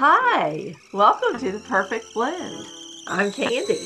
Hi, 0.00 0.76
welcome 0.92 1.40
to 1.40 1.50
the 1.50 1.58
Perfect 1.58 2.14
Blend. 2.14 2.66
I'm 3.08 3.32
Candy. 3.32 3.80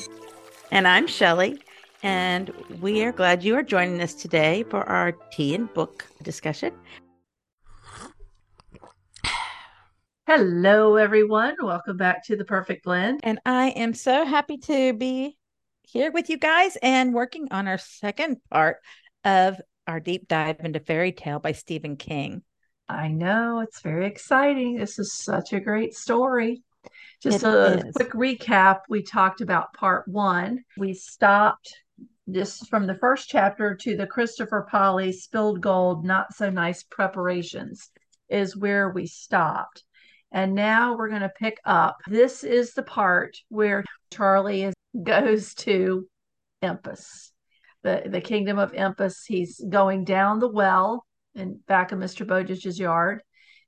And 0.70 0.86
I'm 0.86 1.06
Shelly. 1.06 1.58
And 2.02 2.50
we 2.82 3.02
are 3.02 3.12
glad 3.12 3.42
you 3.42 3.56
are 3.56 3.62
joining 3.62 4.02
us 4.02 4.12
today 4.12 4.62
for 4.64 4.86
our 4.86 5.12
tea 5.32 5.54
and 5.54 5.72
book 5.72 6.06
discussion. 6.22 6.74
Hello, 10.26 10.96
everyone. 10.96 11.56
Welcome 11.62 11.96
back 11.96 12.26
to 12.26 12.36
the 12.36 12.44
Perfect 12.44 12.84
Blend. 12.84 13.20
And 13.22 13.38
I 13.46 13.68
am 13.68 13.94
so 13.94 14.26
happy 14.26 14.58
to 14.58 14.92
be 14.92 15.38
here 15.80 16.12
with 16.12 16.28
you 16.28 16.36
guys 16.36 16.76
and 16.82 17.14
working 17.14 17.48
on 17.50 17.66
our 17.66 17.78
second 17.78 18.36
part 18.50 18.80
of 19.24 19.58
our 19.86 19.98
deep 19.98 20.28
dive 20.28 20.60
into 20.60 20.78
fairy 20.78 21.12
tale 21.12 21.38
by 21.38 21.52
Stephen 21.52 21.96
King. 21.96 22.42
I 22.88 23.08
know 23.08 23.60
it's 23.60 23.80
very 23.80 24.06
exciting. 24.06 24.76
This 24.76 24.98
is 24.98 25.12
such 25.12 25.52
a 25.52 25.60
great 25.60 25.94
story. 25.94 26.62
Just 27.22 27.44
it 27.44 27.46
a 27.46 27.86
is. 27.86 27.94
quick 27.94 28.12
recap 28.12 28.80
we 28.88 29.02
talked 29.02 29.40
about 29.40 29.72
part 29.74 30.08
one. 30.08 30.64
We 30.76 30.92
stopped 30.94 31.74
just 32.30 32.68
from 32.68 32.86
the 32.86 32.96
first 32.96 33.28
chapter 33.28 33.74
to 33.76 33.96
the 33.96 34.06
Christopher 34.06 34.66
Polley 34.70 35.12
spilled 35.12 35.60
gold, 35.60 36.04
not 36.04 36.34
so 36.34 36.50
nice 36.50 36.82
preparations, 36.82 37.90
is 38.28 38.56
where 38.56 38.90
we 38.90 39.06
stopped. 39.06 39.84
And 40.32 40.54
now 40.54 40.96
we're 40.96 41.10
going 41.10 41.22
to 41.22 41.28
pick 41.28 41.58
up. 41.64 41.98
This 42.08 42.42
is 42.42 42.72
the 42.72 42.82
part 42.82 43.36
where 43.48 43.84
Charlie 44.10 44.64
is, 44.64 44.74
goes 45.02 45.54
to 45.54 46.08
Empis, 46.62 47.30
the, 47.82 48.02
the 48.06 48.20
kingdom 48.20 48.58
of 48.58 48.72
Empis. 48.72 49.16
He's 49.26 49.60
going 49.68 50.04
down 50.04 50.38
the 50.38 50.48
well 50.48 51.04
in 51.34 51.60
back 51.66 51.92
of 51.92 51.98
Mr. 51.98 52.26
Bowditch's 52.26 52.78
yard. 52.78 53.22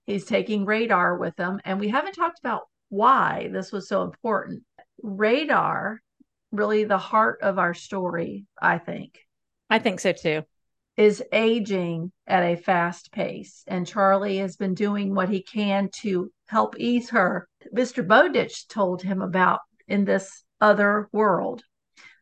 He's 0.06 0.24
taking 0.24 0.64
radar 0.64 1.16
with 1.16 1.38
him. 1.38 1.60
And 1.64 1.80
we 1.80 1.88
haven't 1.88 2.12
talked 2.12 2.38
about 2.38 2.62
why 2.88 3.48
this 3.52 3.72
was 3.72 3.88
so 3.88 4.02
important. 4.02 4.62
Radar, 5.02 6.00
really 6.52 6.84
the 6.84 6.98
heart 6.98 7.40
of 7.42 7.58
our 7.58 7.74
story, 7.74 8.46
I 8.60 8.78
think. 8.78 9.18
I 9.70 9.78
think 9.78 10.00
so 10.00 10.12
too. 10.12 10.42
Is 10.96 11.22
aging 11.32 12.12
at 12.26 12.44
a 12.44 12.56
fast 12.56 13.10
pace. 13.10 13.64
And 13.66 13.86
Charlie 13.86 14.38
has 14.38 14.56
been 14.56 14.74
doing 14.74 15.14
what 15.14 15.28
he 15.28 15.42
can 15.42 15.88
to 16.02 16.30
help 16.46 16.78
ease 16.78 17.10
her. 17.10 17.48
Mr. 17.74 18.06
Bowditch 18.06 18.68
told 18.68 19.02
him 19.02 19.20
about 19.20 19.60
in 19.88 20.04
this 20.04 20.44
other 20.60 21.08
world. 21.12 21.62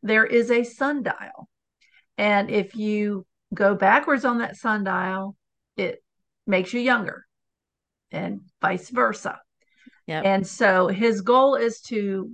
There 0.03 0.25
is 0.25 0.51
a 0.51 0.65
sundial. 0.65 1.49
And 2.17 2.51
if 2.51 2.75
you 2.75 3.27
go 3.53 3.75
backwards 3.75 4.25
on 4.25 4.39
that 4.39 4.57
sundial, 4.57 5.37
it 5.77 6.03
makes 6.47 6.73
you 6.73 6.81
younger 6.81 7.27
and 8.11 8.41
vice 8.61 8.91
versa. 8.91 9.39
Yep. 10.07 10.25
And 10.25 10.47
so 10.47 10.89
his 10.89 11.21
goal 11.21 11.55
is 11.55 11.81
to 11.83 12.31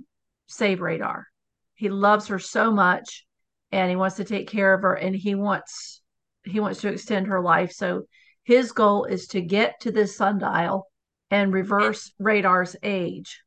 save 0.47 0.81
Radar. 0.81 1.27
He 1.75 1.89
loves 1.89 2.27
her 2.27 2.39
so 2.39 2.71
much 2.71 3.25
and 3.71 3.89
he 3.89 3.95
wants 3.95 4.17
to 4.17 4.23
take 4.23 4.49
care 4.49 4.73
of 4.73 4.81
her 4.81 4.95
and 4.95 5.15
he 5.15 5.35
wants 5.35 6.01
he 6.43 6.59
wants 6.59 6.81
to 6.81 6.87
extend 6.89 7.27
her 7.27 7.41
life. 7.41 7.71
So 7.71 8.03
his 8.43 8.71
goal 8.71 9.05
is 9.05 9.27
to 9.27 9.41
get 9.41 9.79
to 9.81 9.91
this 9.91 10.17
sundial 10.17 10.87
and 11.29 11.53
reverse 11.53 12.11
Radar's 12.17 12.75
age. 12.81 13.41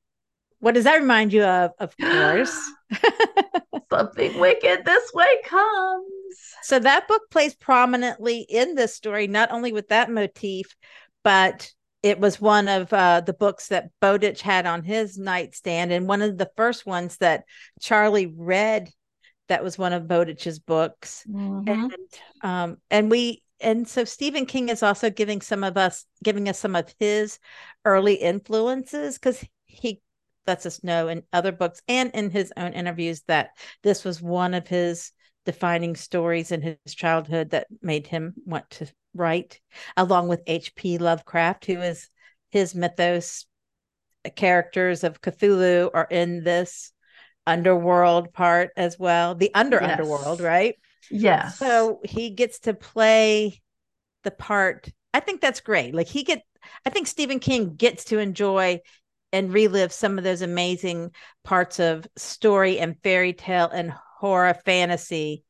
What 0.60 0.74
does 0.74 0.84
that 0.84 1.00
remind 1.00 1.32
you 1.32 1.42
of? 1.42 1.72
Of 1.80 1.96
course. 1.96 2.56
Something 3.90 4.38
wicked 4.38 4.84
this 4.84 5.12
way 5.12 5.42
comes. 5.44 6.21
So 6.62 6.78
that 6.78 7.08
book 7.08 7.22
plays 7.30 7.54
prominently 7.54 8.40
in 8.48 8.74
this 8.74 8.94
story, 8.94 9.26
not 9.26 9.50
only 9.50 9.72
with 9.72 9.88
that 9.88 10.10
motif, 10.10 10.76
but 11.22 11.70
it 12.02 12.18
was 12.18 12.40
one 12.40 12.68
of 12.68 12.92
uh, 12.92 13.20
the 13.20 13.32
books 13.32 13.68
that 13.68 13.90
Bowditch 14.00 14.42
had 14.42 14.66
on 14.66 14.82
his 14.82 15.18
nightstand, 15.18 15.92
and 15.92 16.08
one 16.08 16.22
of 16.22 16.36
the 16.36 16.50
first 16.56 16.86
ones 16.86 17.18
that 17.18 17.44
Charlie 17.80 18.26
read. 18.26 18.90
That 19.48 19.64
was 19.64 19.76
one 19.76 19.92
of 19.92 20.08
Bowditch's 20.08 20.60
books, 20.60 21.26
mm-hmm. 21.28 21.68
and 21.68 21.92
um, 22.42 22.76
and 22.90 23.10
we 23.10 23.42
and 23.60 23.86
so 23.86 24.04
Stephen 24.04 24.46
King 24.46 24.68
is 24.68 24.82
also 24.82 25.10
giving 25.10 25.40
some 25.40 25.62
of 25.62 25.76
us 25.76 26.06
giving 26.22 26.48
us 26.48 26.58
some 26.58 26.74
of 26.74 26.94
his 26.98 27.38
early 27.84 28.14
influences 28.14 29.18
because 29.18 29.44
he 29.66 30.00
lets 30.46 30.66
us 30.66 30.82
know 30.82 31.08
in 31.08 31.22
other 31.32 31.52
books 31.52 31.82
and 31.88 32.10
in 32.12 32.30
his 32.30 32.52
own 32.56 32.72
interviews 32.72 33.22
that 33.28 33.50
this 33.82 34.04
was 34.04 34.20
one 34.20 34.54
of 34.54 34.66
his 34.66 35.12
defining 35.44 35.96
stories 35.96 36.52
in 36.52 36.62
his 36.62 36.94
childhood 36.94 37.50
that 37.50 37.66
made 37.80 38.06
him 38.06 38.34
want 38.44 38.68
to 38.70 38.86
write, 39.14 39.60
along 39.96 40.28
with 40.28 40.42
H.P. 40.46 40.98
Lovecraft, 40.98 41.66
who 41.66 41.80
is 41.80 42.08
his 42.50 42.74
mythos 42.74 43.46
uh, 44.24 44.30
characters 44.30 45.04
of 45.04 45.20
Cthulhu 45.20 45.90
are 45.92 46.06
in 46.10 46.44
this 46.44 46.92
underworld 47.46 48.32
part 48.32 48.70
as 48.76 48.98
well, 48.98 49.34
the 49.34 49.52
under 49.54 49.80
yes. 49.80 49.90
underworld, 49.90 50.40
right? 50.40 50.76
Yes. 51.10 51.58
So 51.58 52.00
he 52.04 52.30
gets 52.30 52.60
to 52.60 52.74
play 52.74 53.60
the 54.22 54.30
part. 54.30 54.88
I 55.12 55.20
think 55.20 55.40
that's 55.40 55.60
great. 55.60 55.94
Like 55.94 56.08
he 56.08 56.22
get 56.22 56.42
I 56.86 56.90
think 56.90 57.06
Stephen 57.06 57.40
King 57.40 57.74
gets 57.74 58.04
to 58.04 58.18
enjoy 58.18 58.80
and 59.32 59.52
relive 59.52 59.92
some 59.92 60.18
of 60.18 60.24
those 60.24 60.42
amazing 60.42 61.10
parts 61.42 61.80
of 61.80 62.06
story 62.16 62.78
and 62.78 62.96
fairy 63.02 63.32
tale 63.32 63.68
and 63.68 63.92
horror 64.22 64.54
fantasy 64.54 65.42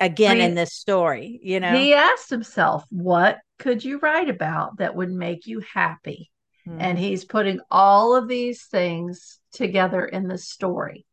again 0.00 0.40
in 0.40 0.54
this 0.54 0.72
story 0.72 1.38
you 1.42 1.60
know 1.60 1.76
he 1.76 1.92
asked 1.92 2.30
himself 2.30 2.82
what 2.88 3.40
could 3.58 3.84
you 3.84 3.98
write 3.98 4.30
about 4.30 4.78
that 4.78 4.96
would 4.96 5.10
make 5.10 5.46
you 5.46 5.60
happy 5.60 6.30
mm-hmm. 6.66 6.80
and 6.80 6.98
he's 6.98 7.26
putting 7.26 7.60
all 7.70 8.16
of 8.16 8.26
these 8.26 8.62
things 8.64 9.38
together 9.52 10.02
in 10.02 10.28
the 10.28 10.38
story 10.38 11.04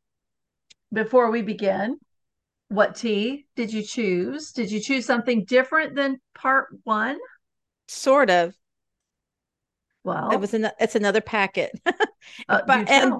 before 0.93 1.29
we 1.29 1.41
begin 1.41 1.99
what 2.69 2.95
tea 2.95 3.45
did 3.57 3.73
you 3.73 3.83
choose 3.83 4.53
did 4.53 4.71
you 4.71 4.79
choose 4.79 5.05
something 5.05 5.43
different 5.43 5.93
than 5.93 6.21
part 6.33 6.69
one 6.85 7.17
sort 7.89 8.29
of 8.29 8.55
well, 10.05 10.31
it 10.31 10.39
was 10.39 10.53
an, 10.53 10.69
it's 10.79 10.95
another 10.95 11.19
packet. 11.21 11.71
uh, 11.85 11.91
but 12.67 12.89
and 12.89 13.15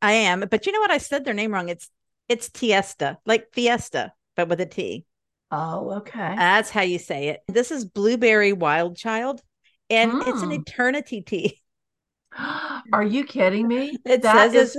I 0.00 0.12
am, 0.12 0.44
but 0.50 0.66
you 0.66 0.72
know 0.72 0.80
what? 0.80 0.90
I 0.90 0.98
said 0.98 1.24
their 1.24 1.34
name 1.34 1.52
wrong. 1.52 1.68
It's 1.68 1.90
it's 2.28 2.48
Tiesta, 2.48 3.18
like 3.26 3.52
Fiesta, 3.52 4.12
but 4.36 4.48
with 4.48 4.60
a 4.60 4.66
T. 4.66 5.04
Oh, 5.50 5.98
okay. 5.98 6.34
That's 6.36 6.70
how 6.70 6.82
you 6.82 6.98
say 6.98 7.28
it. 7.28 7.40
This 7.48 7.70
is 7.70 7.84
Blueberry 7.84 8.52
Wild 8.52 8.96
Child, 8.96 9.42
and 9.90 10.12
mm. 10.12 10.28
it's 10.28 10.42
an 10.42 10.50
hmm. 10.50 10.60
eternity 10.60 11.22
tea. 11.22 11.60
Are 12.92 13.04
you 13.04 13.24
kidding 13.24 13.68
me? 13.68 13.96
It 14.04 14.22
that 14.22 14.52
says 14.52 14.54
is, 14.54 14.76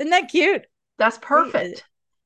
isn't 0.00 0.10
that 0.10 0.28
cute? 0.28 0.66
That's 0.98 1.18
perfect. 1.18 1.84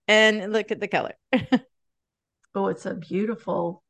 And 0.09 0.53
look 0.53 0.71
at 0.71 0.81
the 0.81 0.89
color. 0.89 1.15
oh, 2.55 2.69
it's 2.69 2.87
a 2.87 2.95
beautiful 2.95 3.83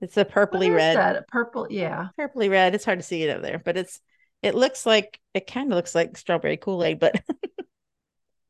it's 0.00 0.16
a 0.16 0.24
purpley 0.24 0.74
red. 0.74 0.96
That? 0.96 1.16
A 1.16 1.22
purple, 1.22 1.66
yeah. 1.70 2.08
Purpley 2.18 2.50
red. 2.50 2.74
It's 2.74 2.84
hard 2.84 2.98
to 2.98 3.04
see 3.04 3.22
it 3.22 3.30
over 3.30 3.42
there, 3.42 3.60
but 3.62 3.76
it's 3.76 4.00
it 4.42 4.54
looks 4.54 4.86
like 4.86 5.20
it 5.34 5.46
kind 5.46 5.70
of 5.70 5.76
looks 5.76 5.94
like 5.94 6.16
strawberry 6.16 6.56
Kool-Aid, 6.56 6.98
but 6.98 7.22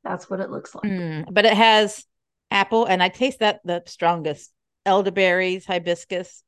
that's 0.05 0.31
what 0.31 0.41
it 0.41 0.51
looks 0.51 0.75
like. 0.75 0.85
Mm, 0.85 1.27
but 1.31 1.45
it 1.45 1.55
has 1.55 2.05
apple, 2.51 2.87
and 2.87 3.03
I 3.03 3.09
taste 3.09 3.41
that 3.41 3.61
the 3.65 3.83
strongest. 3.87 4.53
Elderberries, 4.87 5.67
hibiscus, 5.67 6.43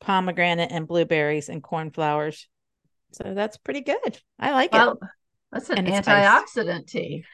pomegranate, 0.00 0.70
and 0.70 0.86
blueberries 0.86 1.48
and 1.48 1.62
cornflowers. 1.62 2.46
So 3.10 3.34
that's 3.34 3.56
pretty 3.56 3.80
good. 3.80 4.20
I 4.38 4.52
like 4.52 4.72
well, 4.72 4.92
it. 4.92 4.98
That's 5.50 5.68
an 5.68 5.86
antioxidant 5.86 6.86
tea. 6.86 7.24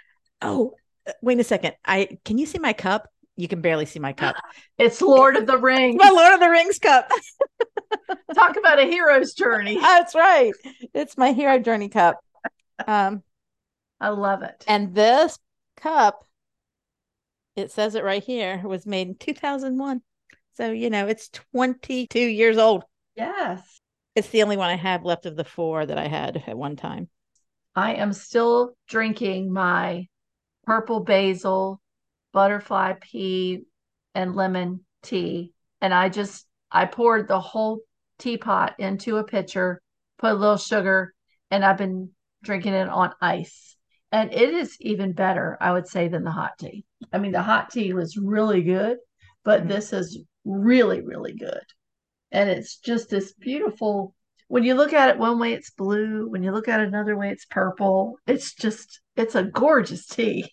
Oh, 0.40 0.74
uh, 1.06 1.12
wait 1.20 1.38
a 1.38 1.44
second. 1.44 1.74
I 1.84 2.18
can 2.24 2.38
you 2.38 2.46
see 2.46 2.58
my 2.58 2.72
cup? 2.72 3.08
you 3.38 3.46
can 3.48 3.60
barely 3.60 3.86
see 3.86 4.00
my 4.00 4.12
cup. 4.12 4.36
It's 4.78 5.00
Lord 5.00 5.34
of 5.34 5.46
the 5.46 5.58
Rings. 5.58 5.96
my 5.98 6.10
Lord 6.10 6.34
of 6.34 6.40
the 6.40 6.50
Rings 6.50 6.78
cup. 6.78 7.10
Talk 8.34 8.56
about 8.56 8.78
a 8.78 8.84
hero's 8.84 9.32
journey. 9.32 9.76
That's 9.80 10.14
right. 10.14 10.52
It's 10.94 11.16
my 11.16 11.32
hero 11.32 11.58
journey 11.58 11.88
cup. 11.88 12.20
Um, 12.86 13.24
I 14.00 14.10
love 14.10 14.42
it. 14.42 14.64
And 14.68 14.94
this 14.94 15.36
cup, 15.80 16.24
it 17.56 17.70
says 17.70 17.94
it 17.94 18.04
right 18.04 18.22
here, 18.22 18.60
was 18.64 18.86
made 18.86 19.08
in 19.08 19.14
2001. 19.16 20.02
So, 20.54 20.70
you 20.70 20.90
know, 20.90 21.06
it's 21.06 21.28
22 21.52 22.18
years 22.18 22.58
old. 22.58 22.84
Yes. 23.16 23.80
It's 24.14 24.28
the 24.30 24.42
only 24.42 24.56
one 24.56 24.70
I 24.70 24.76
have 24.76 25.04
left 25.04 25.26
of 25.26 25.36
the 25.36 25.44
four 25.44 25.86
that 25.86 25.98
I 25.98 26.08
had 26.08 26.42
at 26.46 26.58
one 26.58 26.76
time. 26.76 27.08
I 27.74 27.94
am 27.94 28.12
still 28.12 28.76
drinking 28.88 29.52
my 29.52 30.08
purple 30.64 31.00
basil 31.00 31.80
butterfly 32.32 32.94
pea 33.00 33.62
and 34.14 34.34
lemon 34.34 34.84
tea. 35.02 35.52
And 35.80 35.94
I 35.94 36.08
just, 36.08 36.46
I 36.70 36.86
poured 36.86 37.28
the 37.28 37.40
whole 37.40 37.80
teapot 38.18 38.74
into 38.78 39.16
a 39.16 39.24
pitcher, 39.24 39.80
put 40.18 40.32
a 40.32 40.34
little 40.34 40.56
sugar, 40.56 41.14
and 41.50 41.64
I've 41.64 41.78
been 41.78 42.10
drinking 42.42 42.74
it 42.74 42.88
on 42.88 43.12
ice. 43.20 43.76
And 44.10 44.32
it 44.32 44.50
is 44.50 44.76
even 44.80 45.12
better, 45.12 45.58
I 45.60 45.72
would 45.72 45.86
say, 45.86 46.08
than 46.08 46.24
the 46.24 46.30
hot 46.30 46.52
tea. 46.58 46.84
I 47.12 47.18
mean, 47.18 47.32
the 47.32 47.42
hot 47.42 47.70
tea 47.70 47.92
was 47.92 48.16
really 48.16 48.62
good, 48.62 48.98
but 49.44 49.60
mm-hmm. 49.60 49.68
this 49.68 49.92
is 49.92 50.18
really, 50.44 51.02
really 51.02 51.34
good. 51.34 51.62
And 52.32 52.48
it's 52.48 52.78
just 52.78 53.10
this 53.10 53.32
beautiful 53.34 54.14
when 54.48 54.64
you 54.64 54.74
look 54.74 54.94
at 54.94 55.10
it 55.10 55.18
one 55.18 55.38
way, 55.38 55.52
it's 55.52 55.70
blue. 55.70 56.26
When 56.28 56.42
you 56.42 56.52
look 56.52 56.68
at 56.68 56.80
it 56.80 56.88
another 56.88 57.16
way, 57.16 57.30
it's 57.30 57.44
purple. 57.44 58.16
It's 58.26 58.54
just, 58.54 59.00
it's 59.14 59.34
a 59.34 59.44
gorgeous 59.44 60.06
tea. 60.06 60.50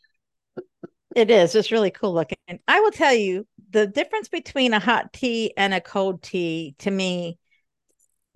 It 1.16 1.31
is. 1.31 1.56
It's 1.56 1.72
really 1.72 1.92
cool 1.92 2.13
looking. 2.13 2.38
And 2.50 2.60
I 2.68 2.81
will 2.81 2.92
tell 2.92 3.13
you 3.13 3.48
the 3.69 3.88
difference 3.88 4.28
between 4.28 4.74
a 4.74 4.81
hot 4.81 5.13
tea 5.13 5.54
and 5.56 5.74
a 5.74 5.80
cold 5.80 6.22
tea 6.22 6.75
to 6.80 6.92
me, 6.92 7.40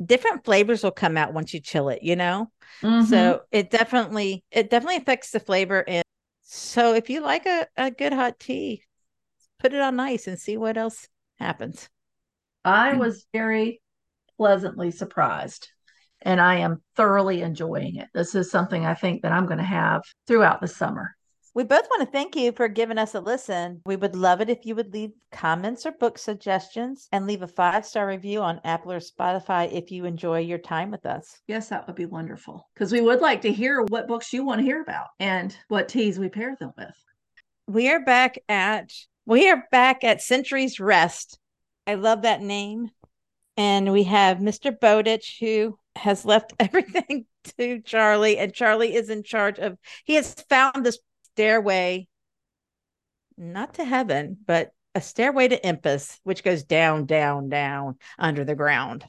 different 0.03 0.45
flavors 0.45 0.83
will 0.83 0.91
come 0.91 1.17
out 1.17 1.33
once 1.33 1.53
you 1.53 1.59
chill 1.59 1.89
it, 1.89 2.03
you 2.03 2.15
know? 2.15 2.51
Mm-hmm. 2.81 3.05
So 3.05 3.41
it 3.51 3.69
definitely, 3.69 4.43
it 4.51 4.69
definitely 4.69 4.97
affects 4.97 5.31
the 5.31 5.39
flavor. 5.39 5.83
And 5.87 6.03
so 6.41 6.93
if 6.93 7.09
you 7.09 7.21
like 7.21 7.45
a, 7.45 7.67
a 7.77 7.91
good 7.91 8.13
hot 8.13 8.39
tea, 8.39 8.83
put 9.59 9.73
it 9.73 9.81
on 9.81 9.99
ice 9.99 10.27
and 10.27 10.39
see 10.39 10.57
what 10.57 10.77
else 10.77 11.07
happens. 11.37 11.89
I 12.63 12.93
was 12.93 13.25
very 13.33 13.81
pleasantly 14.37 14.91
surprised 14.91 15.69
and 16.21 16.39
I 16.41 16.57
am 16.57 16.81
thoroughly 16.95 17.41
enjoying 17.41 17.95
it. 17.97 18.07
This 18.13 18.35
is 18.35 18.51
something 18.51 18.85
I 18.85 18.93
think 18.93 19.21
that 19.21 19.31
I'm 19.31 19.45
going 19.45 19.59
to 19.59 19.63
have 19.63 20.01
throughout 20.27 20.61
the 20.61 20.67
summer. 20.67 21.15
We 21.59 21.65
both 21.65 21.89
want 21.89 21.99
to 22.03 22.09
thank 22.09 22.37
you 22.37 22.53
for 22.53 22.69
giving 22.69 22.97
us 22.97 23.15
a 23.15 23.19
listen. 23.19 23.81
We 23.85 23.97
would 23.97 24.15
love 24.15 24.39
it 24.39 24.49
if 24.49 24.59
you 24.65 24.75
would 24.75 24.93
leave 24.93 25.11
comments 25.33 25.85
or 25.85 25.91
book 25.91 26.17
suggestions 26.17 27.09
and 27.11 27.27
leave 27.27 27.41
a 27.41 27.49
five 27.49 27.85
star 27.85 28.07
review 28.07 28.39
on 28.39 28.61
Apple 28.63 28.93
or 28.93 29.01
Spotify 29.01 29.69
if 29.69 29.91
you 29.91 30.05
enjoy 30.05 30.39
your 30.39 30.57
time 30.57 30.89
with 30.89 31.05
us. 31.05 31.41
Yes, 31.49 31.67
that 31.67 31.85
would 31.85 31.97
be 31.97 32.05
wonderful 32.05 32.65
because 32.73 32.93
we 32.93 33.01
would 33.01 33.19
like 33.19 33.41
to 33.41 33.51
hear 33.51 33.81
what 33.89 34.07
books 34.07 34.31
you 34.31 34.45
want 34.45 34.59
to 34.59 34.65
hear 34.65 34.81
about 34.81 35.07
and 35.19 35.53
what 35.67 35.89
teas 35.89 36.17
we 36.17 36.29
pair 36.29 36.55
them 36.57 36.71
with. 36.77 36.95
We 37.67 37.89
are 37.89 38.05
back 38.05 38.37
at 38.47 38.93
we 39.25 39.49
are 39.49 39.65
back 39.69 40.05
at 40.05 40.21
Century's 40.21 40.79
Rest. 40.79 41.39
I 41.85 41.95
love 41.95 42.21
that 42.21 42.41
name. 42.41 42.89
And 43.57 43.91
we 43.91 44.03
have 44.03 44.37
Mr. 44.37 44.71
Bowditch 44.79 45.39
who 45.41 45.77
has 45.97 46.23
left 46.23 46.53
everything 46.61 47.25
to 47.57 47.81
Charlie, 47.81 48.37
and 48.37 48.53
Charlie 48.53 48.95
is 48.95 49.09
in 49.09 49.23
charge 49.23 49.59
of. 49.59 49.77
He 50.05 50.15
has 50.15 50.33
found 50.47 50.85
this 50.85 50.99
stairway, 51.33 52.07
not 53.37 53.75
to 53.75 53.85
heaven, 53.85 54.37
but 54.45 54.71
a 54.95 55.01
stairway 55.01 55.47
to 55.47 55.59
Empis, 55.59 56.19
which 56.23 56.43
goes 56.43 56.63
down, 56.63 57.05
down, 57.05 57.49
down 57.49 57.95
under 58.17 58.43
the 58.43 58.55
ground. 58.55 59.05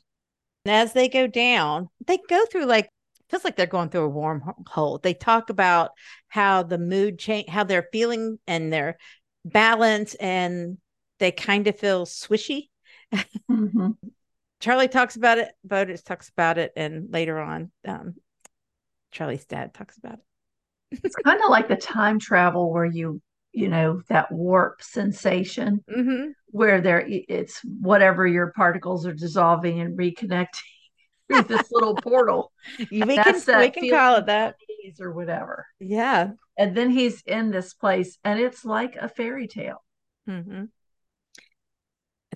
And 0.65 0.75
as 0.75 0.93
they 0.93 1.09
go 1.09 1.27
down, 1.27 1.89
they 2.07 2.19
go 2.29 2.45
through 2.47 2.67
like 2.67 2.91
feels 3.29 3.45
like 3.45 3.57
they're 3.57 3.67
going 3.67 3.89
through 3.89 4.07
a 4.07 4.11
wormhole. 4.11 5.01
They 5.01 5.15
talk 5.15 5.51
about 5.51 5.93
how 6.29 6.63
the 6.63 6.79
mood 6.79 7.19
change, 7.19 7.49
how 7.49 7.65
they're 7.65 7.89
feeling 7.93 8.39
and 8.47 8.73
their 8.73 8.99
balance, 9.45 10.15
and 10.15 10.79
they 11.19 11.33
kind 11.33 11.67
of 11.67 11.79
feel 11.79 12.07
swishy. 12.07 12.69
Mm-hmm. 13.51 13.91
Charlie 14.61 14.89
talks 14.89 15.17
about 15.17 15.39
it. 15.39 15.51
Bowditch 15.65 16.05
talks 16.05 16.29
about 16.29 16.59
it, 16.59 16.73
and 16.77 17.11
later 17.11 17.41
on, 17.41 17.71
um, 17.87 18.15
Charlie's 19.11 19.47
dad 19.47 19.73
talks 19.73 19.97
about 19.97 20.15
it 20.15 20.25
it's 20.91 21.17
kind 21.17 21.41
of 21.43 21.51
like 21.51 21.69
the 21.69 21.77
time 21.77 22.19
travel 22.19 22.73
where 22.73 22.85
you 22.85 23.21
you 23.53 23.69
know 23.69 24.01
that 24.09 24.31
warp 24.31 24.83
sensation 24.83 25.83
mm-hmm. 25.91 26.31
where 26.49 26.81
there 26.81 27.05
it's 27.09 27.61
whatever 27.65 28.27
your 28.27 28.53
particles 28.53 29.07
are 29.07 29.15
dissolving 29.15 29.81
and 29.81 29.99
reconnecting 29.99 30.49
through 31.29 31.43
this 31.43 31.71
little 31.71 31.95
portal. 31.95 32.53
We 32.91 33.01
can 33.01 33.35
we 33.59 33.71
can 33.71 33.91
call 33.91 34.17
it 34.17 34.27
that. 34.27 34.57
or 35.01 35.13
whatever. 35.13 35.67
Yeah. 35.79 36.31
And 36.57 36.77
then 36.77 36.91
he's 36.91 37.23
in 37.23 37.51
this 37.51 37.75
place 37.75 38.19
and 38.25 38.41
it's 38.41 38.65
like 38.65 38.97
a 38.97 39.09
fairy 39.09 39.47
tale. 39.47 39.83
Mm-hmm. 40.29 40.65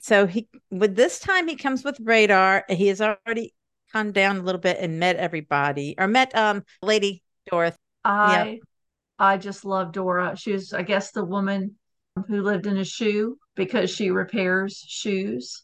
so 0.01 0.27
he 0.27 0.49
with 0.71 0.97
this 0.97 1.21
time 1.21 1.47
he 1.47 1.55
comes 1.55 1.85
with 1.85 1.99
radar. 2.01 2.65
He 2.69 2.89
has 2.89 3.01
already 3.01 3.55
come 3.93 4.11
down 4.11 4.39
a 4.39 4.43
little 4.43 4.61
bit 4.61 4.79
and 4.81 4.99
met 4.99 5.17
everybody 5.17 5.95
or 5.99 6.09
met 6.09 6.35
um 6.35 6.65
lady 6.83 7.23
dorothy 7.49 7.79
I 8.05 8.45
yep. 8.45 8.59
I 9.19 9.37
just 9.37 9.65
love 9.65 9.93
Dora. 9.93 10.37
She 10.37 10.53
was, 10.53 10.73
I 10.73 10.83
guess, 10.83 11.13
the 11.13 11.25
woman 11.25 11.77
who 12.29 12.43
lived 12.43 12.67
in 12.67 12.79
a 12.79 12.85
shoe 12.85 13.39
because 13.55 13.91
she 13.91 14.11
repairs 14.11 14.85
shoes. 14.87 15.63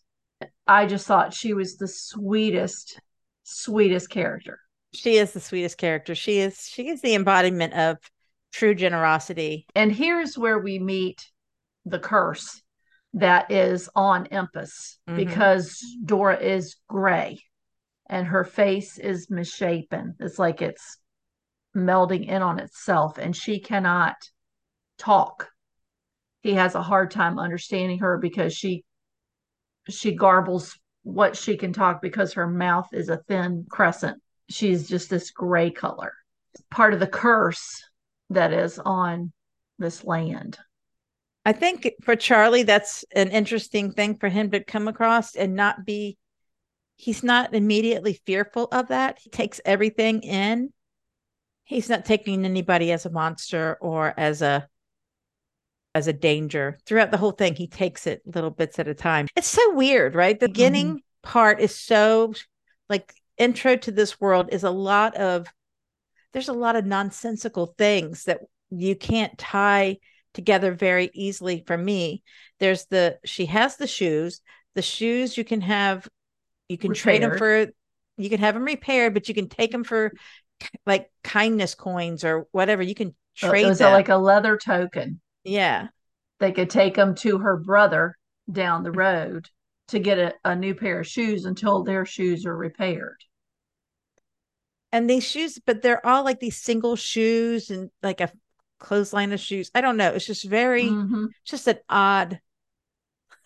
I 0.67 0.87
just 0.87 1.07
thought 1.07 1.35
she 1.35 1.53
was 1.53 1.77
the 1.77 1.89
sweetest, 1.89 3.01
sweetest 3.43 4.09
character. 4.09 4.59
She 4.93 5.17
is 5.17 5.33
the 5.33 5.41
sweetest 5.41 5.79
character. 5.79 6.15
She 6.15 6.39
is 6.39 6.67
she 6.67 6.89
is 6.89 7.01
the 7.01 7.15
embodiment 7.15 7.75
of 7.75 7.99
true 8.53 8.75
generosity. 8.75 9.67
And 9.75 9.93
here's 9.93 10.39
where 10.39 10.59
we 10.59 10.79
meet 10.79 11.25
the 11.85 11.99
curse 11.99 12.63
that 13.15 13.51
is 13.51 13.89
on 13.95 14.27
Empis 14.27 14.99
mm-hmm. 15.09 15.17
because 15.17 15.85
Dora 16.05 16.39
is 16.39 16.77
gray 16.89 17.41
and 18.09 18.27
her 18.27 18.45
face 18.45 18.99
is 18.99 19.31
misshapen. 19.31 20.15
It's 20.19 20.39
like 20.39 20.63
it's 20.63 20.99
melding 21.77 22.27
in 22.27 22.43
on 22.43 22.59
itself 22.59 23.19
and 23.19 23.35
she 23.35 23.61
cannot 23.61 24.17
talk. 24.99 25.49
He 26.43 26.55
has 26.55 26.75
a 26.75 26.83
hard 26.83 27.11
time 27.11 27.39
understanding 27.39 27.99
her 27.99 28.19
because 28.19 28.55
she 28.55 28.85
she 29.89 30.17
garbles 30.17 30.79
what 31.03 31.37
she 31.37 31.57
can 31.57 31.73
talk 31.73 32.03
because 32.03 32.35
her 32.35 32.47
mouth 32.47 32.89
is 32.93 33.09
a 33.09 33.23
thin 33.29 33.67
crescent. 33.69 34.21
She's 34.49 34.89
just 34.89 35.11
this 35.11 35.31
gray 35.31 35.71
color. 35.71 36.13
Part 36.71 36.95
of 36.95 37.01
the 37.01 37.07
curse 37.07 37.83
that 38.31 38.53
is 38.53 38.79
on 38.79 39.33
this 39.79 40.05
land. 40.05 40.59
I 41.45 41.53
think 41.53 41.91
for 42.03 42.17
charlie 42.17 42.65
that's 42.65 43.05
an 43.15 43.29
interesting 43.29 43.93
thing 43.93 44.19
for 44.19 44.29
him 44.29 44.51
to 44.51 44.63
come 44.63 44.89
across 44.89 45.35
and 45.35 45.55
not 45.55 45.87
be 45.87 46.19
he's 46.97 47.23
not 47.23 47.55
immediately 47.55 48.21
fearful 48.27 48.69
of 48.73 48.89
that. 48.89 49.19
He 49.21 49.31
takes 49.31 49.61
everything 49.65 50.21
in 50.23 50.71
he's 51.71 51.89
not 51.89 52.05
taking 52.05 52.45
anybody 52.45 52.91
as 52.91 53.07
a 53.07 53.11
monster 53.11 53.79
or 53.81 54.13
as 54.17 54.43
a 54.43 54.69
as 55.95 56.09
a 56.09 56.13
danger 56.13 56.79
throughout 56.85 57.11
the 57.11 57.17
whole 57.17 57.33
thing. 57.33 57.55
He 57.55 57.67
takes 57.69 58.07
it 58.07 58.23
little 58.27 58.51
bits 58.51 58.79
at 58.79 58.89
a 58.89 58.95
time. 58.95 59.29
It's 59.37 59.49
so 59.49 59.75
weird 59.75 60.15
right? 60.15 60.39
The 60.39 60.49
beginning 60.49 60.89
mm-hmm. 60.89 60.97
part 61.23 61.61
is 61.61 61.75
so 61.75 62.35
like 62.89 63.15
intro 63.39 63.77
to 63.77 63.93
this 63.93 64.21
world 64.21 64.49
is 64.51 64.65
a 64.65 64.71
lot 64.71 65.17
of 65.17 65.47
there's 66.33 66.49
a 66.49 66.53
lot 66.53 66.77
of 66.77 66.85
nonsensical 66.85 67.75
things 67.79 68.25
that 68.25 68.41
you 68.71 68.97
can't 68.97 69.39
tie 69.39 69.99
together 70.35 70.73
very 70.73 71.11
easily 71.15 71.63
for 71.67 71.79
me. 71.79 72.23
There's 72.59 72.87
the 72.87 73.19
she 73.25 73.47
has 73.47 73.77
the 73.77 73.87
shoes. 73.87 74.41
The 74.75 74.83
shoes 74.83 75.37
you 75.37 75.45
can 75.45 75.61
have 75.61 76.09
you 76.69 76.79
can 76.79 76.91
repaired. 76.91 77.03
trade 77.03 77.23
them 77.23 77.39
for 77.39 77.67
you 78.17 78.29
can 78.29 78.41
have 78.41 78.55
them 78.55 78.65
repaired 78.65 79.15
but 79.15 79.29
you 79.29 79.35
can 79.35 79.49
take 79.49 79.71
them 79.73 79.83
for 79.83 80.13
like 80.87 81.11
kindness 81.23 81.75
coins 81.75 82.25
or 82.25 82.47
whatever. 82.53 82.83
You 82.83 82.95
can 82.95 83.15
trade. 83.37 83.67
It 83.67 83.69
was 83.69 83.81
like 83.81 84.09
a 84.09 84.17
leather 84.17 84.57
token. 84.57 85.21
Yeah, 85.45 85.89
they 86.39 86.53
could 86.53 86.71
take 86.71 86.97
them 86.97 87.15
to 87.17 87.39
her 87.39 87.57
brother 87.57 88.17
down 88.51 88.83
the 88.83 88.93
road 88.93 89.49
to 89.89 89.99
get 89.99 90.19
a, 90.19 90.35
a 90.45 90.57
new 90.57 90.75
pair 90.75 91.01
of 91.01 91.07
shoes 91.07 91.45
until 91.45 91.85
their 91.85 92.07
shoes 92.07 92.47
are 92.47 92.57
repaired. 92.57 93.19
And 94.93 95.09
these 95.09 95.25
shoes, 95.25 95.59
but 95.65 95.83
they're 95.83 96.05
all 96.05 96.25
like 96.25 96.41
these 96.41 96.57
single 96.57 96.97
shoes 96.97 97.71
and 97.71 97.91
like 98.03 98.21
a 98.21 98.33
clothesline 98.79 99.33
of 99.33 99.41
shoes. 99.41 99.71
I 99.75 99.81
don't 99.81 99.97
know. 99.97 100.11
It's 100.11 100.27
just 100.27 100.45
very, 100.45 100.85
mm-hmm. 100.85 101.27
just 101.45 101.69
an 101.69 101.79
odd, 101.89 102.41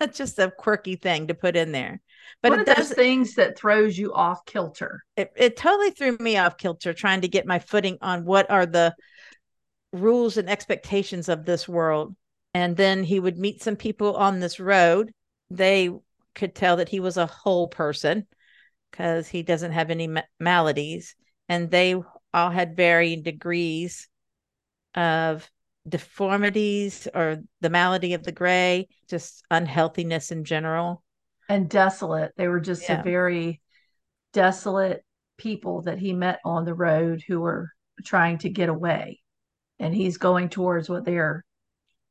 just 0.13 0.39
a 0.39 0.51
quirky 0.51 0.97
thing 0.97 1.27
to 1.27 1.35
put 1.35 1.57
in 1.57 1.73
there. 1.73 2.01
But 2.43 2.51
One 2.51 2.61
it 2.61 2.67
does 2.67 2.93
things 2.93 3.35
that 3.35 3.57
throws 3.57 3.97
you 3.97 4.13
off 4.13 4.45
kilter. 4.45 5.03
It, 5.17 5.33
it 5.37 5.57
totally 5.57 5.91
threw 5.91 6.17
me 6.19 6.37
off 6.37 6.59
kilter 6.59 6.93
trying 6.93 7.23
to 7.23 7.29
get 7.29 7.47
my 7.47 7.59
footing 7.59 7.99
on 8.01 8.25
what 8.25 8.51
are 8.51 8.67
the 8.67 8.95
rules 9.93 10.37
and 10.37 10.51
expectations 10.51 11.29
of 11.29 11.45
this 11.45 11.69
world. 11.69 12.15
And 12.53 12.77
then 12.77 13.03
he 13.05 13.19
would 13.19 13.39
meet 13.39 13.63
some 13.63 13.77
people 13.77 14.17
on 14.17 14.41
this 14.41 14.61
road. 14.61 15.13
They 15.51 15.91
could 16.35 16.55
tell 16.55 16.77
that 16.77 16.89
he 16.89 17.01
was 17.01 17.17
a 17.17 17.27
whole 17.27 17.69
person 17.69 18.27
because 18.91 19.29
he 19.29 19.43
doesn't 19.43 19.73
have 19.73 19.91
any 19.91 20.09
ma- 20.09 20.23
maladies. 20.39 21.17
And 21.49 21.71
they 21.71 21.95
all 22.33 22.51
had 22.51 22.77
varying 22.77 23.23
degrees 23.23 24.09
of 24.95 25.49
deformities 25.89 27.07
or 27.15 27.43
the 27.61 27.71
malady 27.71 28.15
of 28.15 28.23
the 28.23 28.33
gray, 28.33 28.89
just 29.09 29.45
unhealthiness 29.51 30.31
in 30.31 30.45
general 30.45 31.04
and 31.49 31.69
desolate. 31.69 32.33
They 32.37 32.49
were 32.49 32.61
just 32.61 32.89
yeah. 32.89 33.01
a 33.01 33.03
very 33.03 33.61
desolate 34.33 35.05
people 35.37 35.83
that 35.83 35.99
he 35.99 36.13
met 36.13 36.41
on 36.45 36.65
the 36.65 36.75
road 36.75 37.23
who 37.27 37.41
were 37.41 37.71
trying 38.05 38.39
to 38.39 38.49
get 38.49 38.69
away. 38.69 39.21
And 39.79 39.95
he's 39.95 40.19
going 40.19 40.49
towards 40.49 40.89
what 40.89 41.05
they're 41.05 41.45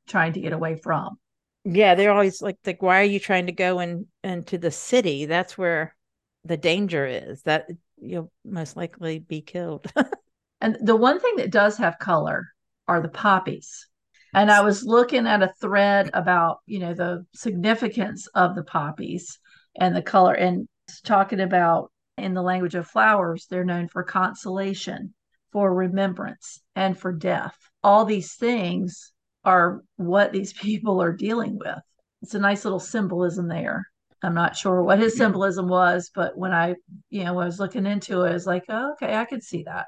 trying 0.08 0.34
to 0.34 0.42
get 0.42 0.54
away 0.54 0.76
from. 0.76 1.18
Yeah, 1.66 1.96
they're 1.96 2.12
always 2.12 2.42
like, 2.42 2.58
like, 2.66 2.82
why 2.82 3.00
are 3.00 3.06
you 3.06 3.20
trying 3.20 3.46
to 3.46 3.54
go 3.54 3.80
in 3.80 4.08
into 4.24 4.58
the 4.58 4.72
city? 4.72 5.26
That's 5.26 5.58
where 5.58 5.96
the 6.44 6.58
danger 6.58 7.06
is. 7.06 7.42
That 7.44 7.70
you'll 8.02 8.32
most 8.44 8.76
likely 8.76 9.20
be 9.20 9.42
killed. 9.42 9.92
and 10.62 10.78
the 10.82 10.96
one 10.96 11.22
thing 11.22 11.38
that 11.38 11.52
does 11.52 11.78
have 11.78 12.00
color 12.00 12.48
are 12.88 13.02
the 13.02 13.08
poppies 13.08 13.88
and 14.34 14.52
I 14.52 14.62
was 14.62 14.84
looking 14.84 15.28
at 15.28 15.44
a 15.44 15.54
thread 15.62 16.10
about 16.14 16.60
you 16.66 16.80
know 16.80 16.94
the 16.94 17.26
significance 17.34 18.28
of 18.28 18.56
the 18.56 18.64
poppies 18.64 19.40
and 19.80 19.96
the 19.96 20.02
color 20.02 20.34
and 20.34 20.68
talking 21.04 21.40
about 21.40 21.92
In 22.18 22.34
the 22.34 22.44
language 22.44 22.76
of 22.76 22.88
flowers, 22.88 23.48
they're 23.50 23.66
known 23.66 23.88
for 23.88 24.04
consolation, 24.04 25.14
for 25.52 25.74
remembrance, 25.74 26.62
and 26.76 26.98
for 26.98 27.12
death. 27.12 27.58
All 27.84 28.06
these 28.06 28.36
things 28.36 29.14
are 29.44 29.82
what 29.98 30.32
these 30.32 30.54
people 30.68 31.02
are 31.02 31.14
dealing 31.14 31.58
with. 31.58 31.80
It's 32.22 32.36
a 32.36 32.40
nice 32.40 32.66
little 32.66 32.80
symbolism 32.80 33.48
there. 33.48 33.88
I'm 34.22 34.36
not 34.36 34.56
sure 34.56 34.82
what 34.84 35.00
his 35.00 35.18
symbolism 35.18 35.68
was, 35.68 36.12
but 36.16 36.38
when 36.38 36.54
I, 36.54 36.76
you 37.10 37.24
know, 37.26 37.40
I 37.40 37.46
was 37.46 37.60
looking 37.60 37.86
into 37.86 38.22
it, 38.22 38.30
I 38.30 38.34
was 38.34 38.46
like, 38.48 38.64
oh, 38.70 38.94
okay, 38.94 39.16
I 39.16 39.26
could 39.26 39.44
see 39.44 39.64
that 39.64 39.88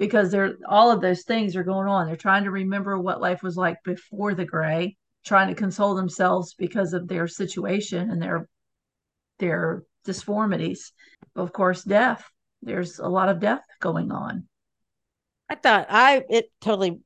because 0.00 0.30
they're 0.30 0.56
all 0.66 0.90
of 0.90 1.02
those 1.02 1.24
things 1.24 1.54
are 1.54 1.62
going 1.62 1.86
on. 1.86 2.06
They're 2.06 2.16
trying 2.16 2.44
to 2.44 2.50
remember 2.50 2.98
what 2.98 3.20
life 3.20 3.42
was 3.42 3.54
like 3.54 3.76
before 3.84 4.34
the 4.34 4.46
gray, 4.46 4.96
trying 5.26 5.48
to 5.48 5.54
console 5.54 5.94
themselves 5.94 6.54
because 6.54 6.94
of 6.94 7.06
their 7.06 7.28
situation 7.28 8.10
and 8.10 8.20
their 8.20 8.48
their 9.38 9.82
disformities. 10.06 10.92
Of 11.36 11.52
course, 11.52 11.84
death. 11.84 12.24
There's 12.62 12.98
a 12.98 13.08
lot 13.08 13.28
of 13.28 13.40
death 13.40 13.62
going 13.78 14.10
on. 14.10 14.48
I 15.50 15.56
thought 15.56 15.86
I 15.90 16.24
it 16.30 16.50
totally 16.62 17.00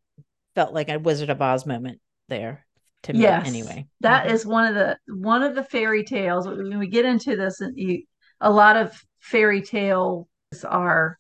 felt 0.55 0.73
like 0.73 0.89
a 0.89 1.01
Wizard 1.01 1.31
of 1.31 1.43
Oz 1.43 1.67
moment 1.67 2.01
there 2.29 2.65
to 3.03 3.13
me 3.13 3.23
yes, 3.23 3.49
anyway. 3.49 3.89
That 4.03 4.27
mm-hmm. 4.27 4.35
is 4.37 4.47
one 4.47 4.69
of 4.69 4.75
the 4.77 4.99
one 5.13 5.43
of 5.43 5.57
the 5.57 5.65
fairy 5.65 6.05
tales. 6.05 6.47
When 6.47 6.79
we 6.79 6.87
get 6.87 7.05
into 7.05 7.35
this, 7.35 7.61
and 7.61 7.77
you, 7.77 8.05
a 8.41 8.53
lot 8.53 8.77
of 8.77 8.97
fairy 9.19 9.63
tales 9.63 10.29
are 10.65 11.19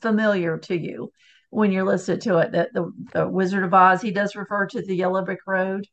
familiar 0.00 0.58
to 0.58 0.76
you 0.76 1.12
when 1.50 1.72
you're 1.72 1.84
listening 1.84 2.20
to 2.20 2.38
it. 2.38 2.52
That 2.52 2.72
the, 2.72 2.92
the 3.12 3.28
Wizard 3.28 3.64
of 3.64 3.74
Oz, 3.74 4.02
he 4.02 4.10
does 4.10 4.36
refer 4.36 4.66
to 4.66 4.82
the 4.82 4.94
Yellow 4.94 5.24
Brick 5.24 5.40
Road, 5.46 5.86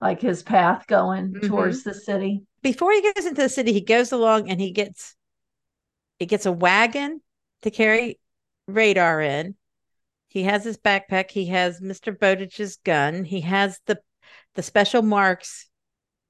like 0.00 0.20
his 0.20 0.42
path 0.42 0.86
going 0.86 1.32
mm-hmm. 1.32 1.48
towards 1.48 1.82
the 1.82 1.94
city. 1.94 2.42
Before 2.62 2.92
he 2.92 3.02
goes 3.02 3.26
into 3.26 3.42
the 3.42 3.48
city, 3.48 3.72
he 3.72 3.80
goes 3.80 4.12
along 4.12 4.50
and 4.50 4.60
he 4.60 4.70
gets 4.70 5.16
he 6.18 6.26
gets 6.26 6.46
a 6.46 6.52
wagon 6.52 7.20
to 7.62 7.70
carry 7.70 8.18
radar 8.66 9.20
in. 9.20 9.54
He 10.28 10.44
has 10.44 10.64
his 10.64 10.78
backpack. 10.78 11.30
He 11.30 11.46
has 11.46 11.80
Mr. 11.80 12.16
Bowditch's 12.16 12.76
gun. 12.84 13.24
He 13.24 13.40
has 13.40 13.80
the 13.86 13.98
the 14.54 14.62
special 14.62 15.02
marks 15.02 15.68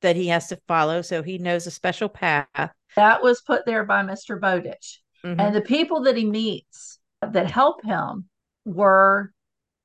that 0.02 0.16
he 0.16 0.28
has 0.28 0.48
to 0.48 0.60
follow, 0.68 1.02
so 1.02 1.22
he 1.22 1.38
knows 1.38 1.66
a 1.66 1.70
special 1.70 2.08
path. 2.08 2.70
That 2.96 3.22
was 3.22 3.42
put 3.42 3.66
there 3.66 3.84
by 3.84 4.02
Mr. 4.02 4.40
Bowditch. 4.40 5.00
Mm-hmm. 5.24 5.40
And 5.40 5.54
the 5.54 5.60
people 5.60 6.02
that 6.02 6.16
he 6.16 6.24
meets 6.24 6.98
that 7.22 7.50
help 7.50 7.84
him 7.84 8.28
were 8.64 9.32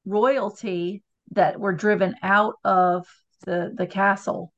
royalty 0.05 1.03
that 1.31 1.59
were 1.59 1.73
driven 1.73 2.15
out 2.21 2.55
of 2.63 3.07
the, 3.45 3.73
the 3.75 3.87
castle. 3.87 4.53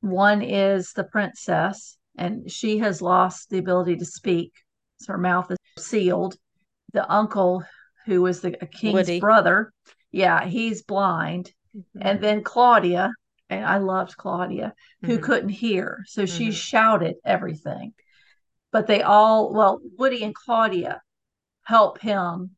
One 0.00 0.42
is 0.42 0.92
the 0.92 1.04
princess, 1.04 1.98
and 2.16 2.50
she 2.50 2.78
has 2.78 3.02
lost 3.02 3.50
the 3.50 3.58
ability 3.58 3.96
to 3.96 4.04
speak. 4.04 4.52
So 4.98 5.12
her 5.12 5.18
mouth 5.18 5.50
is 5.50 5.58
sealed. 5.78 6.36
The 6.92 7.10
uncle, 7.10 7.64
who 8.06 8.22
was 8.22 8.40
the 8.40 8.52
king's 8.52 8.94
Woody. 8.94 9.20
brother, 9.20 9.72
yeah, 10.12 10.46
he's 10.46 10.82
blind. 10.82 11.52
Mm-hmm. 11.76 11.98
And 12.00 12.20
then 12.20 12.42
Claudia, 12.42 13.12
and 13.50 13.64
I 13.64 13.78
loved 13.78 14.16
Claudia, 14.16 14.72
who 15.02 15.14
mm-hmm. 15.14 15.24
couldn't 15.24 15.48
hear. 15.50 16.04
So 16.06 16.22
mm-hmm. 16.22 16.36
she 16.36 16.52
shouted 16.52 17.16
everything. 17.24 17.92
But 18.72 18.86
they 18.86 19.02
all, 19.02 19.52
well, 19.52 19.80
Woody 19.98 20.22
and 20.22 20.34
Claudia 20.34 21.00
help 21.66 22.00
him 22.00 22.52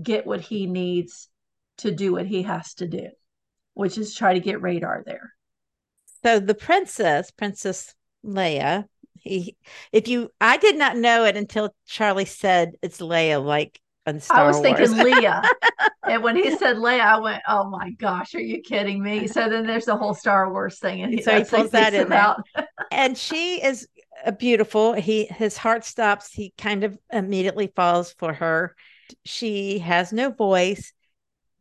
get 0.00 0.26
what 0.26 0.40
he 0.40 0.66
needs 0.66 1.28
to 1.78 1.90
do 1.90 2.12
what 2.12 2.26
he 2.26 2.44
has 2.44 2.74
to 2.74 2.86
do, 2.86 3.08
which 3.74 3.98
is 3.98 4.14
try 4.14 4.34
to 4.34 4.40
get 4.40 4.62
radar 4.62 5.02
there. 5.04 5.32
So 6.24 6.38
the 6.38 6.54
princess, 6.54 7.30
Princess 7.32 7.94
Leia, 8.24 8.84
he, 9.20 9.56
if 9.92 10.06
you, 10.06 10.30
I 10.40 10.58
did 10.58 10.76
not 10.76 10.96
know 10.96 11.24
it 11.24 11.36
until 11.36 11.74
Charlie 11.86 12.24
said 12.24 12.74
it's 12.82 13.00
Leia, 13.00 13.44
like 13.44 13.80
Star 14.18 14.44
I 14.44 14.46
was 14.46 14.58
Wars. 14.58 14.62
thinking 14.62 15.04
Leah. 15.04 15.42
and 16.04 16.22
when 16.22 16.36
he 16.36 16.56
said 16.56 16.76
Leia, 16.76 17.00
I 17.00 17.18
went, 17.18 17.42
"Oh 17.48 17.68
my 17.68 17.90
gosh, 17.90 18.36
are 18.36 18.40
you 18.40 18.62
kidding 18.62 19.02
me?" 19.02 19.26
So 19.26 19.48
then 19.48 19.66
there's 19.66 19.86
the 19.86 19.96
whole 19.96 20.14
Star 20.14 20.48
Wars 20.52 20.78
thing, 20.78 21.02
and 21.02 21.20
so 21.24 21.38
he 21.38 21.44
pulls 21.44 21.70
that 21.70 21.92
in 21.92 22.06
about. 22.06 22.44
and 22.92 23.18
she 23.18 23.60
is 23.60 23.88
beautiful. 24.38 24.92
He 24.92 25.26
his 25.26 25.56
heart 25.56 25.84
stops. 25.84 26.32
He 26.32 26.52
kind 26.58 26.84
of 26.84 26.98
immediately 27.12 27.72
falls 27.74 28.12
for 28.12 28.32
her. 28.32 28.74
She 29.24 29.78
has 29.80 30.12
no 30.12 30.30
voice. 30.30 30.92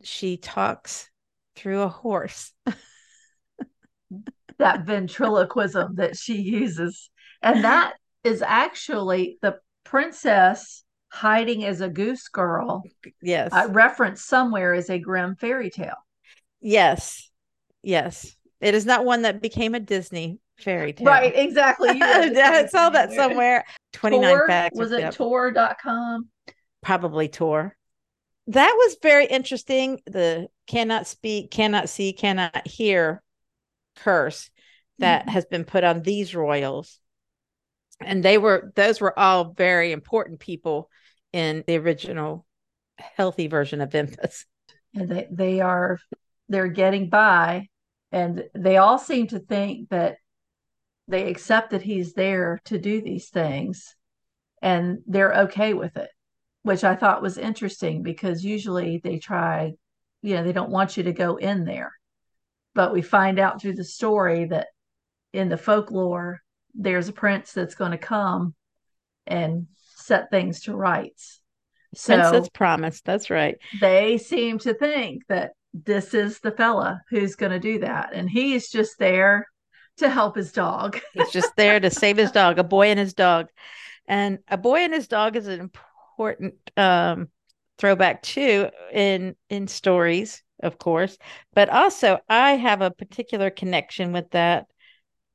She 0.03 0.37
talks 0.37 1.09
through 1.55 1.81
a 1.81 1.89
horse. 1.89 2.51
that 4.57 4.85
ventriloquism 4.85 5.95
that 5.95 6.17
she 6.17 6.35
uses, 6.41 7.09
and 7.41 7.63
that 7.63 7.93
is 8.23 8.41
actually 8.41 9.37
the 9.41 9.59
princess 9.83 10.83
hiding 11.09 11.63
as 11.63 11.81
a 11.81 11.89
goose 11.89 12.27
girl. 12.27 12.83
Yes. 13.21 13.53
I 13.53 13.65
referenced 13.65 14.27
somewhere 14.27 14.73
as 14.73 14.89
a 14.89 14.99
Grimm 14.99 15.35
fairy 15.35 15.69
tale. 15.69 15.95
Yes. 16.59 17.29
Yes. 17.83 18.35
It 18.59 18.73
is 18.73 18.85
not 18.85 19.05
one 19.05 19.21
that 19.21 19.41
became 19.41 19.75
a 19.75 19.79
Disney 19.79 20.39
fairy 20.57 20.93
tale. 20.93 21.07
Right, 21.07 21.33
exactly. 21.35 21.89
I 22.01 22.65
saw 22.67 22.89
that 22.89 23.11
somewhere. 23.11 23.65
29 23.93 24.29
Tor, 24.29 24.47
facts. 24.47 24.77
Was 24.77 24.91
it 24.91 25.13
Tor.com? 25.13 26.29
Probably 26.81 27.27
Tor. 27.27 27.75
That 28.47 28.73
was 28.77 28.97
very 29.01 29.25
interesting. 29.25 30.01
The 30.05 30.47
cannot 30.67 31.07
speak, 31.07 31.51
cannot 31.51 31.89
see, 31.89 32.13
cannot 32.13 32.67
hear 32.67 33.21
curse 33.97 34.49
that 34.99 35.21
mm-hmm. 35.21 35.31
has 35.31 35.45
been 35.45 35.63
put 35.63 35.83
on 35.83 36.01
these 36.01 36.35
royals. 36.35 36.99
And 38.01 38.23
they 38.23 38.37
were, 38.37 38.71
those 38.75 38.99
were 38.99 39.17
all 39.17 39.53
very 39.53 39.91
important 39.91 40.39
people 40.39 40.89
in 41.33 41.63
the 41.65 41.77
original 41.77 42.45
healthy 42.97 43.47
version 43.47 43.81
of 43.81 43.89
Empis. 43.89 44.45
And 44.93 45.09
they, 45.09 45.27
they 45.31 45.59
are 45.61 45.99
they're 46.47 46.67
getting 46.67 47.09
by 47.09 47.67
and 48.11 48.45
they 48.53 48.77
all 48.77 48.97
seem 48.97 49.27
to 49.27 49.39
think 49.39 49.89
that 49.89 50.17
they 51.07 51.29
accept 51.29 51.71
that 51.71 51.81
he's 51.81 52.13
there 52.13 52.59
to 52.65 52.77
do 52.77 53.01
these 53.01 53.29
things 53.29 53.95
and 54.61 54.99
they're 55.07 55.33
okay 55.33 55.73
with 55.73 55.97
it 55.97 56.09
which 56.63 56.83
i 56.83 56.95
thought 56.95 57.21
was 57.21 57.37
interesting 57.37 58.03
because 58.03 58.43
usually 58.43 58.99
they 59.03 59.19
try 59.19 59.73
you 60.21 60.35
know 60.35 60.43
they 60.43 60.53
don't 60.53 60.71
want 60.71 60.97
you 60.97 61.03
to 61.03 61.13
go 61.13 61.35
in 61.35 61.65
there 61.65 61.91
but 62.73 62.93
we 62.93 63.01
find 63.01 63.39
out 63.39 63.61
through 63.61 63.75
the 63.75 63.83
story 63.83 64.45
that 64.45 64.67
in 65.33 65.49
the 65.49 65.57
folklore 65.57 66.41
there's 66.75 67.07
a 67.07 67.13
prince 67.13 67.53
that's 67.53 67.75
going 67.75 67.91
to 67.91 67.97
come 67.97 68.53
and 69.25 69.67
set 69.95 70.29
things 70.29 70.61
to 70.61 70.75
rights. 70.75 71.39
So 71.95 72.17
Princess 72.17 72.49
Promise. 72.49 73.01
That's 73.01 73.29
right. 73.29 73.57
They 73.79 74.17
seem 74.17 74.59
to 74.59 74.73
think 74.73 75.23
that 75.27 75.51
this 75.73 76.13
is 76.13 76.39
the 76.39 76.51
fella 76.51 77.01
who's 77.09 77.35
going 77.35 77.51
to 77.51 77.59
do 77.59 77.79
that. 77.79 78.11
And 78.13 78.29
he's 78.29 78.69
just 78.69 78.99
there 78.99 79.47
to 79.97 80.09
help 80.09 80.35
his 80.35 80.51
dog. 80.51 80.99
he's 81.13 81.31
just 81.31 81.55
there 81.55 81.79
to 81.79 81.89
save 81.89 82.17
his 82.17 82.31
dog, 82.31 82.59
a 82.59 82.63
boy 82.63 82.87
and 82.87 82.99
his 82.99 83.13
dog. 83.13 83.47
And 84.07 84.39
a 84.47 84.57
boy 84.57 84.79
and 84.79 84.93
his 84.93 85.07
dog 85.07 85.35
is 85.35 85.47
an 85.47 85.59
important 85.59 86.55
um, 86.77 87.29
throwback 87.77 88.21
too 88.21 88.69
in 88.93 89.35
in 89.49 89.67
stories, 89.67 90.43
of 90.61 90.77
course. 90.77 91.17
But 91.53 91.69
also 91.69 92.19
I 92.29 92.51
have 92.51 92.81
a 92.81 92.91
particular 92.91 93.49
connection 93.49 94.11
with 94.11 94.29
that 94.31 94.67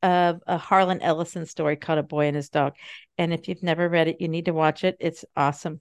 of 0.02 0.40
a 0.46 0.56
Harlan 0.56 1.02
Ellison 1.02 1.46
story 1.46 1.76
called 1.76 1.98
A 1.98 2.02
Boy 2.02 2.26
and 2.26 2.36
His 2.36 2.48
Dog. 2.48 2.74
And 3.18 3.34
if 3.34 3.48
you've 3.48 3.62
never 3.62 3.88
read 3.88 4.08
it, 4.08 4.20
you 4.20 4.28
need 4.28 4.46
to 4.46 4.52
watch 4.52 4.82
it. 4.84 4.96
It's 4.98 5.24
awesome. 5.36 5.80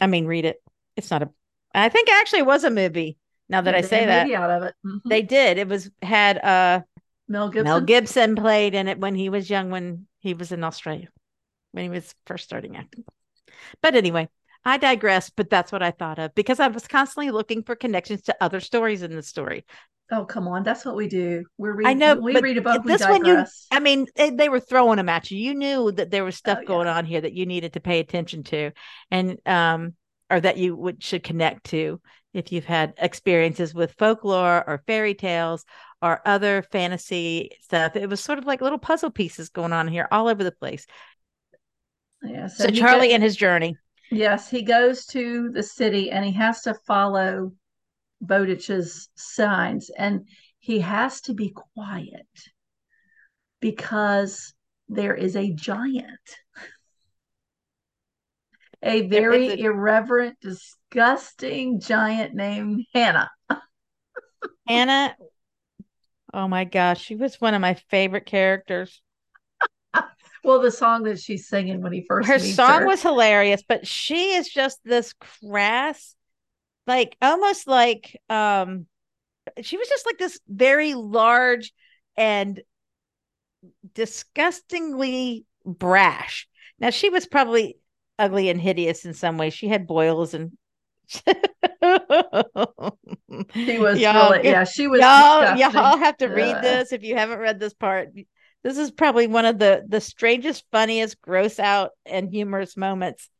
I 0.00 0.06
mean, 0.06 0.26
read 0.26 0.44
it. 0.44 0.62
It's 0.96 1.10
not 1.10 1.22
a. 1.22 1.30
I 1.74 1.88
think 1.88 2.08
actually 2.08 2.40
it 2.40 2.46
was 2.46 2.64
a 2.64 2.70
movie. 2.70 3.18
Now 3.50 3.62
that 3.62 3.74
I 3.74 3.80
say 3.80 4.04
that, 4.06 4.30
out 4.30 4.50
of 4.50 4.62
it, 4.64 4.74
mm-hmm. 4.84 5.08
they 5.08 5.22
did. 5.22 5.58
It 5.58 5.68
was 5.68 5.90
had 6.02 6.38
uh 6.38 6.80
Mel 7.28 7.48
Gibson. 7.48 7.64
Mel 7.64 7.80
Gibson 7.80 8.36
played 8.36 8.74
in 8.74 8.88
it 8.88 8.98
when 8.98 9.14
he 9.14 9.28
was 9.28 9.50
young, 9.50 9.70
when 9.70 10.06
he 10.20 10.34
was 10.34 10.52
in 10.52 10.64
Australia, 10.64 11.08
when 11.72 11.84
he 11.84 11.90
was 11.90 12.14
first 12.26 12.44
starting 12.44 12.76
acting. 12.76 13.04
But 13.82 13.94
anyway, 13.94 14.28
I 14.64 14.78
digress. 14.78 15.30
But 15.30 15.50
that's 15.50 15.72
what 15.72 15.82
I 15.82 15.90
thought 15.90 16.18
of 16.18 16.34
because 16.34 16.60
I 16.60 16.68
was 16.68 16.86
constantly 16.86 17.30
looking 17.30 17.62
for 17.62 17.76
connections 17.76 18.22
to 18.22 18.36
other 18.40 18.60
stories 18.60 19.02
in 19.02 19.14
the 19.14 19.22
story. 19.22 19.64
Oh 20.10 20.24
come 20.24 20.48
on, 20.48 20.62
that's 20.62 20.86
what 20.86 20.96
we 20.96 21.06
do. 21.06 21.44
We're 21.58 21.72
reading. 21.72 21.90
I 21.90 21.94
know 21.94 22.14
we 22.14 22.40
read 22.40 22.56
a 22.56 22.62
book. 22.62 22.82
This 22.84 23.02
one, 23.02 23.26
you. 23.26 23.44
I 23.70 23.78
mean, 23.78 24.06
they, 24.16 24.30
they, 24.30 24.48
were 24.48 24.60
throwing 24.60 24.96
them 24.96 25.10
at 25.10 25.30
you. 25.30 25.38
You 25.38 25.54
knew 25.54 25.92
that 25.92 26.10
there 26.10 26.24
was 26.24 26.34
stuff 26.34 26.60
oh, 26.62 26.66
going 26.66 26.86
yeah. 26.86 26.96
on 26.96 27.04
here 27.04 27.20
that 27.20 27.34
you 27.34 27.44
needed 27.44 27.74
to 27.74 27.80
pay 27.80 28.00
attention 28.00 28.42
to, 28.44 28.70
and 29.10 29.38
um, 29.44 29.94
or 30.30 30.40
that 30.40 30.56
you 30.56 30.74
would 30.74 31.02
should 31.02 31.22
connect 31.22 31.64
to 31.66 32.00
if 32.32 32.52
you've 32.52 32.64
had 32.64 32.94
experiences 32.96 33.74
with 33.74 33.94
folklore 33.98 34.64
or 34.66 34.82
fairy 34.86 35.14
tales 35.14 35.64
or 36.00 36.20
other 36.24 36.62
fantasy 36.62 37.50
stuff. 37.60 37.96
It 37.96 38.08
was 38.08 38.20
sort 38.20 38.38
of 38.38 38.46
like 38.46 38.60
little 38.60 38.78
puzzle 38.78 39.10
pieces 39.10 39.48
going 39.48 39.72
on 39.72 39.88
here 39.88 40.08
all 40.10 40.28
over 40.28 40.44
the 40.44 40.52
place. 40.52 40.86
Yeah. 42.22 42.46
So, 42.46 42.64
so 42.64 42.70
Charlie 42.70 43.12
and 43.12 43.22
his 43.22 43.36
journey. 43.36 43.76
Yes, 44.10 44.48
he 44.48 44.62
goes 44.62 45.06
to 45.06 45.50
the 45.50 45.62
city 45.62 46.10
and 46.10 46.24
he 46.24 46.32
has 46.32 46.62
to 46.62 46.74
follow 46.86 47.52
Bowditch's 48.20 49.08
signs, 49.14 49.90
and 49.90 50.26
he 50.58 50.80
has 50.80 51.20
to 51.22 51.34
be 51.34 51.54
quiet 51.74 52.26
because 53.60 54.54
there 54.88 55.14
is 55.14 55.36
a 55.36 55.52
giant. 55.52 56.18
a 58.82 59.06
very 59.08 59.48
a... 59.48 59.56
irreverent, 59.56 60.38
disgusting 60.40 61.80
giant 61.80 62.34
named 62.34 62.84
Hannah. 62.94 63.30
Hannah, 64.66 65.14
oh 66.32 66.48
my 66.48 66.64
gosh, 66.64 67.02
she 67.02 67.16
was 67.16 67.40
one 67.40 67.54
of 67.54 67.60
my 67.60 67.74
favorite 67.74 68.26
characters. 68.26 69.00
well, 70.44 70.60
the 70.60 70.70
song 70.70 71.04
that 71.04 71.20
she's 71.20 71.48
singing 71.48 71.80
when 71.82 71.92
he 71.92 72.04
first 72.06 72.28
her 72.28 72.38
song 72.38 72.80
her. 72.80 72.86
was 72.86 73.02
hilarious, 73.02 73.62
but 73.66 73.86
she 73.86 74.34
is 74.34 74.48
just 74.48 74.78
this 74.84 75.14
crass, 75.14 76.14
like 76.86 77.16
almost 77.22 77.66
like 77.66 78.20
um, 78.28 78.86
she 79.62 79.76
was 79.76 79.88
just 79.88 80.06
like 80.06 80.18
this 80.18 80.38
very 80.48 80.94
large 80.94 81.72
and 82.16 82.60
disgustingly 83.94 85.46
brash. 85.64 86.48
Now 86.78 86.90
she 86.90 87.10
was 87.10 87.26
probably 87.26 87.78
ugly 88.18 88.50
and 88.50 88.60
hideous 88.60 89.04
in 89.04 89.14
some 89.14 89.38
way. 89.38 89.50
She 89.50 89.68
had 89.68 89.86
boils 89.86 90.34
and 90.34 90.57
she 91.08 91.22
was 93.78 93.98
y'all, 93.98 94.32
really 94.32 94.48
yeah, 94.48 94.64
she 94.64 94.86
was 94.86 95.00
y'all, 95.00 95.56
y'all 95.56 95.96
have 95.96 96.18
to 96.18 96.26
read 96.26 96.62
this 96.62 96.92
if 96.92 97.02
you 97.02 97.16
haven't 97.16 97.38
read 97.38 97.58
this 97.58 97.72
part. 97.72 98.10
This 98.62 98.76
is 98.76 98.90
probably 98.90 99.26
one 99.26 99.46
of 99.46 99.58
the 99.58 99.84
the 99.88 100.00
strangest, 100.00 100.64
funniest, 100.70 101.20
gross 101.22 101.58
out 101.58 101.92
and 102.04 102.28
humorous 102.28 102.76
moments 102.76 103.30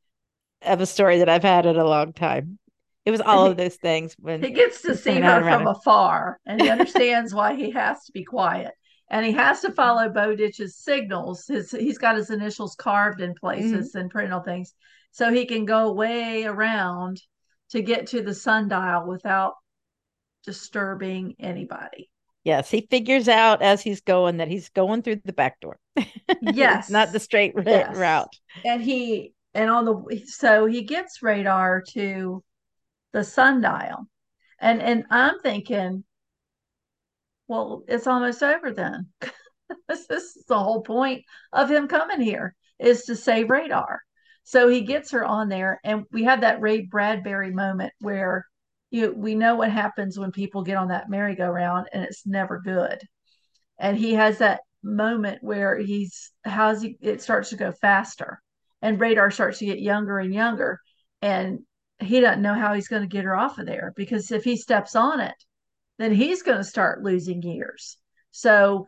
of 0.63 0.81
a 0.81 0.87
story 0.87 1.19
that 1.19 1.29
I've 1.29 1.43
had 1.43 1.67
in 1.67 1.77
a 1.77 1.85
long 1.85 2.15
time. 2.15 2.59
It 3.05 3.11
was 3.11 3.21
all 3.21 3.45
he, 3.45 3.51
of 3.51 3.57
those 3.57 3.77
things 3.77 4.17
when 4.19 4.43
he 4.43 4.51
gets 4.51 4.83
to 4.83 4.97
see 4.97 5.21
her 5.21 5.43
from 5.43 5.67
afar 5.67 6.41
and 6.47 6.61
he 6.61 6.69
understands 6.69 7.35
why 7.35 7.55
he 7.55 7.71
has 7.73 8.05
to 8.05 8.13
be 8.13 8.25
quiet 8.25 8.73
and 9.11 9.25
he 9.25 9.33
has 9.33 9.61
to 9.61 9.73
follow 9.73 10.09
Bowditch's 10.09 10.77
signals. 10.77 11.47
His 11.47 11.71
he's 11.71 11.99
got 11.99 12.17
his 12.17 12.31
initials 12.31 12.75
carved 12.75 13.21
in 13.21 13.35
places 13.35 13.91
mm-hmm. 13.91 13.99
and 13.99 14.11
printed 14.11 14.33
on 14.33 14.45
things, 14.45 14.75
so 15.11 15.33
he 15.33 15.47
can 15.47 15.65
go 15.65 15.93
way 15.93 16.45
around 16.45 17.21
to 17.71 17.83
get 17.83 18.09
to 18.09 18.23
the 18.23 18.35
sundial 18.35 19.07
without 19.07 19.55
disturbing 20.45 21.37
anybody. 21.39 22.11
Yes, 22.45 22.71
he 22.71 22.87
figures 22.91 23.29
out 23.29 23.61
as 23.61 23.83
he's 23.83 24.01
going 24.01 24.39
that 24.39 24.49
he's 24.49 24.71
going 24.71 25.03
through 25.03 25.21
the 25.25 25.33
back 25.33 25.61
door. 25.61 25.79
Yes, 26.41 26.89
not 26.89 27.13
the 27.13 27.21
straight 27.21 27.55
yes. 27.67 27.97
route. 27.97 28.37
And 28.65 28.83
he 28.83 29.33
and 29.55 29.71
on 29.71 29.85
the 29.85 30.23
so 30.27 30.67
he 30.67 30.83
gets 30.83 31.23
radar 31.23 31.83
to 31.93 32.45
the 33.13 33.25
sundial, 33.25 34.07
and 34.61 34.81
and 34.81 35.05
I'm 35.11 35.41
thinking 35.41 36.05
well, 37.49 37.83
it's 37.89 38.07
almost 38.07 38.43
over 38.43 38.73
then. 38.73 39.09
this 39.89 40.09
is 40.11 40.45
the 40.47 40.59
whole 40.59 40.83
point 40.83 41.25
of 41.53 41.71
him 41.71 41.89
coming 41.89 42.21
here 42.21 42.55
is 42.79 43.05
to 43.05 43.17
save 43.17 43.51
radar. 43.51 44.03
So 44.49 44.67
he 44.67 44.81
gets 44.81 45.11
her 45.11 45.27
on 45.27 45.51
there, 45.51 45.79
and 45.85 46.05
we 46.11 46.25
have 46.25 46.41
that 46.41 46.63
Ray 46.63 46.81
Bradbury 46.81 47.51
moment 47.53 47.93
where 48.01 48.47
you 48.91 49.13
we 49.15 49.35
know 49.35 49.57
what 49.57 49.71
happens 49.71 50.19
when 50.19 50.33
people 50.33 50.63
get 50.63 50.79
on 50.79 50.89
that 50.89 51.11
merry-go-round, 51.11 51.89
and 51.93 52.03
it's 52.03 52.27
never 52.27 52.59
good. 52.59 52.99
And 53.79 53.95
he 53.99 54.15
has 54.15 54.39
that 54.39 54.61
moment 54.83 55.41
where 55.43 55.77
he's 55.77 56.31
how's 56.47 56.81
he 56.81 56.97
it 57.03 57.21
starts 57.21 57.51
to 57.51 57.57
go 57.57 57.73
faster, 57.73 58.41
and 58.81 58.99
radar 58.99 59.31
starts 59.31 59.59
to 59.59 59.67
get 59.67 59.81
younger 59.81 60.19
and 60.19 60.33
younger, 60.33 60.81
and 61.21 61.59
he 61.99 62.21
doesn't 62.21 62.41
know 62.41 62.55
how 62.55 62.73
he's 62.73 62.89
going 62.89 63.03
to 63.03 63.07
get 63.07 63.27
her 63.27 63.37
off 63.37 63.59
of 63.59 63.67
there 63.67 63.93
because 63.97 64.31
if 64.31 64.45
he 64.45 64.57
steps 64.57 64.97
on 64.97 65.21
it, 65.21 65.37
then 65.99 66.11
he's 66.11 66.43
going 66.43 66.57
to 66.57 66.65
start 66.65 67.05
losing 67.05 67.43
years. 67.43 67.99
So 68.31 68.87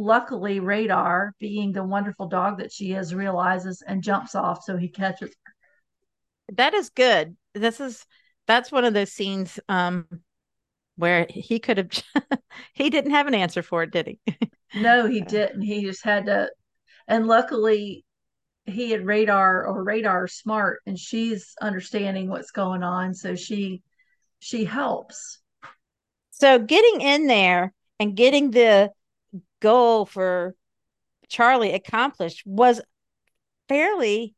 luckily 0.00 0.60
radar 0.60 1.34
being 1.38 1.72
the 1.72 1.84
wonderful 1.84 2.26
dog 2.26 2.58
that 2.58 2.72
she 2.72 2.92
is 2.92 3.14
realizes 3.14 3.82
and 3.86 4.02
jumps 4.02 4.34
off 4.34 4.64
so 4.64 4.76
he 4.76 4.88
catches 4.88 5.28
her. 5.28 6.54
That 6.56 6.72
is 6.72 6.88
good. 6.88 7.36
This 7.54 7.80
is 7.80 8.06
that's 8.46 8.72
one 8.72 8.84
of 8.84 8.94
those 8.94 9.12
scenes 9.12 9.60
um 9.68 10.06
where 10.96 11.26
he 11.28 11.58
could 11.58 11.76
have 11.76 11.90
he 12.74 12.88
didn't 12.88 13.10
have 13.12 13.26
an 13.26 13.34
answer 13.34 13.62
for 13.62 13.82
it 13.82 13.92
did 13.92 14.06
he? 14.06 14.20
No 14.72 15.06
he 15.06 15.20
didn't. 15.20 15.62
He 15.62 15.82
just 15.84 16.04
had 16.04 16.26
to 16.26 16.48
and 17.06 17.26
luckily 17.26 18.04
he 18.66 18.92
had 18.92 19.04
radar 19.04 19.66
or 19.66 19.82
radar 19.82 20.28
smart 20.28 20.80
and 20.86 20.96
she's 20.98 21.54
understanding 21.60 22.28
what's 22.28 22.52
going 22.52 22.82
on 22.82 23.12
so 23.12 23.34
she 23.34 23.82
she 24.38 24.64
helps. 24.64 25.40
So 26.30 26.58
getting 26.58 27.00
in 27.02 27.26
there 27.26 27.74
and 27.98 28.16
getting 28.16 28.52
the 28.52 28.92
goal 29.60 30.06
for 30.06 30.54
Charlie 31.28 31.72
accomplished 31.72 32.42
was 32.44 32.80
fairly 33.68 34.34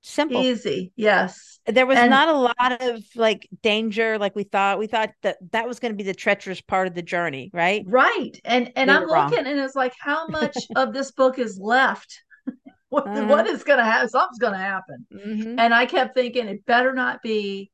simple. 0.00 0.42
Easy. 0.42 0.92
Yes. 0.96 1.60
There 1.66 1.86
was 1.86 1.98
and, 1.98 2.10
not 2.10 2.28
a 2.28 2.32
lot 2.32 2.82
of 2.82 3.02
like 3.16 3.48
danger 3.62 4.18
like 4.18 4.36
we 4.36 4.44
thought. 4.44 4.78
We 4.78 4.86
thought 4.86 5.10
that 5.22 5.38
that 5.52 5.66
was 5.66 5.80
going 5.80 5.92
to 5.92 5.96
be 5.96 6.04
the 6.04 6.14
treacherous 6.14 6.60
part 6.60 6.86
of 6.86 6.94
the 6.94 7.02
journey, 7.02 7.50
right? 7.52 7.84
Right. 7.86 8.38
And 8.44 8.72
and 8.76 8.90
we 8.90 8.96
I'm 8.96 9.06
looking 9.06 9.46
and 9.46 9.58
it's 9.58 9.74
like 9.74 9.94
how 9.98 10.26
much 10.26 10.56
of 10.76 10.92
this 10.92 11.10
book 11.10 11.38
is 11.38 11.58
left? 11.58 12.22
what, 12.90 13.06
mm-hmm. 13.06 13.28
what 13.28 13.46
is 13.46 13.64
going 13.64 13.78
to 13.78 13.84
happen? 13.84 14.08
Something's 14.08 14.38
going 14.38 14.52
to 14.52 14.58
happen. 14.58 15.06
Mm-hmm. 15.12 15.58
And 15.58 15.74
I 15.74 15.86
kept 15.86 16.14
thinking 16.14 16.48
it 16.48 16.66
better 16.66 16.92
not 16.92 17.22
be 17.22 17.70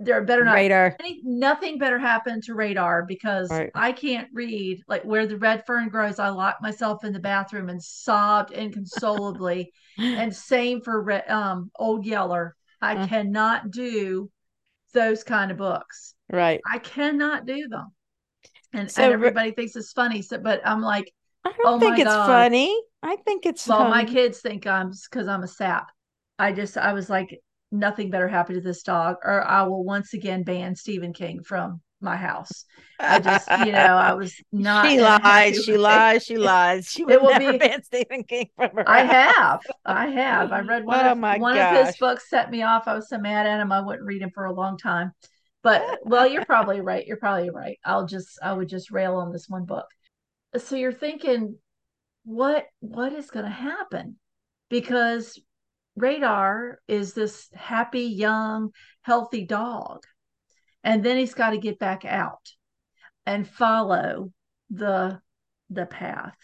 there 0.00 0.22
better 0.24 0.44
not 0.44 0.54
radar 0.54 0.96
nothing 1.22 1.78
better 1.78 1.98
happen 1.98 2.40
to 2.40 2.54
radar 2.54 3.04
because 3.06 3.48
right. 3.50 3.70
I 3.76 3.92
can't 3.92 4.28
read 4.32 4.82
like 4.88 5.04
where 5.04 5.26
the 5.26 5.36
red 5.36 5.64
fern 5.66 5.88
grows. 5.88 6.18
I 6.18 6.30
locked 6.30 6.62
myself 6.62 7.04
in 7.04 7.12
the 7.12 7.20
bathroom 7.20 7.68
and 7.68 7.80
sobbed 7.82 8.52
inconsolably. 8.52 9.72
and 9.98 10.34
same 10.34 10.80
for 10.80 11.22
um, 11.30 11.70
Old 11.76 12.06
Yeller. 12.06 12.56
I 12.80 12.96
uh. 12.96 13.06
cannot 13.06 13.70
do 13.70 14.30
those 14.94 15.24
kind 15.24 15.50
of 15.50 15.56
books. 15.56 16.14
Right. 16.30 16.60
I 16.70 16.78
cannot 16.78 17.46
do 17.46 17.68
them. 17.68 17.92
And, 18.72 18.90
so, 18.90 19.02
and 19.02 19.12
everybody 19.12 19.52
thinks 19.52 19.76
it's 19.76 19.92
funny. 19.92 20.22
So, 20.22 20.38
but 20.38 20.60
I'm 20.64 20.82
like, 20.82 21.12
I 21.44 21.52
don't 21.62 21.74
oh 21.74 21.80
think 21.80 21.98
it's 21.98 22.04
God. 22.04 22.26
funny. 22.26 22.80
I 23.02 23.16
think 23.16 23.46
it's 23.46 23.66
well, 23.66 23.78
funny. 23.78 23.90
my 23.90 24.04
kids 24.04 24.40
think 24.40 24.66
I'm 24.66 24.92
because 25.10 25.28
I'm 25.28 25.42
a 25.42 25.48
sap. 25.48 25.90
I 26.38 26.52
just 26.52 26.76
I 26.76 26.92
was 26.92 27.08
like, 27.08 27.40
nothing 27.70 28.10
better 28.10 28.28
happen 28.28 28.54
to 28.54 28.60
this 28.60 28.82
dog, 28.82 29.16
or 29.22 29.42
I 29.46 29.62
will 29.62 29.84
once 29.84 30.14
again 30.14 30.42
ban 30.42 30.74
Stephen 30.74 31.12
King 31.12 31.42
from 31.42 31.80
my 32.00 32.16
house. 32.16 32.64
I 32.98 33.18
just, 33.20 33.48
you 33.66 33.72
know, 33.72 33.78
I 33.78 34.14
was 34.14 34.34
not. 34.52 34.88
She 34.88 35.00
lies. 35.00 35.64
She 35.64 35.76
lies. 35.76 36.24
She 36.24 36.36
lies. 36.36 36.86
She 36.86 37.04
would 37.04 37.22
never 37.22 37.52
be, 37.52 37.58
ban 37.58 37.82
Stephen 37.82 38.24
King 38.24 38.48
from 38.56 38.70
her. 38.70 38.88
I 38.88 39.02
have. 39.02 39.60
I 39.84 40.08
have. 40.08 40.52
I 40.52 40.60
read 40.60 40.84
one. 40.84 41.04
Oh 41.04 41.12
of, 41.12 41.18
my 41.18 41.38
one 41.38 41.54
gosh. 41.54 41.78
of 41.78 41.86
his 41.86 41.96
books 41.96 42.28
set 42.28 42.50
me 42.50 42.62
off. 42.62 42.84
I 42.86 42.94
was 42.94 43.08
so 43.08 43.18
mad 43.18 43.46
at 43.46 43.60
him. 43.60 43.72
I 43.72 43.80
wouldn't 43.80 44.06
read 44.06 44.22
him 44.22 44.30
for 44.34 44.44
a 44.44 44.52
long 44.52 44.78
time. 44.78 45.12
But 45.62 45.98
well, 46.04 46.26
you're 46.26 46.44
probably 46.44 46.80
right. 46.80 47.06
You're 47.06 47.16
probably 47.16 47.50
right. 47.50 47.78
I'll 47.84 48.06
just, 48.06 48.38
I 48.42 48.52
would 48.52 48.68
just 48.68 48.90
rail 48.90 49.16
on 49.16 49.32
this 49.32 49.48
one 49.48 49.64
book. 49.64 49.86
So 50.56 50.76
you're 50.76 50.92
thinking, 50.92 51.56
what, 52.24 52.64
what 52.80 53.12
is 53.12 53.30
going 53.30 53.44
to 53.44 53.50
happen? 53.50 54.16
Because 54.70 55.38
Radar 55.98 56.78
is 56.86 57.14
this 57.14 57.48
happy, 57.54 58.02
young, 58.02 58.70
healthy 59.02 59.44
dog. 59.44 60.04
And 60.84 61.04
then 61.04 61.16
he's 61.16 61.34
got 61.34 61.50
to 61.50 61.58
get 61.58 61.78
back 61.78 62.04
out 62.04 62.50
and 63.26 63.46
follow 63.46 64.32
the 64.70 65.20
the 65.70 65.86
path. 65.86 66.36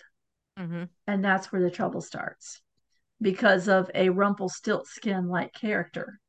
Mm-hmm. 0.59 0.85
And 1.07 1.25
that's 1.25 1.51
where 1.51 1.63
the 1.63 1.71
trouble 1.71 2.01
starts 2.01 2.61
because 3.21 3.69
of 3.69 3.91
a 3.95 4.11
Rumpelstiltskin 4.11 5.29
like 5.29 5.53
character. 5.53 6.21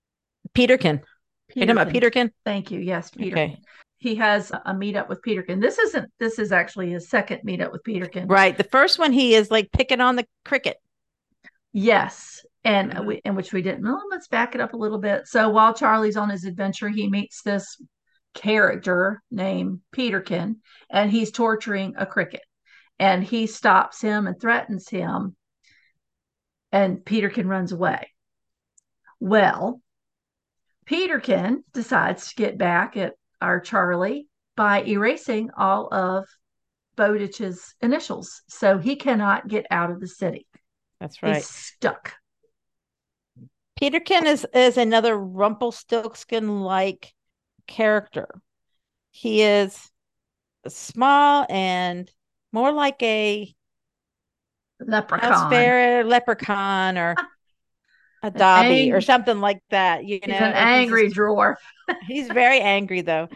Peterkin. 0.54 1.02
Peterkin. 1.50 1.68
You 1.68 1.82
about 1.82 1.92
Peterkin? 1.92 2.32
Thank 2.46 2.72
you. 2.72 2.80
Yes, 2.80 3.10
Peterkin. 3.12 3.52
Okay. 3.52 3.62
He 3.98 4.16
has 4.16 4.52
a 4.52 4.74
meetup 4.74 5.10
with 5.10 5.22
Peterkin. 5.24 5.60
This 5.60 5.80
isn't 5.80 6.12
this 6.20 6.38
is 6.38 6.52
actually 6.52 6.92
his 6.92 7.10
second 7.10 7.42
meetup 7.46 7.72
with 7.72 7.84
Peterkin. 7.84 8.28
Right. 8.28 8.58
The 8.58 8.64
first 8.64 9.00
one 9.00 9.12
he 9.12 9.34
is 9.34 9.50
like 9.52 9.72
picking 9.72 10.00
on 10.00 10.16
the 10.16 10.26
cricket. 10.44 10.78
Yes 11.74 12.46
and 12.65 12.91
mm-hmm. 12.91 13.06
we, 13.06 13.21
in 13.23 13.36
which 13.36 13.54
we 13.54 13.62
didn't. 13.62 13.84
Well, 13.84 14.04
let's 14.10 14.28
back 14.28 14.56
it 14.56 14.62
up 14.62 14.73
a 14.73 14.78
little 14.78 14.97
bit. 14.97 15.28
So 15.28 15.49
while 15.49 15.73
Charlie's 15.73 16.17
on 16.17 16.30
his 16.30 16.43
adventure, 16.43 16.89
he 16.89 17.10
meets 17.10 17.43
this 17.43 17.82
character 18.34 19.21
named 19.32 19.80
Peterkin, 19.93 20.58
and 20.89 21.10
he's 21.10 21.32
torturing 21.32 21.93
a 21.97 22.06
cricket. 22.06 22.41
And 22.97 23.23
he 23.23 23.47
stops 23.47 24.01
him 24.01 24.25
and 24.25 24.39
threatens 24.39 24.89
him, 24.89 25.36
and 26.71 27.06
Peterkin 27.06 27.47
runs 27.47 27.71
away. 27.71 28.10
Well, 29.19 29.82
Peterkin 30.86 31.63
decides 31.73 32.30
to 32.30 32.36
get 32.36 32.58
back 32.58 32.97
at 32.97 33.13
our 33.41 33.60
Charlie 33.60 34.28
by 34.56 34.84
erasing 34.84 35.49
all 35.58 35.93
of 35.93 36.25
Bowditch's 36.95 37.75
initials. 37.82 38.41
So 38.47 38.78
he 38.78 38.95
cannot 38.95 39.47
get 39.47 39.65
out 39.69 39.91
of 39.91 39.99
the 39.99 40.08
city. 40.08 40.47
That's 40.99 41.21
right. 41.21 41.36
He's 41.36 41.49
stuck. 41.49 42.13
Peterkin 43.76 44.26
is 44.26 44.46
is 44.54 44.78
another 44.78 45.18
Rumpelstiltskin 45.18 46.62
like 46.62 47.14
character. 47.68 48.28
He 49.12 49.42
is 49.42 49.92
small 50.68 51.46
and 51.50 52.10
more 52.52 52.72
like 52.72 53.02
a 53.04 53.54
leprechaun, 54.80 56.08
leprechaun, 56.08 56.98
or 56.98 57.16
a 58.24 58.32
Dobby 58.32 58.92
or 58.92 59.02
something 59.02 59.40
like 59.40 59.62
that. 59.70 60.06
You 60.06 60.20
know, 60.26 60.34
he's 60.34 60.42
an 60.42 60.54
angry 60.54 61.06
he's, 61.06 61.14
dwarf. 61.14 61.56
he's 62.08 62.28
very 62.28 62.62
angry 62.62 63.02
though, 63.02 63.28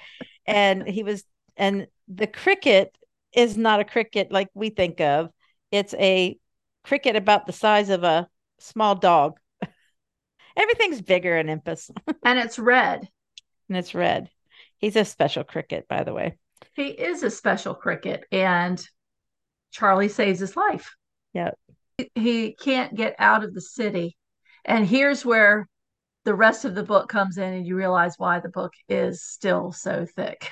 and 0.45 0.88
he 0.88 1.04
was, 1.04 1.23
and 1.58 1.88
the 2.08 2.28
cricket 2.28 2.95
is 3.34 3.58
not 3.58 3.80
a 3.80 3.86
cricket 3.86 4.32
like 4.32 4.49
we 4.54 4.69
think 4.69 5.02
of. 5.02 5.30
It's 5.71 5.93
a 5.95 6.38
cricket 6.84 7.15
about 7.15 7.45
the 7.45 7.54
size 7.54 7.89
of 7.89 8.04
a 8.04 8.28
small 8.60 8.95
dog. 8.95 9.39
Everything's 10.60 11.02
bigger 11.02 11.38
in 11.38 11.48
Empis, 11.48 11.89
and 12.24 12.38
it's 12.38 12.60
red. 12.60 13.08
And 13.69 13.78
it's 13.78 13.95
red. 13.95 14.30
He's 14.78 14.95
a 14.95 15.06
special 15.06 15.43
cricket, 15.43 15.88
by 15.88 16.04
the 16.04 16.13
way. 16.13 16.38
He 16.74 16.88
is 16.88 17.24
a 17.24 17.32
special 17.32 17.74
cricket, 17.74 18.24
and 18.32 18.86
Charlie 19.72 20.10
saves 20.10 20.39
his 20.39 20.56
life. 20.56 20.95
Yep. 21.34 21.58
He 22.15 22.54
can't 22.54 22.95
get 22.95 23.15
out 23.19 23.43
of 23.43 23.54
the 23.54 23.62
city 23.62 24.17
and 24.65 24.86
here's 24.86 25.26
where 25.26 25.67
the 26.26 26.36
rest 26.36 26.65
of 26.65 26.76
the 26.76 26.84
book 26.84 27.10
comes 27.10 27.38
in, 27.38 27.54
and 27.54 27.65
you 27.65 27.76
realize 27.76 28.15
why 28.17 28.39
the 28.39 28.50
book 28.50 28.74
is 28.88 29.24
still 29.24 29.72
so 29.72 30.06
thick. 30.06 30.52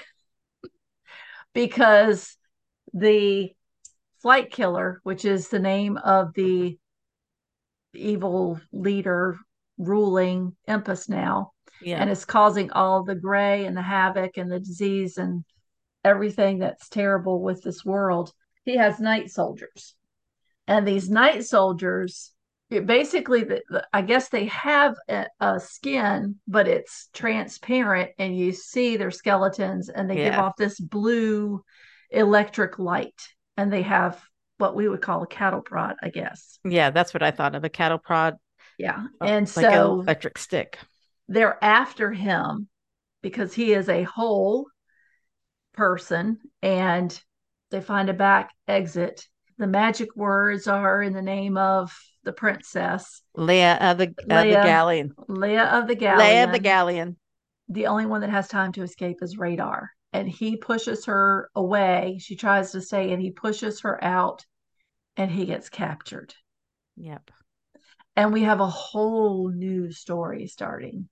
because 1.53 2.35
the 2.93 3.51
flight 4.21 4.51
killer, 4.51 5.01
which 5.03 5.25
is 5.25 5.49
the 5.49 5.59
name 5.59 5.97
of 5.97 6.33
the 6.33 6.77
evil 7.93 8.59
leader 8.71 9.37
ruling 9.77 10.55
Empis 10.67 11.09
now, 11.09 11.51
yeah. 11.81 11.99
and 11.99 12.09
is 12.09 12.25
causing 12.25 12.71
all 12.71 13.03
the 13.03 13.15
gray 13.15 13.65
and 13.65 13.75
the 13.75 13.81
havoc 13.81 14.37
and 14.37 14.51
the 14.51 14.59
disease 14.59 15.17
and 15.17 15.43
everything 16.03 16.59
that's 16.59 16.89
terrible 16.89 17.41
with 17.41 17.63
this 17.63 17.83
world. 17.83 18.31
He 18.63 18.77
has 18.77 18.99
night 18.99 19.29
soldiers. 19.29 19.95
And 20.67 20.87
these 20.87 21.09
night 21.09 21.45
soldiers 21.45 22.33
basically 22.69 23.43
the, 23.43 23.61
the, 23.69 23.87
i 23.93 24.01
guess 24.01 24.29
they 24.29 24.45
have 24.45 24.95
a, 25.09 25.25
a, 25.39 25.59
skin 25.59 26.35
but 26.47 26.67
it's 26.67 27.09
transparent 27.13 28.11
and 28.19 28.37
you 28.37 28.51
see 28.51 28.97
their 28.97 29.11
skeletons 29.11 29.89
and 29.89 30.09
they 30.09 30.17
yeah. 30.17 30.31
give 30.31 30.39
off 30.39 30.55
this 30.57 30.79
blue 30.79 31.63
electric 32.11 32.77
light 32.79 33.21
and 33.55 33.71
they 33.71 33.81
have 33.81 34.21
what 34.57 34.75
we 34.75 34.87
would 34.89 35.01
call 35.01 35.23
a 35.23 35.27
cattle 35.27 35.61
prod 35.61 35.95
i 36.01 36.09
guess 36.09 36.59
yeah 36.65 36.89
that's 36.89 37.13
what 37.13 37.23
i 37.23 37.31
thought 37.31 37.55
of 37.55 37.63
a 37.63 37.69
cattle 37.69 37.99
prod 37.99 38.35
yeah 38.77 39.05
uh, 39.21 39.25
and 39.25 39.55
like 39.55 39.65
so 39.65 40.01
electric 40.01 40.37
stick 40.37 40.79
they're 41.27 41.63
after 41.63 42.11
him 42.11 42.67
because 43.21 43.53
he 43.53 43.73
is 43.73 43.89
a 43.89 44.03
whole 44.03 44.67
person 45.73 46.37
and 46.61 47.21
they 47.71 47.81
find 47.81 48.09
a 48.09 48.13
back 48.13 48.51
exit 48.67 49.27
the 49.57 49.67
magic 49.67 50.15
words 50.15 50.67
are 50.67 51.01
in 51.01 51.13
the 51.13 51.21
name 51.21 51.57
of 51.57 51.91
the 52.23 52.33
princess 52.33 53.21
Leia 53.37 53.79
of 53.79 53.97
the, 53.97 54.07
Leia, 54.07 54.41
of 54.41 54.47
the 54.47 54.69
Gallien. 54.69 55.09
Leia 55.29 55.71
of 55.71 55.87
the 55.87 55.95
Gallien. 55.95 56.19
Leia 56.19 56.43
of 56.45 56.51
the 56.51 56.59
Gallien. 56.59 57.15
The 57.69 57.87
only 57.87 58.05
one 58.05 58.21
that 58.21 58.29
has 58.29 58.47
time 58.47 58.71
to 58.73 58.83
escape 58.83 59.17
is 59.21 59.37
Radar, 59.37 59.91
and 60.13 60.27
he 60.27 60.57
pushes 60.57 61.05
her 61.05 61.49
away. 61.55 62.17
She 62.19 62.35
tries 62.35 62.71
to 62.71 62.81
stay, 62.81 63.11
and 63.11 63.21
he 63.21 63.31
pushes 63.31 63.81
her 63.81 64.03
out, 64.03 64.45
and 65.17 65.29
he 65.29 65.45
gets 65.45 65.69
captured. 65.69 66.33
Yep. 66.95 67.29
And 68.17 68.33
we 68.33 68.43
have 68.43 68.59
a 68.59 68.67
whole 68.67 69.49
new 69.49 69.93
story 69.93 70.47
starting. 70.47 71.07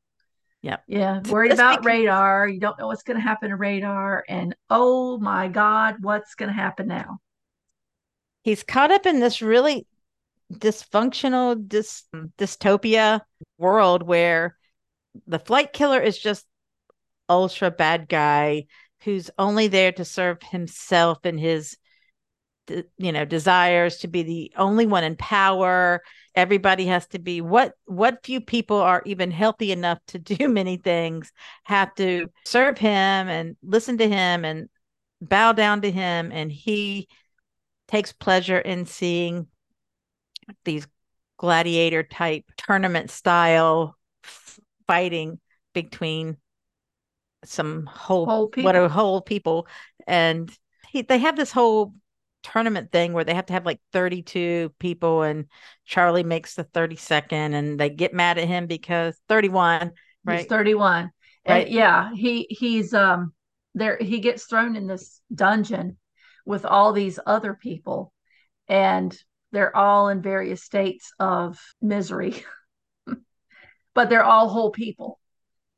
Yep. 0.61 0.83
Yeah. 0.87 1.21
Worried 1.29 1.53
about 1.53 1.83
because... 1.83 1.85
radar. 1.85 2.49
You 2.49 2.59
don't 2.59 2.77
know 2.77 2.87
what's 2.87 3.03
going 3.03 3.17
to 3.17 3.23
happen 3.23 3.51
to 3.51 3.55
radar. 3.55 4.25
And 4.27 4.53
oh 4.69 5.17
my 5.19 5.47
God, 5.47 5.97
what's 6.01 6.35
going 6.35 6.49
to 6.49 6.53
happen 6.53 6.87
now? 6.87 7.19
he's 8.45 8.63
caught 8.63 8.91
up 8.91 9.05
in 9.07 9.19
this 9.19 9.41
really 9.41 9.85
dysfunctional 10.53 11.55
dys- 11.67 12.03
mm. 12.15 12.31
dystopia 12.37 13.19
world 13.57 14.03
where 14.03 14.55
the 15.25 15.39
flight 15.39 15.73
killer 15.73 15.99
is 15.99 16.17
just 16.17 16.45
ultra 17.27 17.71
bad 17.71 18.07
guy 18.07 18.65
who's 19.01 19.31
only 19.39 19.67
there 19.67 19.91
to 19.91 20.05
serve 20.05 20.37
himself 20.43 21.17
and 21.23 21.39
his 21.39 21.75
you 22.97 23.11
know 23.11 23.25
desires 23.25 23.97
to 23.97 24.07
be 24.07 24.23
the 24.23 24.51
only 24.57 24.85
one 24.85 25.03
in 25.03 25.15
power. 25.15 26.01
Everybody 26.35 26.85
has 26.87 27.07
to 27.07 27.19
be 27.19 27.41
what 27.41 27.73
what 27.85 28.25
few 28.25 28.41
people 28.41 28.77
are 28.77 29.01
even 29.05 29.31
healthy 29.31 29.71
enough 29.71 29.99
to 30.07 30.19
do 30.19 30.47
many 30.49 30.77
things 30.77 31.31
have 31.63 31.93
to 31.95 32.29
serve 32.45 32.77
him 32.77 33.27
and 33.27 33.55
listen 33.63 33.97
to 33.99 34.07
him 34.07 34.45
and 34.45 34.69
bow 35.21 35.51
down 35.51 35.81
to 35.81 35.91
him. 35.91 36.31
And 36.31 36.51
he 36.51 37.07
takes 37.87 38.11
pleasure 38.11 38.59
in 38.59 38.85
seeing 38.85 39.47
these 40.63 40.87
gladiator 41.37 42.03
type 42.03 42.45
tournament 42.57 43.09
style 43.09 43.95
fighting 44.87 45.39
between 45.73 46.37
some 47.43 47.85
whole, 47.85 48.25
whole 48.25 48.51
what 48.57 48.75
are 48.75 48.89
whole 48.89 49.21
people. 49.21 49.67
And 50.07 50.51
he, 50.89 51.01
they 51.01 51.19
have 51.19 51.35
this 51.35 51.51
whole 51.51 51.93
tournament 52.45 52.91
thing 52.91 53.13
where 53.13 53.23
they 53.23 53.33
have 53.33 53.47
to 53.47 53.53
have 53.53 53.65
like 53.65 53.79
32 53.91 54.71
people 54.79 55.23
and 55.23 55.45
charlie 55.83 56.23
makes 56.23 56.53
the 56.53 56.63
32nd 56.63 57.31
and 57.31 57.79
they 57.79 57.89
get 57.89 58.13
mad 58.13 58.37
at 58.37 58.47
him 58.47 58.67
because 58.67 59.19
31 59.27 59.91
right? 60.23 60.39
he's 60.39 60.47
31 60.47 61.11
right. 61.47 61.65
and 61.65 61.73
yeah 61.73 62.11
he 62.13 62.45
he's 62.49 62.93
um 62.93 63.33
there 63.73 63.97
he 63.99 64.19
gets 64.19 64.45
thrown 64.45 64.75
in 64.75 64.85
this 64.87 65.21
dungeon 65.33 65.97
with 66.45 66.65
all 66.65 66.93
these 66.93 67.19
other 67.25 67.55
people 67.55 68.13
and 68.67 69.17
they're 69.51 69.75
all 69.75 70.09
in 70.09 70.21
various 70.21 70.63
states 70.63 71.11
of 71.19 71.59
misery 71.81 72.43
but 73.95 74.09
they're 74.09 74.23
all 74.23 74.49
whole 74.49 74.69
people. 74.69 75.19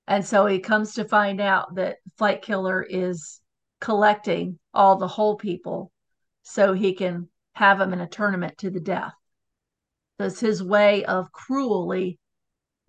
And 0.08 0.26
so 0.26 0.46
he 0.46 0.60
comes 0.60 0.96
to 0.96 1.06
find 1.06 1.40
out 1.40 1.76
that 1.76 1.98
flight 2.18 2.42
killer 2.42 2.82
is 2.82 3.40
collecting 3.80 4.60
all 4.74 4.98
the 4.98 5.08
whole 5.08 5.36
people 5.36 5.92
so 6.48 6.74
he 6.74 6.94
can 6.94 7.30
have 7.54 7.80
them 7.80 7.94
in 7.94 8.02
a 8.02 8.08
tournament 8.08 8.58
to 8.58 8.70
the 8.70 8.80
death 8.80 9.14
that's 10.18 10.40
his 10.40 10.64
way 10.64 11.06
of 11.06 11.32
cruelly 11.32 12.20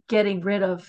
getting 0.09 0.41
rid 0.41 0.63
of 0.63 0.89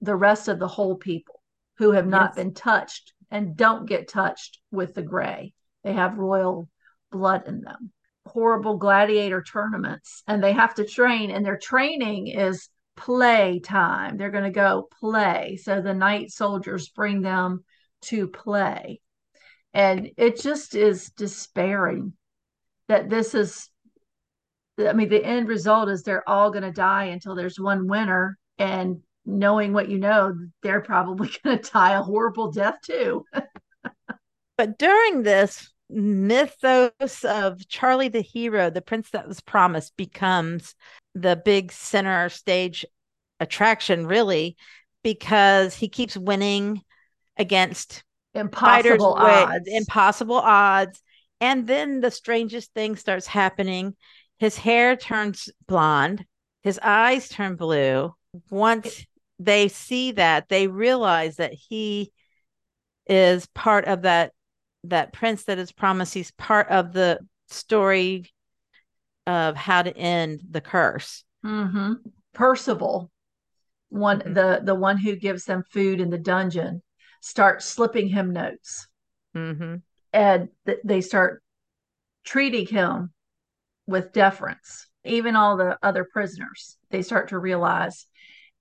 the 0.00 0.16
rest 0.16 0.48
of 0.48 0.58
the 0.58 0.68
whole 0.68 0.96
people 0.96 1.40
who 1.78 1.92
have 1.92 2.06
not 2.06 2.30
yes. 2.30 2.36
been 2.36 2.54
touched 2.54 3.12
and 3.30 3.56
don't 3.56 3.88
get 3.88 4.08
touched 4.08 4.60
with 4.70 4.94
the 4.94 5.02
gray 5.02 5.52
they 5.84 5.92
have 5.92 6.18
royal 6.18 6.68
blood 7.12 7.46
in 7.46 7.60
them. 7.60 7.92
Horrible 8.26 8.78
gladiator 8.78 9.42
tournaments, 9.42 10.22
and 10.26 10.42
they 10.42 10.52
have 10.52 10.74
to 10.74 10.86
train, 10.86 11.30
and 11.30 11.44
their 11.44 11.58
training 11.58 12.28
is 12.28 12.68
play 12.96 13.60
time. 13.60 14.16
They're 14.16 14.30
going 14.30 14.44
to 14.44 14.50
go 14.50 14.88
play. 14.98 15.58
So 15.62 15.80
the 15.80 15.94
night 15.94 16.30
soldiers 16.30 16.88
bring 16.88 17.20
them 17.20 17.64
to 18.02 18.28
play. 18.28 19.00
And 19.74 20.12
it 20.16 20.40
just 20.40 20.76
is 20.76 21.10
despairing 21.10 22.12
that 22.88 23.10
this 23.10 23.34
is, 23.34 23.68
I 24.78 24.92
mean, 24.92 25.08
the 25.08 25.24
end 25.24 25.48
result 25.48 25.88
is 25.88 26.02
they're 26.02 26.28
all 26.28 26.50
going 26.50 26.62
to 26.62 26.70
die 26.70 27.06
until 27.06 27.34
there's 27.34 27.58
one 27.58 27.88
winner. 27.88 28.38
And 28.56 29.02
knowing 29.26 29.72
what 29.72 29.88
you 29.88 29.98
know, 29.98 30.34
they're 30.62 30.80
probably 30.80 31.28
going 31.44 31.58
to 31.58 31.70
die 31.70 31.94
a 31.94 32.02
horrible 32.02 32.52
death 32.52 32.76
too. 32.84 33.24
but 34.56 34.78
during 34.78 35.24
this, 35.24 35.72
mythos 35.90 37.24
of 37.24 37.68
Charlie 37.68 38.08
the 38.08 38.22
hero, 38.22 38.70
the 38.70 38.80
prince 38.80 39.10
that 39.10 39.28
was 39.28 39.40
promised, 39.40 39.96
becomes 39.96 40.74
the 41.14 41.36
big 41.36 41.72
center 41.72 42.28
stage 42.28 42.86
attraction, 43.40 44.06
really, 44.06 44.56
because 45.02 45.74
he 45.74 45.88
keeps 45.88 46.16
winning 46.16 46.80
against 47.36 48.04
impossible 48.34 49.14
odds. 49.14 49.68
impossible 49.68 50.36
odds. 50.36 51.00
And 51.40 51.66
then 51.66 52.00
the 52.00 52.10
strangest 52.10 52.72
thing 52.74 52.96
starts 52.96 53.26
happening. 53.26 53.94
His 54.38 54.56
hair 54.56 54.96
turns 54.96 55.48
blonde, 55.66 56.24
his 56.62 56.78
eyes 56.82 57.28
turn 57.28 57.56
blue. 57.56 58.14
Once 58.50 59.06
they 59.38 59.68
see 59.68 60.12
that, 60.12 60.48
they 60.48 60.66
realize 60.66 61.36
that 61.36 61.52
he 61.52 62.12
is 63.06 63.46
part 63.46 63.84
of 63.84 64.02
that 64.02 64.32
that 64.84 65.12
prince 65.12 65.44
that 65.44 65.58
is 65.58 65.72
promised 65.72 66.14
he's 66.14 66.30
part 66.32 66.68
of 66.68 66.92
the 66.92 67.18
story 67.48 68.30
of 69.26 69.56
how 69.56 69.82
to 69.82 69.96
end 69.96 70.40
the 70.50 70.60
curse 70.60 71.24
mm-hmm. 71.44 71.94
percival 72.32 73.10
one 73.88 74.20
mm-hmm. 74.20 74.34
the 74.34 74.60
the 74.62 74.74
one 74.74 74.98
who 74.98 75.16
gives 75.16 75.44
them 75.44 75.62
food 75.70 76.00
in 76.00 76.10
the 76.10 76.18
dungeon 76.18 76.82
starts 77.24 77.64
slipping 77.64 78.08
him 78.08 78.32
notes 78.32 78.86
mm-hmm. 79.34 79.76
and 80.12 80.48
th- 80.66 80.78
they 80.84 81.00
start 81.00 81.42
treating 82.24 82.66
him 82.66 83.12
with 83.86 84.12
deference 84.12 84.86
even 85.04 85.36
all 85.36 85.56
the 85.56 85.78
other 85.82 86.06
prisoners 86.10 86.76
they 86.90 87.02
start 87.02 87.28
to 87.28 87.38
realize 87.38 88.06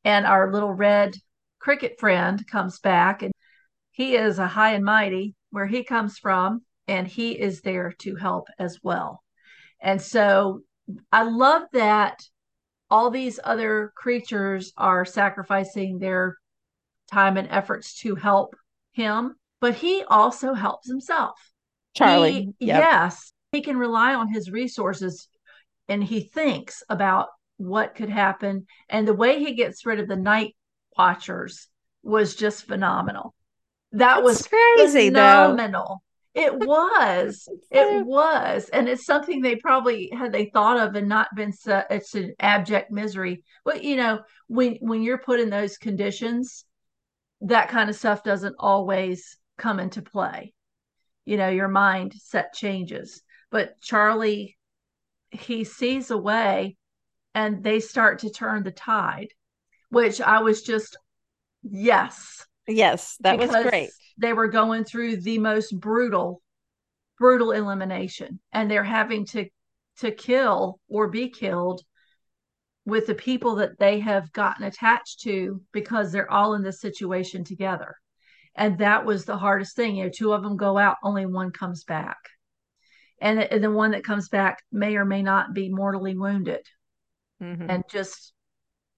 and 0.03 0.25
our 0.25 0.51
little 0.51 0.71
red 0.73 1.15
cricket 1.59 1.99
friend 1.99 2.45
comes 2.47 2.79
back 2.79 3.21
and 3.21 3.31
he 3.93 4.15
is 4.15 4.39
a 4.39 4.47
high 4.47 4.73
and 4.73 4.83
mighty 4.83 5.35
where 5.51 5.67
he 5.67 5.83
comes 5.83 6.17
from, 6.17 6.63
and 6.87 7.07
he 7.07 7.39
is 7.39 7.61
there 7.61 7.93
to 7.99 8.15
help 8.15 8.47
as 8.57 8.79
well. 8.81 9.23
And 9.79 10.01
so 10.01 10.61
I 11.11 11.23
love 11.23 11.63
that 11.73 12.19
all 12.89 13.11
these 13.11 13.39
other 13.43 13.93
creatures 13.95 14.73
are 14.77 15.05
sacrificing 15.05 15.99
their 15.99 16.37
time 17.13 17.37
and 17.37 17.47
efforts 17.49 17.95
to 18.01 18.15
help 18.15 18.55
him, 18.91 19.35
but 19.61 19.75
he 19.75 20.03
also 20.07 20.53
helps 20.53 20.87
himself. 20.87 21.39
Charlie. 21.93 22.53
He, 22.59 22.67
yep. 22.67 22.79
Yes, 22.79 23.33
he 23.51 23.61
can 23.61 23.77
rely 23.77 24.15
on 24.15 24.33
his 24.33 24.51
resources 24.51 25.27
and 25.87 26.03
he 26.03 26.21
thinks 26.21 26.83
about 26.89 27.27
what 27.57 27.95
could 27.95 28.09
happen. 28.09 28.65
And 28.89 29.07
the 29.07 29.13
way 29.13 29.39
he 29.39 29.53
gets 29.53 29.85
rid 29.85 29.99
of 29.99 30.07
the 30.07 30.15
night 30.15 30.55
watchers 30.97 31.67
was 32.01 32.35
just 32.35 32.65
phenomenal. 32.65 33.33
That 33.91 34.15
That's 34.15 34.23
was 34.23 34.47
crazy, 34.47 35.09
phenomenal. 35.09 36.01
Though. 36.35 36.41
It 36.41 36.57
was. 36.57 37.47
it 37.69 38.05
was. 38.05 38.69
And 38.69 38.89
it's 38.89 39.05
something 39.05 39.41
they 39.41 39.55
probably 39.55 40.09
had 40.11 40.31
they 40.31 40.45
thought 40.45 40.79
of 40.79 40.95
and 40.95 41.07
not 41.07 41.27
been 41.35 41.53
so, 41.53 41.83
it's 41.91 42.15
an 42.15 42.33
abject 42.39 42.89
misery. 42.91 43.43
But 43.63 43.83
you 43.83 43.95
know, 43.95 44.21
when 44.47 44.77
when 44.81 45.03
you're 45.03 45.19
put 45.19 45.39
in 45.39 45.51
those 45.51 45.77
conditions, 45.77 46.65
that 47.43 47.69
kind 47.69 47.89
of 47.89 47.95
stuff 47.95 48.23
doesn't 48.23 48.55
always 48.59 49.37
come 49.57 49.79
into 49.79 50.01
play. 50.01 50.53
You 51.25 51.37
know, 51.37 51.49
your 51.49 51.69
mindset 51.69 52.53
changes. 52.53 53.21
But 53.51 53.79
Charlie, 53.81 54.57
he 55.31 55.63
sees 55.63 56.11
a 56.11 56.17
way 56.17 56.77
and 57.33 57.63
they 57.63 57.79
start 57.79 58.19
to 58.19 58.29
turn 58.29 58.63
the 58.63 58.71
tide, 58.71 59.29
which 59.89 60.21
I 60.21 60.39
was 60.39 60.61
just, 60.63 60.97
yes. 61.63 62.45
Yes, 62.67 63.17
that 63.21 63.37
was 63.37 63.49
great. 63.49 63.89
They 64.17 64.33
were 64.33 64.47
going 64.47 64.83
through 64.83 65.17
the 65.17 65.39
most 65.39 65.77
brutal, 65.77 66.41
brutal 67.19 67.51
elimination 67.51 68.39
and 68.51 68.69
they're 68.69 68.83
having 68.83 69.25
to 69.27 69.47
to 69.99 70.11
kill 70.11 70.79
or 70.89 71.07
be 71.07 71.29
killed 71.29 71.81
with 72.85 73.07
the 73.07 73.15
people 73.15 73.55
that 73.55 73.79
they 73.79 73.99
have 73.99 74.31
gotten 74.33 74.65
attached 74.65 75.21
to 75.21 75.61
because 75.71 76.11
they're 76.11 76.31
all 76.31 76.53
in 76.53 76.63
this 76.63 76.81
situation 76.81 77.43
together. 77.43 77.95
And 78.55 78.77
that 78.79 79.05
was 79.05 79.25
the 79.25 79.37
hardest 79.37 79.75
thing. 79.75 79.95
You 79.95 80.05
know, 80.05 80.11
two 80.13 80.33
of 80.33 80.43
them 80.43 80.57
go 80.57 80.77
out, 80.77 80.97
only 81.03 81.25
one 81.25 81.51
comes 81.51 81.83
back. 81.85 82.17
And, 83.21 83.39
and 83.39 83.63
the 83.63 83.71
one 83.71 83.91
that 83.91 84.03
comes 84.03 84.27
back 84.27 84.63
may 84.71 84.95
or 84.95 85.05
may 85.05 85.23
not 85.23 85.53
be 85.53 85.69
mortally 85.69 86.15
wounded. 86.15 86.67
Mm-hmm. 87.41 87.69
And 87.69 87.83
just, 87.89 88.33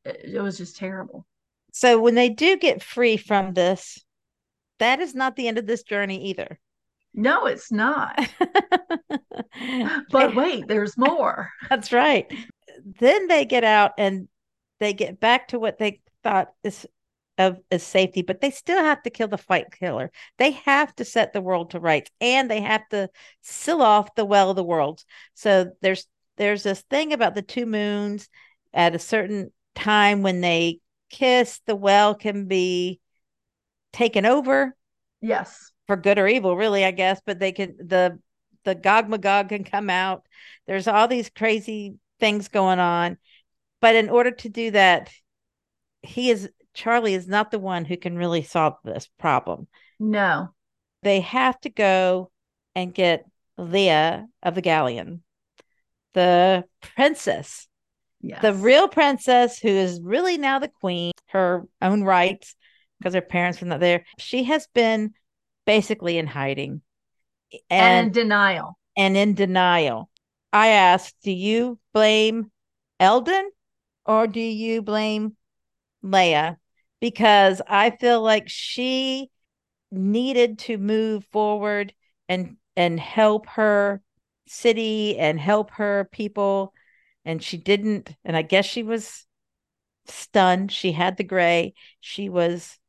it 0.03 0.41
was 0.41 0.57
just 0.57 0.77
terrible. 0.77 1.25
So 1.71 1.99
when 1.99 2.15
they 2.15 2.29
do 2.29 2.57
get 2.57 2.81
free 2.81 3.17
from 3.17 3.53
this, 3.53 4.03
that 4.79 4.99
is 4.99 5.13
not 5.13 5.35
the 5.35 5.47
end 5.47 5.57
of 5.57 5.67
this 5.67 5.83
journey 5.83 6.29
either. 6.29 6.59
No, 7.13 7.45
it's 7.45 7.71
not. 7.71 8.19
but 10.11 10.35
wait, 10.35 10.67
there's 10.67 10.97
more. 10.97 11.51
That's 11.69 11.93
right 11.93 12.29
then 12.85 13.27
they 13.27 13.45
get 13.45 13.63
out 13.63 13.93
and 13.97 14.27
they 14.79 14.93
get 14.93 15.19
back 15.19 15.49
to 15.49 15.59
what 15.59 15.77
they 15.79 16.01
thought 16.23 16.53
is 16.63 16.85
of 17.37 17.59
is 17.69 17.83
safety, 17.83 18.21
but 18.21 18.39
they 18.39 18.51
still 18.51 18.81
have 18.81 19.03
to 19.03 19.09
kill 19.09 19.27
the 19.27 19.37
flight 19.37 19.65
killer. 19.71 20.11
They 20.37 20.51
have 20.51 20.95
to 20.95 21.05
set 21.05 21.33
the 21.33 21.41
world 21.41 21.71
to 21.71 21.79
rights 21.79 22.09
and 22.21 22.49
they 22.49 22.61
have 22.61 22.87
to 22.89 23.09
seal 23.41 23.81
off 23.81 24.15
the 24.15 24.25
well 24.25 24.51
of 24.51 24.55
the 24.55 24.63
worlds. 24.63 25.05
So 25.33 25.71
there's 25.81 26.07
there's 26.37 26.63
this 26.63 26.81
thing 26.83 27.13
about 27.13 27.35
the 27.35 27.41
two 27.41 27.65
moons 27.65 28.29
at 28.73 28.95
a 28.95 28.99
certain 28.99 29.51
time 29.73 30.21
when 30.21 30.41
they 30.41 30.79
kiss, 31.09 31.61
the 31.65 31.75
well 31.75 32.15
can 32.15 32.45
be 32.47 32.99
taken 33.93 34.25
over. 34.25 34.75
Yes. 35.21 35.71
For 35.87 35.95
good 35.95 36.17
or 36.17 36.27
evil, 36.27 36.55
really, 36.55 36.83
I 36.83 36.91
guess. 36.91 37.21
But 37.25 37.39
they 37.39 37.51
can 37.51 37.75
the 37.77 38.19
the 38.63 38.75
Gog 38.75 39.09
Magog 39.09 39.49
can 39.49 39.63
come 39.63 39.89
out. 39.89 40.25
There's 40.67 40.87
all 40.87 41.07
these 41.07 41.29
crazy 41.29 41.95
things 42.19 42.47
going 42.47 42.79
on. 42.79 43.17
But 43.81 43.95
in 43.95 44.09
order 44.09 44.31
to 44.31 44.49
do 44.49 44.71
that, 44.71 45.11
he 46.01 46.29
is 46.29 46.49
Charlie 46.73 47.13
is 47.13 47.27
not 47.27 47.51
the 47.51 47.59
one 47.59 47.85
who 47.85 47.97
can 47.97 48.17
really 48.17 48.43
solve 48.43 48.75
this 48.83 49.09
problem. 49.17 49.67
No. 49.99 50.49
They 51.03 51.21
have 51.21 51.59
to 51.61 51.69
go 51.69 52.31
and 52.75 52.93
get 52.93 53.25
Leah 53.57 54.27
of 54.43 54.55
the 54.55 54.61
Gallien, 54.61 55.21
the 56.13 56.65
princess, 56.95 57.67
yes. 58.21 58.41
the 58.41 58.53
real 58.53 58.87
princess 58.87 59.57
who 59.59 59.69
is 59.69 60.01
really 60.01 60.37
now 60.37 60.59
the 60.59 60.67
queen, 60.67 61.13
her 61.27 61.63
own 61.81 62.03
rights, 62.03 62.55
because 62.99 63.13
her 63.13 63.21
parents 63.21 63.61
were 63.61 63.67
not 63.67 63.79
there. 63.79 64.03
She 64.17 64.43
has 64.43 64.67
been 64.73 65.13
basically 65.65 66.17
in 66.17 66.27
hiding 66.27 66.81
and, 67.51 67.63
and 67.69 68.07
in 68.07 68.13
denial. 68.13 68.77
And 68.97 69.17
in 69.17 69.33
denial. 69.33 70.09
I 70.55 70.69
asked, 70.69 71.17
do 71.21 71.33
you 71.33 71.79
blame 71.93 72.49
Elden 72.97 73.51
or 74.05 74.25
do 74.25 74.39
you 74.39 74.81
blame 74.81 75.35
Leia? 76.01 76.55
Because 77.01 77.61
I 77.67 77.89
feel 77.89 78.21
like 78.21 78.47
she 78.47 79.29
needed 79.91 80.59
to 80.59 80.77
move 80.77 81.25
forward 81.25 81.93
and 82.29 82.55
and 82.77 82.97
help 82.97 83.47
her 83.47 84.01
city 84.47 85.17
and 85.19 85.37
help 85.37 85.71
her 85.71 86.07
people 86.13 86.73
and 87.25 87.43
she 87.43 87.57
didn't 87.57 88.15
and 88.23 88.37
I 88.37 88.41
guess 88.41 88.63
she 88.63 88.81
was 88.81 89.25
stunned. 90.05 90.71
She 90.71 90.93
had 90.93 91.17
the 91.17 91.25
gray. 91.25 91.73
She 91.99 92.29
was 92.29 92.79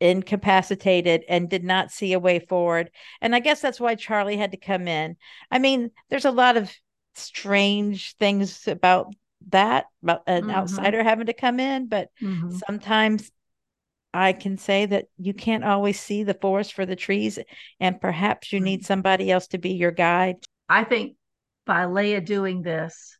incapacitated 0.00 1.24
and 1.28 1.48
did 1.48 1.64
not 1.64 1.90
see 1.90 2.12
a 2.12 2.18
way 2.18 2.38
forward. 2.38 2.90
And 3.20 3.34
I 3.34 3.40
guess 3.40 3.60
that's 3.60 3.80
why 3.80 3.94
Charlie 3.94 4.36
had 4.36 4.52
to 4.52 4.56
come 4.56 4.88
in. 4.88 5.16
I 5.50 5.58
mean, 5.58 5.90
there's 6.10 6.24
a 6.24 6.30
lot 6.30 6.56
of 6.56 6.72
strange 7.14 8.16
things 8.16 8.66
about 8.66 9.14
that, 9.48 9.86
about 10.02 10.22
an 10.26 10.42
mm-hmm. 10.42 10.50
outsider 10.50 11.02
having 11.02 11.26
to 11.26 11.32
come 11.32 11.60
in, 11.60 11.86
but 11.86 12.08
mm-hmm. 12.20 12.56
sometimes 12.66 13.30
I 14.12 14.32
can 14.32 14.58
say 14.58 14.86
that 14.86 15.06
you 15.18 15.34
can't 15.34 15.64
always 15.64 15.98
see 15.98 16.22
the 16.22 16.34
forest 16.34 16.72
for 16.72 16.86
the 16.86 16.96
trees, 16.96 17.38
and 17.80 18.00
perhaps 18.00 18.52
you 18.52 18.60
need 18.60 18.84
somebody 18.84 19.30
else 19.30 19.48
to 19.48 19.58
be 19.58 19.70
your 19.70 19.90
guide. 19.90 20.36
I 20.68 20.84
think 20.84 21.16
by 21.66 21.84
Leia 21.84 22.24
doing 22.24 22.62
this 22.62 23.18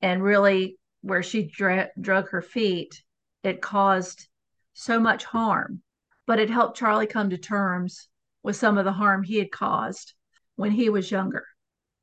and 0.00 0.22
really 0.22 0.76
where 1.00 1.22
she 1.22 1.44
dra- 1.44 1.90
drug 2.00 2.28
her 2.30 2.42
feet, 2.42 3.02
it 3.42 3.62
caused 3.62 4.28
so 4.72 4.98
much 4.98 5.24
harm, 5.24 5.82
but 6.26 6.38
it 6.38 6.50
helped 6.50 6.78
Charlie 6.78 7.06
come 7.06 7.30
to 7.30 7.38
terms 7.38 8.08
with 8.42 8.56
some 8.56 8.78
of 8.78 8.84
the 8.84 8.92
harm 8.92 9.22
he 9.22 9.38
had 9.38 9.50
caused 9.50 10.14
when 10.56 10.70
he 10.70 10.88
was 10.88 11.10
younger. 11.10 11.46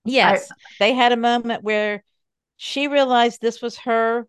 Yes, 0.06 0.52
I, 0.52 0.56
they 0.80 0.94
had 0.94 1.12
a 1.12 1.18
moment 1.18 1.64
where 1.64 2.04
she 2.58 2.88
realized 2.88 3.42
this 3.42 3.62
was 3.62 3.78
her 3.80 4.28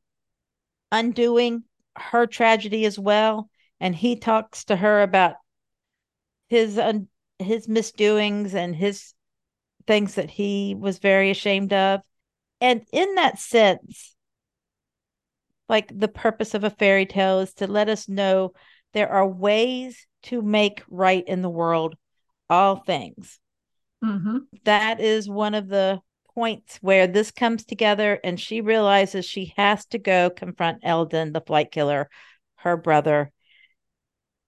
undoing 0.93 1.65
her 1.97 2.27
tragedy 2.27 2.85
as 2.85 2.99
well, 2.99 3.49
and 3.81 3.95
he 3.95 4.17
talks 4.17 4.65
to 4.65 4.77
her 4.77 5.03
about 5.03 5.35
his 6.49 6.79
un- 6.79 7.09
his 7.39 7.69
misdoings 7.69 8.55
and 8.55 8.75
his 8.75 9.15
things 9.87 10.17
that 10.17 10.31
he 10.31 10.75
was 10.79 10.99
very 10.99 11.31
ashamed 11.31 11.73
of. 11.73 12.01
And 12.61 12.85
in 12.93 13.15
that 13.15 13.39
sense, 13.39 14.15
like 15.71 15.97
the 15.97 16.09
purpose 16.09 16.55
of 16.55 16.65
a 16.65 16.71
fairy 16.71 17.07
tale 17.07 17.39
is 17.39 17.55
to 17.55 17.69
let 17.69 17.89
us 17.89 18.09
know 18.09 18.53
there 18.93 19.09
are 19.09 19.27
ways 19.27 20.07
to 20.25 20.43
make 20.43 20.83
right 20.91 21.23
in 21.27 21.43
the 21.43 21.49
world 21.49 21.95
all 22.51 22.77
things. 22.77 23.39
Mm-hmm. 24.05 24.39
That 24.65 25.01
is 25.01 25.29
one 25.29 25.55
of 25.55 25.69
the 25.69 26.01
points 26.35 26.79
where 26.81 27.07
this 27.07 27.31
comes 27.31 27.65
together, 27.65 28.19
and 28.25 28.39
she 28.39 28.61
realizes 28.61 29.25
she 29.25 29.55
has 29.57 29.87
to 29.87 29.99
go 29.99 30.29
confront 30.29 30.81
Elden, 30.83 31.33
the 31.33 31.41
flight 31.41 31.71
killer, 31.71 32.11
her 32.57 32.77
brother. 32.77 33.31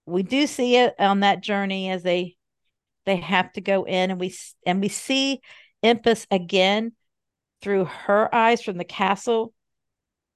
We 0.06 0.24
do 0.24 0.48
see 0.48 0.76
it 0.76 0.94
on 0.98 1.20
that 1.20 1.40
journey 1.40 1.88
as 1.88 2.02
they 2.02 2.36
they 3.04 3.16
have 3.16 3.52
to 3.52 3.60
go 3.60 3.84
in, 3.84 4.10
and 4.10 4.18
we 4.18 4.34
and 4.66 4.80
we 4.80 4.88
see 4.88 5.40
Empis 5.84 6.26
again 6.32 6.92
through 7.60 7.84
her 7.84 8.32
eyes 8.34 8.60
from 8.60 8.76
the 8.76 8.84
castle 8.84 9.52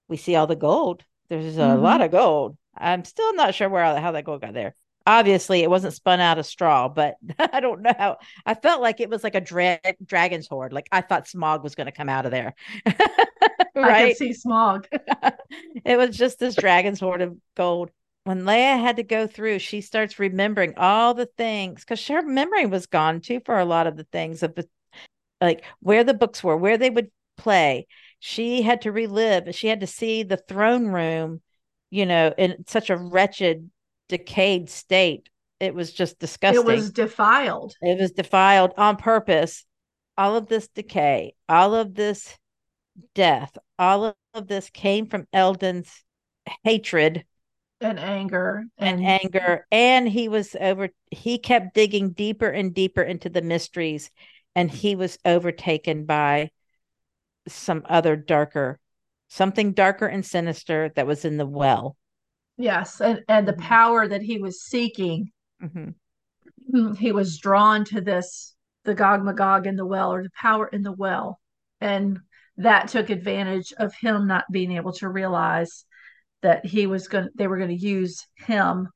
we 0.09 0.17
see 0.17 0.37
all 0.37 0.47
the 0.47 0.57
gold. 0.57 1.05
There's 1.29 1.57
a 1.57 1.61
mm-hmm. 1.61 1.83
lot 1.83 2.01
of 2.01 2.11
gold. 2.11 2.57
I'm 2.77 3.05
still 3.05 3.35
not 3.35 3.55
sure 3.55 3.69
where 3.69 3.99
how 3.99 4.13
that 4.13 4.25
gold 4.25 4.43
got 4.43 4.55
there. 4.55 4.75
Obviously, 5.07 5.63
it 5.63 5.71
wasn't 5.71 5.95
spun 5.95 6.21
out 6.21 6.39
of 6.39 6.47
straw, 6.47 6.89
but 6.89 7.17
I 7.39 7.61
don't 7.61 7.83
know 7.83 7.93
how. 7.97 8.19
I 8.45 8.55
felt 8.55 8.83
like 8.83 9.01
it 9.01 9.09
was 9.09 9.25
like 9.25 9.35
a 9.35 9.41
dra- 9.41 9.81
dragon's 10.05 10.49
hoard. 10.49 10.73
Like 10.73 10.89
I 10.93 11.01
thought 11.01 11.27
Smaug 11.27 11.63
was 11.63 11.75
going 11.75 11.87
to 11.87 11.93
come 11.93 12.09
out 12.09 12.27
of 12.27 12.33
there. 12.33 12.55
right? 12.85 12.97
I 13.77 14.09
could 14.09 14.17
see 14.17 14.35
Smaug. 14.35 14.87
it 15.85 15.97
was 15.97 16.17
just 16.17 16.39
this 16.39 16.57
dragon's 16.57 17.01
hoard 17.01 17.23
of 17.23 17.37
gold. 17.57 17.91
When 18.25 18.43
Leia 18.43 18.81
had 18.81 18.97
to 18.97 19.05
go 19.05 19.29
through, 19.29 19.61
she 19.61 19.81
starts 19.81 20.19
remembering 20.19 20.75
all 20.77 21.15
the 21.15 21.27
things 21.39 21.85
because 21.85 22.05
her 22.09 22.23
memory 22.23 22.67
was 22.67 22.87
gone 22.87 23.21
too 23.21 23.41
for 23.45 23.57
a 23.57 23.65
lot 23.65 23.87
of 23.87 23.97
the 23.97 24.07
things 24.11 24.43
of 24.43 24.57
the, 24.57 24.69
like 25.41 25.65
where 25.79 26.03
the 26.03 26.15
books 26.15 26.43
were, 26.43 26.57
where 26.57 26.77
they 26.77 26.91
would 26.91 27.13
play 27.37 27.87
she 28.19 28.63
had 28.63 28.81
to 28.83 28.93
relive 28.93 29.55
she 29.55 29.69
had 29.69 29.81
to 29.81 29.87
see 29.87 30.23
the 30.23 30.37
throne 30.37 30.87
room 30.87 31.41
you 31.91 32.07
know 32.07 32.33
in 32.37 32.65
such 32.67 32.91
a 32.91 32.97
wretched 32.97 33.71
decayed 34.09 34.71
state. 34.71 35.29
It 35.59 35.75
was 35.75 35.93
just 35.93 36.19
disgusting. 36.19 36.63
it 36.63 36.67
was 36.67 36.91
defiled. 36.91 37.75
It 37.81 37.99
was 37.99 38.13
defiled 38.13 38.73
on 38.77 38.97
purpose. 38.97 39.65
All 40.19 40.37
of 40.37 40.49
this 40.49 40.69
decay 40.69 41.35
all 41.49 41.75
of 41.75 41.95
this 41.95 42.39
death 43.15 43.57
all 43.79 44.17
of 44.33 44.49
this 44.49 44.71
came 44.71 45.07
from 45.07 45.27
Elden's 45.33 46.03
hatred 46.65 47.25
and 47.83 47.99
anger 47.99 48.65
and, 48.79 49.01
and 49.01 49.07
anger. 49.07 49.67
And 49.71 50.09
he 50.09 50.29
was 50.29 50.57
over 50.59 50.89
he 51.11 51.39
kept 51.39 51.75
digging 51.75 52.13
deeper 52.13 52.49
and 52.49 52.75
deeper 52.75 53.03
into 53.03 53.29
the 53.29 53.43
mysteries 53.43 54.11
and 54.55 54.71
he 54.71 54.97
was 54.97 55.19
overtaken 55.27 56.07
by 56.07 56.51
some 57.49 57.83
other 57.89 58.17
darker 58.17 58.79
something 59.29 59.73
darker 59.73 60.07
and 60.07 60.25
sinister 60.25 60.91
that 60.95 61.07
was 61.07 61.25
in 61.25 61.37
the 61.37 61.47
well 61.47 61.97
yes 62.57 63.01
and 63.01 63.21
and 63.29 63.47
the 63.47 63.53
mm-hmm. 63.53 63.63
power 63.63 64.09
that 64.09 64.23
he 64.23 64.39
was 64.39 64.63
seeking 64.63 65.31
mm-hmm. 65.63 65.91
Mm, 66.75 66.97
he 66.97 67.13
was 67.13 67.39
drawn 67.39 67.85
to 67.87 68.01
this 68.01 68.55
the 68.85 68.95
Gogmagog 68.95 69.67
in 69.67 69.77
the 69.77 69.87
well 69.87 70.13
or 70.13 70.23
the 70.23 70.31
power 70.41 70.67
in 70.69 70.83
the 70.83 70.93
well 70.93 71.41
and 71.81 72.19
that 72.57 72.89
took 72.89 73.11
advantage 73.11 73.73
of 73.79 73.95
him 73.95 74.27
not 74.27 74.45
being 74.51 74.73
able 74.73 74.93
to 74.95 75.09
realize 75.09 75.85
that 76.43 76.65
he 76.65 76.87
was 76.87 77.09
going 77.09 77.29
they 77.35 77.47
were 77.47 77.59
going 77.59 77.77
to 77.77 77.87
use 77.87 78.27
him 78.37 78.89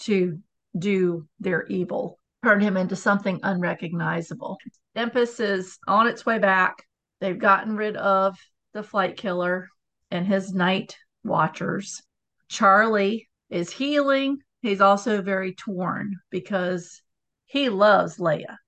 to 0.00 0.38
do 0.78 1.26
their 1.40 1.64
evil 1.66 2.18
turn 2.44 2.60
him 2.60 2.76
into 2.76 2.96
something 2.96 3.40
unrecognizable 3.42 4.58
Empis 4.96 5.40
is 5.40 5.78
on 5.86 6.06
its 6.06 6.26
way 6.26 6.38
back 6.38 6.84
they've 7.20 7.38
gotten 7.38 7.76
rid 7.76 7.96
of 7.96 8.38
the 8.72 8.82
flight 8.82 9.16
killer 9.16 9.68
and 10.10 10.26
his 10.26 10.52
night 10.52 10.96
watchers. 11.24 12.02
Charlie 12.48 13.28
is 13.48 13.70
healing. 13.72 14.38
He's 14.62 14.80
also 14.80 15.22
very 15.22 15.54
torn 15.54 16.16
because 16.30 17.02
he 17.46 17.68
loves 17.68 18.20
leah. 18.20 18.58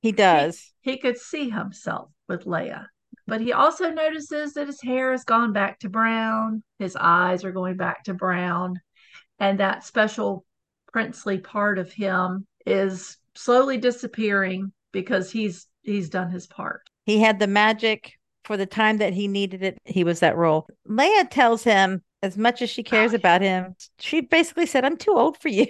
He 0.00 0.12
does. 0.12 0.72
he, 0.80 0.92
he 0.92 0.98
could 0.98 1.18
see 1.18 1.50
himself 1.50 2.10
with 2.28 2.46
leah 2.46 2.88
but 3.26 3.40
he 3.40 3.52
also 3.52 3.90
notices 3.90 4.54
that 4.54 4.66
his 4.66 4.82
hair 4.82 5.12
has 5.12 5.24
gone 5.24 5.52
back 5.52 5.78
to 5.80 5.88
brown, 5.88 6.62
his 6.78 6.96
eyes 6.98 7.44
are 7.44 7.52
going 7.52 7.76
back 7.76 8.04
to 8.04 8.14
brown, 8.14 8.80
and 9.38 9.60
that 9.60 9.84
special 9.84 10.44
princely 10.92 11.38
part 11.38 11.78
of 11.78 11.92
him 11.92 12.46
is 12.66 13.16
slowly 13.34 13.78
disappearing 13.78 14.72
because 14.92 15.30
he's 15.30 15.66
he's 15.82 16.10
done 16.10 16.30
his 16.30 16.46
part. 16.46 16.82
He 17.04 17.20
had 17.20 17.38
the 17.38 17.46
magic 17.46 18.14
for 18.44 18.56
the 18.56 18.66
time 18.66 18.98
that 18.98 19.12
he 19.12 19.28
needed 19.28 19.62
it. 19.62 19.78
He 19.84 20.04
was 20.04 20.20
that 20.20 20.36
role. 20.36 20.66
Leah 20.86 21.24
tells 21.24 21.64
him 21.64 22.02
as 22.24 22.38
much 22.38 22.62
as 22.62 22.70
she 22.70 22.82
cares 22.82 23.12
oh, 23.12 23.16
about 23.16 23.42
him, 23.42 23.76
she 23.98 24.22
basically 24.22 24.64
said, 24.64 24.84
I'm 24.84 24.96
too 24.96 25.12
old 25.12 25.36
for 25.36 25.48
you. 25.48 25.66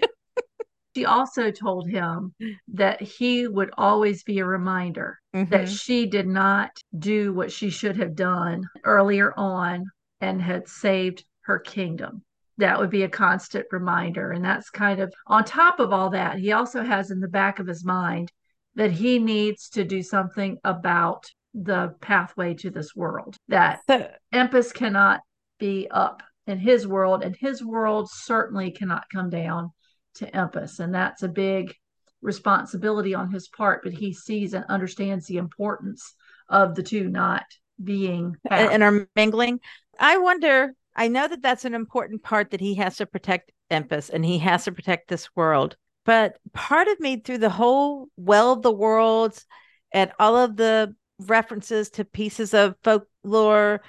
she 0.96 1.04
also 1.04 1.50
told 1.50 1.90
him 1.90 2.32
that 2.68 3.02
he 3.02 3.48
would 3.48 3.70
always 3.76 4.22
be 4.22 4.38
a 4.38 4.44
reminder 4.44 5.18
mm-hmm. 5.34 5.50
that 5.50 5.68
she 5.68 6.06
did 6.06 6.28
not 6.28 6.70
do 6.96 7.32
what 7.32 7.50
she 7.50 7.70
should 7.70 7.96
have 7.96 8.14
done 8.14 8.68
earlier 8.84 9.34
on 9.36 9.84
and 10.20 10.40
had 10.40 10.68
saved 10.68 11.24
her 11.40 11.58
kingdom. 11.58 12.22
That 12.58 12.78
would 12.78 12.90
be 12.90 13.02
a 13.02 13.08
constant 13.08 13.66
reminder. 13.72 14.30
And 14.30 14.44
that's 14.44 14.70
kind 14.70 15.00
of 15.00 15.12
on 15.26 15.44
top 15.44 15.80
of 15.80 15.92
all 15.92 16.10
that, 16.10 16.38
he 16.38 16.52
also 16.52 16.84
has 16.84 17.10
in 17.10 17.18
the 17.18 17.26
back 17.26 17.58
of 17.58 17.66
his 17.66 17.84
mind 17.84 18.30
that 18.76 18.90
he 18.90 19.18
needs 19.18 19.68
to 19.70 19.84
do 19.84 20.02
something 20.02 20.58
about 20.64 21.24
the 21.54 21.94
pathway 22.00 22.54
to 22.54 22.70
this 22.70 22.94
world, 22.96 23.36
that 23.48 23.80
so, 23.88 24.10
Empis 24.32 24.72
cannot 24.72 25.20
be 25.58 25.88
up 25.90 26.22
in 26.46 26.58
his 26.58 26.86
world, 26.86 27.22
and 27.22 27.36
his 27.36 27.64
world 27.64 28.10
certainly 28.10 28.70
cannot 28.70 29.04
come 29.12 29.30
down 29.30 29.70
to 30.16 30.30
Empis. 30.30 30.80
And 30.80 30.94
that's 30.94 31.22
a 31.22 31.28
big 31.28 31.74
responsibility 32.22 33.14
on 33.14 33.30
his 33.30 33.48
part, 33.48 33.82
but 33.84 33.92
he 33.92 34.12
sees 34.12 34.54
and 34.54 34.64
understands 34.68 35.26
the 35.26 35.36
importance 35.36 36.14
of 36.48 36.74
the 36.74 36.82
two 36.82 37.08
not 37.08 37.44
being 37.82 38.36
and, 38.50 38.72
and 38.72 38.82
are 38.82 39.08
mingling. 39.16 39.60
I 39.98 40.18
wonder, 40.18 40.74
I 40.96 41.08
know 41.08 41.28
that 41.28 41.42
that's 41.42 41.64
an 41.64 41.74
important 41.74 42.22
part 42.22 42.50
that 42.50 42.60
he 42.60 42.74
has 42.76 42.96
to 42.96 43.06
protect 43.06 43.52
Empis 43.70 44.10
and 44.10 44.24
he 44.24 44.38
has 44.38 44.64
to 44.64 44.72
protect 44.72 45.08
this 45.08 45.28
world. 45.36 45.76
But 46.04 46.36
part 46.52 46.88
of 46.88 47.00
me, 47.00 47.20
through 47.20 47.38
the 47.38 47.50
whole 47.50 48.08
well 48.16 48.52
of 48.52 48.62
the 48.62 48.72
worlds 48.72 49.46
and 49.92 50.12
all 50.18 50.36
of 50.36 50.56
the 50.56 50.94
references 51.18 51.90
to 51.90 52.04
pieces 52.04 52.52
of 52.54 52.74
folklore 52.82 53.80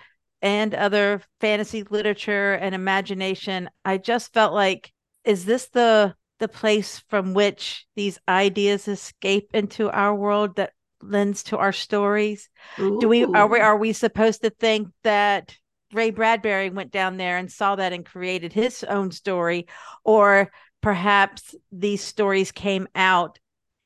and 0.42 0.74
other 0.74 1.22
fantasy 1.42 1.84
literature 1.84 2.54
and 2.54 2.74
imagination, 2.76 3.70
I 3.84 3.98
just 3.98 4.34
felt 4.34 4.54
like 4.54 4.92
is 5.24 5.46
this 5.46 5.68
the 5.70 6.16
the 6.40 6.48
place 6.48 7.02
from 7.10 7.34
which 7.34 7.86
these 7.96 8.20
ideas 8.28 8.88
escape 8.88 9.50
into 9.54 9.90
our 9.90 10.14
world 10.14 10.58
that 10.58 10.74
lends 11.02 11.44
to 11.44 11.58
our 11.58 11.72
stories? 11.72 12.50
Ooh. 12.80 13.00
Do 13.00 13.08
we 13.08 13.26
are 13.26 13.48
we 13.48 13.60
are 13.60 13.78
we 13.78 13.94
supposed 13.94 14.42
to 14.44 14.50
think 14.50 14.90
that 15.04 15.56
Ray 15.94 16.12
Bradbury 16.12 16.70
went 16.70 16.92
down 16.92 17.18
there 17.18 17.38
and 17.38 17.52
saw 17.52 17.76
that 17.76 17.94
and 17.94 18.06
created 18.06 18.54
his 18.54 18.84
own 18.84 19.12
story 19.12 19.68
or 20.04 20.52
perhaps 20.86 21.56
these 21.72 22.00
stories 22.00 22.52
came 22.52 22.88
out 22.94 23.40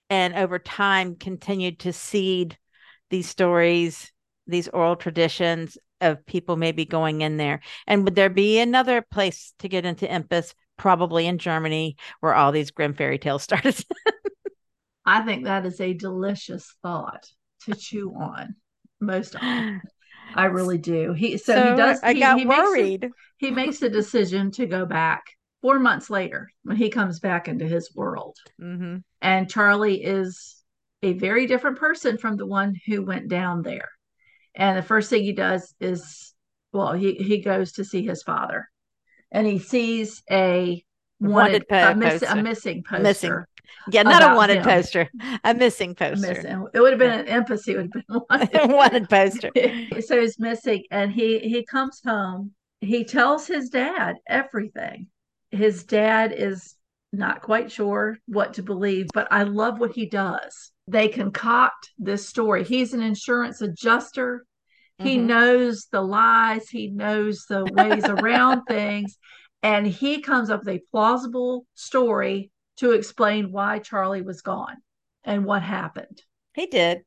and 0.10 0.36
over 0.36 0.60
time 0.60 1.16
continued 1.16 1.80
to 1.80 1.94
seed 1.94 2.58
these 3.10 3.26
stories, 3.26 4.12
these 4.48 4.68
oral 4.68 4.98
traditions 4.98 5.78
of 6.02 6.26
people 6.26 6.58
maybe 6.58 6.84
going 6.84 7.22
in 7.22 7.38
there. 7.38 7.62
And 7.88 8.04
would 8.04 8.16
there 8.16 8.30
be 8.30 8.60
another 8.60 9.02
place 9.02 9.54
to 9.60 9.70
get 9.70 9.86
into 9.86 10.08
Empis 10.08 10.54
probably 10.78 11.26
in 11.26 11.38
Germany, 11.38 11.96
where 12.20 12.36
all 12.36 12.52
these 12.52 12.70
Grimm 12.70 12.94
fairy 12.94 13.18
tales 13.18 13.44
started. 13.44 13.82
I 15.06 15.22
think 15.22 15.46
that 15.46 15.66
is 15.66 15.80
a 15.80 15.94
delicious 15.94 16.76
thought 16.84 17.26
to 17.62 17.76
chew 17.76 18.14
on 18.14 18.58
most 19.00 19.38
often. 19.38 19.82
I 20.36 20.46
really 20.48 20.78
do. 20.78 21.14
He 21.14 21.38
so, 21.38 21.54
so 21.54 21.70
he 21.72 21.78
does. 21.78 22.00
I 22.04 22.14
he, 22.14 22.20
got 22.20 22.40
he 22.40 22.46
worried. 22.46 23.02
Makes 23.04 23.14
a, 23.14 23.16
he 23.38 23.52
makes 23.52 23.82
a 23.84 23.90
decision 23.90 24.52
to 24.52 24.66
go 24.66 24.86
back 24.86 25.24
four 25.62 25.80
months 25.80 26.10
later 26.10 26.50
when 26.64 26.78
he 26.78 26.90
comes 26.90 27.20
back 27.20 27.48
into 27.48 27.66
his 27.66 27.94
world, 27.96 28.38
mm-hmm. 28.62 28.98
and 29.22 29.50
Charlie 29.50 30.04
is 30.04 30.64
a 31.02 31.14
very 31.14 31.48
different 31.48 31.78
person 31.78 32.18
from 32.18 32.36
the 32.36 32.46
one 32.46 32.76
who 32.86 33.04
went 33.04 33.28
down 33.28 33.62
there. 33.62 33.90
And 34.56 34.78
the 34.78 34.84
first 34.84 35.10
thing 35.10 35.24
he 35.24 35.34
does 35.34 35.74
is, 35.80 36.34
well, 36.74 36.94
he 36.94 37.14
he 37.16 37.40
goes 37.40 37.74
to 37.74 37.86
see 37.86 38.06
his 38.06 38.24
father, 38.24 38.70
and 39.32 39.48
he 39.48 39.60
sees 39.60 40.24
a 40.30 40.84
wanted, 41.20 41.66
wanted 41.66 41.68
po- 41.68 41.92
a, 41.92 41.96
miss, 41.96 42.22
a, 42.24 42.36
missing 42.36 42.84
poster. 42.84 43.04
Missing. 43.04 43.44
Yeah, 43.92 44.04
not 44.04 44.24
a 44.24 44.36
wanted 44.36 44.58
him. 44.58 44.64
poster, 44.64 45.10
a 45.44 45.54
missing 45.54 45.96
poster. 45.96 46.34
Missing. 46.34 46.68
It 46.74 46.80
would 46.80 46.92
have 46.92 47.00
been 47.00 47.20
an 47.20 47.28
empathy, 47.28 47.76
would 47.76 47.92
have 47.94 48.08
been 48.08 48.22
wanted, 48.30 48.72
wanted 48.72 49.10
poster. 49.10 49.52
so 50.02 50.20
he's 50.20 50.40
missing, 50.40 50.84
and 50.92 51.12
he 51.12 51.40
he 51.40 51.64
comes 51.64 52.02
home. 52.06 52.52
He 52.82 53.04
tells 53.04 53.46
his 53.48 53.70
dad 53.70 54.16
everything. 54.28 55.08
His 55.52 55.84
dad 55.84 56.34
is 56.36 56.76
not 57.12 57.42
quite 57.42 57.72
sure 57.72 58.18
what 58.28 58.56
to 58.56 58.64
believe, 58.64 59.08
but 59.14 59.28
I 59.32 59.44
love 59.44 59.80
what 59.80 59.94
he 59.94 60.08
does. 60.08 60.72
They 60.88 61.08
concoct 61.08 61.90
this 61.98 62.28
story. 62.28 62.64
He's 62.64 62.94
an 62.94 63.02
insurance 63.02 63.62
adjuster. 63.62 64.46
He 65.00 65.18
mm-hmm. 65.18 65.28
knows 65.28 65.88
the 65.92 66.02
lies, 66.02 66.70
he 66.70 66.90
knows 66.90 67.46
the 67.48 67.66
ways 67.72 68.04
around 68.10 68.66
things, 68.66 69.18
and 69.64 69.88
he 69.88 70.22
comes 70.22 70.50
up 70.50 70.62
with 70.62 70.76
a 70.76 70.84
plausible 70.92 71.66
story 71.74 72.52
to 72.78 72.92
explain 72.92 73.52
why 73.52 73.80
Charlie 73.80 74.22
was 74.22 74.42
gone 74.42 74.78
and 75.24 75.46
what 75.46 75.62
happened. 75.62 76.22
He 76.54 76.68
did. 76.68 77.02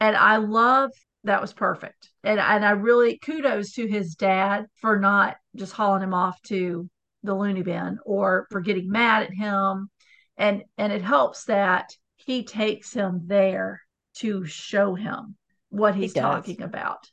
And 0.00 0.16
I 0.16 0.36
love 0.36 0.90
that 1.24 1.40
was 1.40 1.52
perfect. 1.52 2.10
And 2.24 2.40
and 2.40 2.64
I 2.64 2.70
really 2.72 3.18
kudos 3.18 3.72
to 3.72 3.86
his 3.86 4.14
dad 4.14 4.66
for 4.80 4.98
not 4.98 5.36
just 5.56 5.72
hauling 5.72 6.02
him 6.02 6.14
off 6.14 6.40
to 6.42 6.88
the 7.22 7.34
loony 7.34 7.62
bin 7.62 7.98
or 8.04 8.46
for 8.50 8.60
getting 8.60 8.90
mad 8.90 9.24
at 9.24 9.34
him. 9.34 9.90
And 10.36 10.64
and 10.78 10.92
it 10.92 11.02
helps 11.02 11.44
that 11.44 11.94
he 12.16 12.44
takes 12.44 12.92
him 12.92 13.22
there 13.26 13.82
to 14.16 14.44
show 14.44 14.94
him 14.94 15.36
what 15.68 15.94
he's 15.94 16.12
he 16.12 16.20
talking 16.20 16.62
about. 16.62 17.08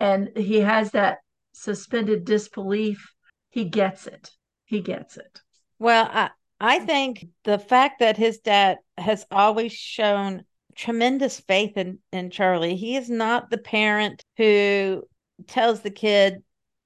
And 0.00 0.30
he 0.36 0.60
has 0.60 0.92
that 0.92 1.18
suspended 1.52 2.24
disbelief. 2.24 3.12
He 3.50 3.64
gets 3.64 4.06
it. 4.06 4.30
He 4.64 4.80
gets 4.80 5.16
it. 5.16 5.40
Well 5.78 6.08
i 6.12 6.30
i 6.60 6.78
think 6.78 7.26
the 7.44 7.58
fact 7.58 7.98
that 8.00 8.16
his 8.16 8.38
dad 8.38 8.78
has 8.96 9.26
always 9.30 9.72
shown 9.72 10.44
tremendous 10.74 11.40
faith 11.40 11.76
in 11.76 11.98
in 12.12 12.30
charlie 12.30 12.76
he 12.76 12.96
is 12.96 13.10
not 13.10 13.50
the 13.50 13.58
parent 13.58 14.22
who 14.36 15.02
tells 15.46 15.80
the 15.80 15.90
kid 15.90 16.42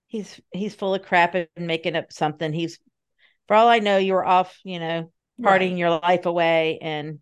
he's 0.06 0.40
he's 0.52 0.74
full 0.74 0.94
of 0.94 1.02
crap 1.02 1.34
and 1.34 1.48
making 1.58 1.96
up 1.96 2.12
something 2.12 2.52
he's 2.52 2.78
for 3.48 3.56
all 3.56 3.68
i 3.68 3.78
know 3.78 3.96
you're 3.96 4.24
off 4.24 4.58
you 4.64 4.78
know 4.78 5.10
partying 5.40 5.70
right. 5.70 5.76
your 5.76 5.90
life 5.90 6.26
away 6.26 6.78
and 6.80 7.18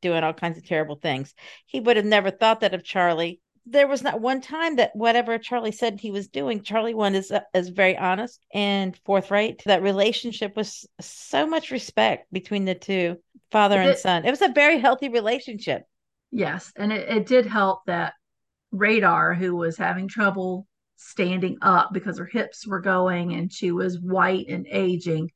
doing 0.00 0.22
all 0.22 0.32
kinds 0.32 0.58
of 0.58 0.66
terrible 0.66 0.96
things 0.96 1.34
he 1.66 1.80
would 1.80 1.96
have 1.96 2.06
never 2.06 2.30
thought 2.30 2.60
that 2.60 2.74
of 2.74 2.84
charlie 2.84 3.40
there 3.70 3.86
was 3.86 4.02
not 4.02 4.20
one 4.20 4.40
time 4.40 4.76
that 4.76 4.94
whatever 4.94 5.38
Charlie 5.38 5.72
said 5.72 6.00
he 6.00 6.10
was 6.10 6.28
doing, 6.28 6.62
Charlie 6.62 6.94
one 6.94 7.14
is 7.14 7.30
uh, 7.30 7.40
is 7.54 7.68
very 7.68 7.96
honest 7.96 8.40
and 8.54 8.98
forthright. 9.04 9.62
That 9.66 9.82
relationship 9.82 10.56
was 10.56 10.88
so 11.00 11.46
much 11.46 11.70
respect 11.70 12.32
between 12.32 12.64
the 12.64 12.74
two, 12.74 13.18
father 13.50 13.78
and 13.78 13.98
son. 13.98 14.24
It 14.24 14.30
was 14.30 14.42
a 14.42 14.48
very 14.48 14.78
healthy 14.78 15.08
relationship. 15.08 15.82
Yes, 16.30 16.72
and 16.76 16.92
it, 16.92 17.08
it 17.08 17.26
did 17.26 17.46
help 17.46 17.80
that 17.86 18.14
Radar, 18.72 19.34
who 19.34 19.56
was 19.56 19.76
having 19.76 20.08
trouble 20.08 20.66
standing 20.98 21.58
up 21.62 21.90
because 21.92 22.18
her 22.18 22.26
hips 22.26 22.66
were 22.66 22.80
going 22.80 23.32
and 23.32 23.52
she 23.52 23.72
was 23.72 23.98
white 23.98 24.48
and 24.48 24.66
aging, 24.70 25.30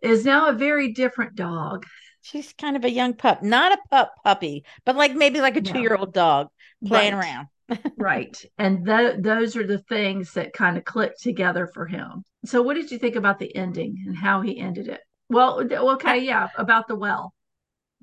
is 0.00 0.24
now 0.24 0.48
a 0.48 0.52
very 0.52 0.92
different 0.92 1.34
dog. 1.36 1.86
She's 2.22 2.52
kind 2.52 2.76
of 2.76 2.84
a 2.84 2.90
young 2.90 3.14
pup, 3.14 3.42
not 3.42 3.72
a 3.72 3.78
pup 3.90 4.14
puppy, 4.24 4.64
but 4.84 4.96
like 4.96 5.14
maybe 5.14 5.40
like 5.40 5.56
a 5.56 5.60
two 5.60 5.80
year 5.80 5.94
old 5.94 6.12
dog 6.12 6.48
playing 6.84 7.14
right. 7.14 7.24
around. 7.24 7.48
right. 7.96 8.44
And 8.58 8.84
th- 8.84 9.16
those 9.20 9.56
are 9.56 9.66
the 9.66 9.78
things 9.78 10.32
that 10.34 10.52
kind 10.52 10.76
of 10.76 10.84
clicked 10.84 11.22
together 11.22 11.66
for 11.66 11.86
him. 11.86 12.24
So, 12.44 12.62
what 12.62 12.74
did 12.74 12.90
you 12.90 12.98
think 12.98 13.16
about 13.16 13.38
the 13.38 13.54
ending 13.54 14.02
and 14.06 14.16
how 14.16 14.40
he 14.40 14.58
ended 14.58 14.88
it? 14.88 15.00
Well, 15.28 15.62
okay, 15.62 16.18
yeah, 16.18 16.48
about 16.56 16.88
the 16.88 16.96
well. 16.96 17.32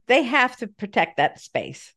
They 0.07 0.23
have 0.23 0.57
to 0.57 0.67
protect 0.67 1.17
that 1.17 1.39
space. 1.39 1.93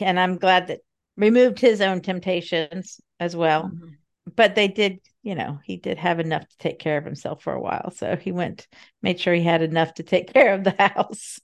And 0.00 0.18
I'm 0.18 0.38
glad 0.38 0.68
that 0.68 0.80
removed 1.16 1.58
his 1.58 1.80
own 1.80 2.00
temptations 2.00 3.00
as 3.20 3.36
well. 3.36 3.64
Mm-hmm. 3.64 3.88
But 4.34 4.54
they 4.54 4.68
did, 4.68 5.00
you 5.22 5.34
know, 5.34 5.58
he 5.64 5.76
did 5.76 5.98
have 5.98 6.20
enough 6.20 6.46
to 6.46 6.58
take 6.58 6.78
care 6.78 6.96
of 6.96 7.04
himself 7.04 7.42
for 7.42 7.52
a 7.52 7.60
while. 7.60 7.90
So 7.90 8.16
he 8.16 8.32
went, 8.32 8.66
made 9.02 9.20
sure 9.20 9.34
he 9.34 9.42
had 9.42 9.62
enough 9.62 9.94
to 9.94 10.02
take 10.02 10.32
care 10.32 10.54
of 10.54 10.64
the 10.64 10.74
house. 10.78 11.40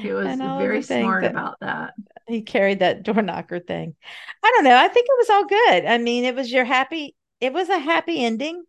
he 0.00 0.12
was 0.12 0.36
very 0.36 0.82
smart 0.82 1.22
that 1.22 1.30
about 1.32 1.56
that. 1.60 1.94
He 2.28 2.42
carried 2.42 2.80
that 2.80 3.02
door 3.02 3.22
knocker 3.22 3.58
thing. 3.58 3.94
I 4.42 4.52
don't 4.54 4.64
know. 4.64 4.76
I 4.76 4.88
think 4.88 5.06
it 5.08 5.18
was 5.18 5.30
all 5.30 5.46
good. 5.46 5.86
I 5.86 5.98
mean, 5.98 6.24
it 6.24 6.34
was 6.34 6.52
your 6.52 6.64
happy, 6.64 7.16
it 7.40 7.52
was 7.52 7.68
a 7.68 7.78
happy 7.78 8.24
ending. 8.24 8.62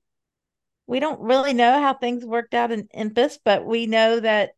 We 0.88 0.99
don't 0.99 1.22
really 1.22 1.53
know 1.53 1.80
how 1.80 1.93
things 1.93 2.26
worked 2.26 2.53
out 2.53 2.72
in 2.72 2.88
Empis, 2.95 3.38
but 3.43 3.65
we 3.65 3.86
know 3.86 4.19
that 4.19 4.51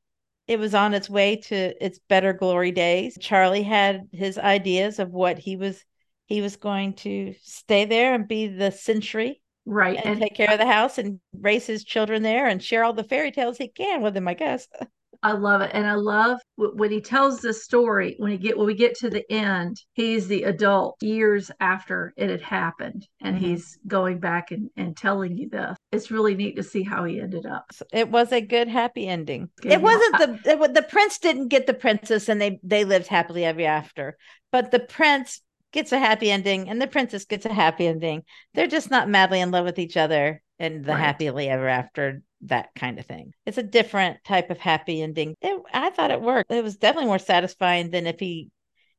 it 0.48 0.60
was 0.60 0.76
on 0.76 0.94
its 0.94 1.10
way 1.10 1.38
to 1.38 1.84
its 1.84 2.00
better 2.10 2.34
glory 2.34 2.72
days. 2.72 3.18
Charlie 3.20 3.64
had 3.64 4.08
his 4.12 4.38
ideas 4.38 5.00
of 5.00 5.12
what 5.12 5.38
he 5.38 5.56
was 5.56 5.84
he 6.26 6.42
was 6.42 6.56
going 6.56 6.94
to 6.94 7.34
stay 7.42 7.86
there 7.86 8.14
and 8.14 8.28
be 8.28 8.48
the 8.48 8.72
sentry 8.72 9.42
right 9.66 9.98
and, 9.98 10.06
and 10.06 10.22
take 10.22 10.36
care 10.36 10.52
of 10.52 10.60
the 10.60 10.66
house 10.66 10.98
and 10.98 11.20
raise 11.40 11.66
his 11.66 11.84
children 11.84 12.22
there 12.22 12.48
and 12.48 12.62
share 12.62 12.84
all 12.84 12.94
the 12.94 13.04
fairy 13.04 13.32
tales 13.32 13.58
he 13.58 13.68
can 13.68 14.02
with 14.02 14.14
them 14.14 14.28
i 14.28 14.34
guess 14.34 14.68
I 15.24 15.32
love 15.32 15.62
it, 15.62 15.72
and 15.74 15.88
I 15.88 15.94
love 15.94 16.40
when 16.58 16.92
he 16.92 17.00
tells 17.00 17.40
the 17.40 17.54
story. 17.54 18.16
When 18.18 18.30
he 18.30 18.38
get 18.38 18.58
when 18.58 18.68
we 18.68 18.74
get 18.74 18.96
to 19.00 19.10
the 19.10 19.24
end, 19.32 19.82
he's 19.94 20.28
the 20.28 20.44
adult 20.44 21.02
years 21.02 21.50
after 21.62 22.14
it 22.18 22.30
had 22.30 22.42
happened, 22.42 23.08
and 23.22 23.38
mm-hmm. 23.38 23.46
he's 23.46 23.80
going 23.88 24.20
back 24.20 24.52
and, 24.52 24.70
and 24.76 24.98
telling 24.98 25.38
you 25.38 25.48
this. 25.48 25.78
It's 25.94 26.12
really 26.12 26.36
neat 26.36 26.58
to 26.58 26.64
see 26.64 26.84
how 26.84 27.06
he 27.06 27.22
ended 27.22 27.46
up. 27.46 27.72
It 27.94 28.10
was 28.10 28.34
a 28.34 28.42
good 28.42 28.68
happy 28.68 29.08
ending. 29.08 29.50
it 29.64 29.82
wasn't 29.82 30.44
the 30.44 30.52
it, 30.52 30.74
the 30.74 30.84
prince 30.84 31.18
didn't 31.20 31.48
get 31.48 31.68
the 31.68 31.74
princess, 31.74 32.28
and 32.28 32.42
they 32.42 32.60
they 32.62 32.84
lived 32.84 33.08
happily 33.08 33.46
ever 33.46 33.62
after. 33.62 34.18
But 34.52 34.72
the 34.72 34.80
prince 34.80 35.42
gets 35.74 35.92
a 35.92 36.00
happy 36.00 36.32
ending, 36.32 36.70
and 36.70 36.82
the 36.82 36.88
princess 36.88 37.26
gets 37.26 37.46
a 37.46 37.54
happy 37.54 37.88
ending. 37.88 38.24
They're 38.54 38.68
just 38.68 38.90
not 38.90 39.10
madly 39.10 39.42
in 39.42 39.52
love 39.52 39.66
with 39.66 39.80
each 39.80 39.98
other, 39.98 40.42
and 40.60 40.86
the 40.86 40.94
right. 40.94 41.00
happily 41.00 41.50
ever 41.50 41.68
after 41.68 42.22
that 42.42 42.70
kind 42.76 43.00
of 43.00 43.06
thing. 43.06 43.34
It's 43.46 43.58
a 43.58 43.64
different 43.64 44.24
type 44.24 44.50
of 44.50 44.60
happy 44.60 45.02
ending. 45.02 45.36
It, 45.42 45.62
I 45.74 45.90
thought 45.90 46.12
it 46.12 46.22
worked. 46.22 46.52
It 46.52 46.64
was 46.64 46.78
definitely 46.78 47.08
more 47.08 47.20
satisfying 47.20 47.90
than 47.90 48.08
if 48.08 48.20
he 48.20 48.50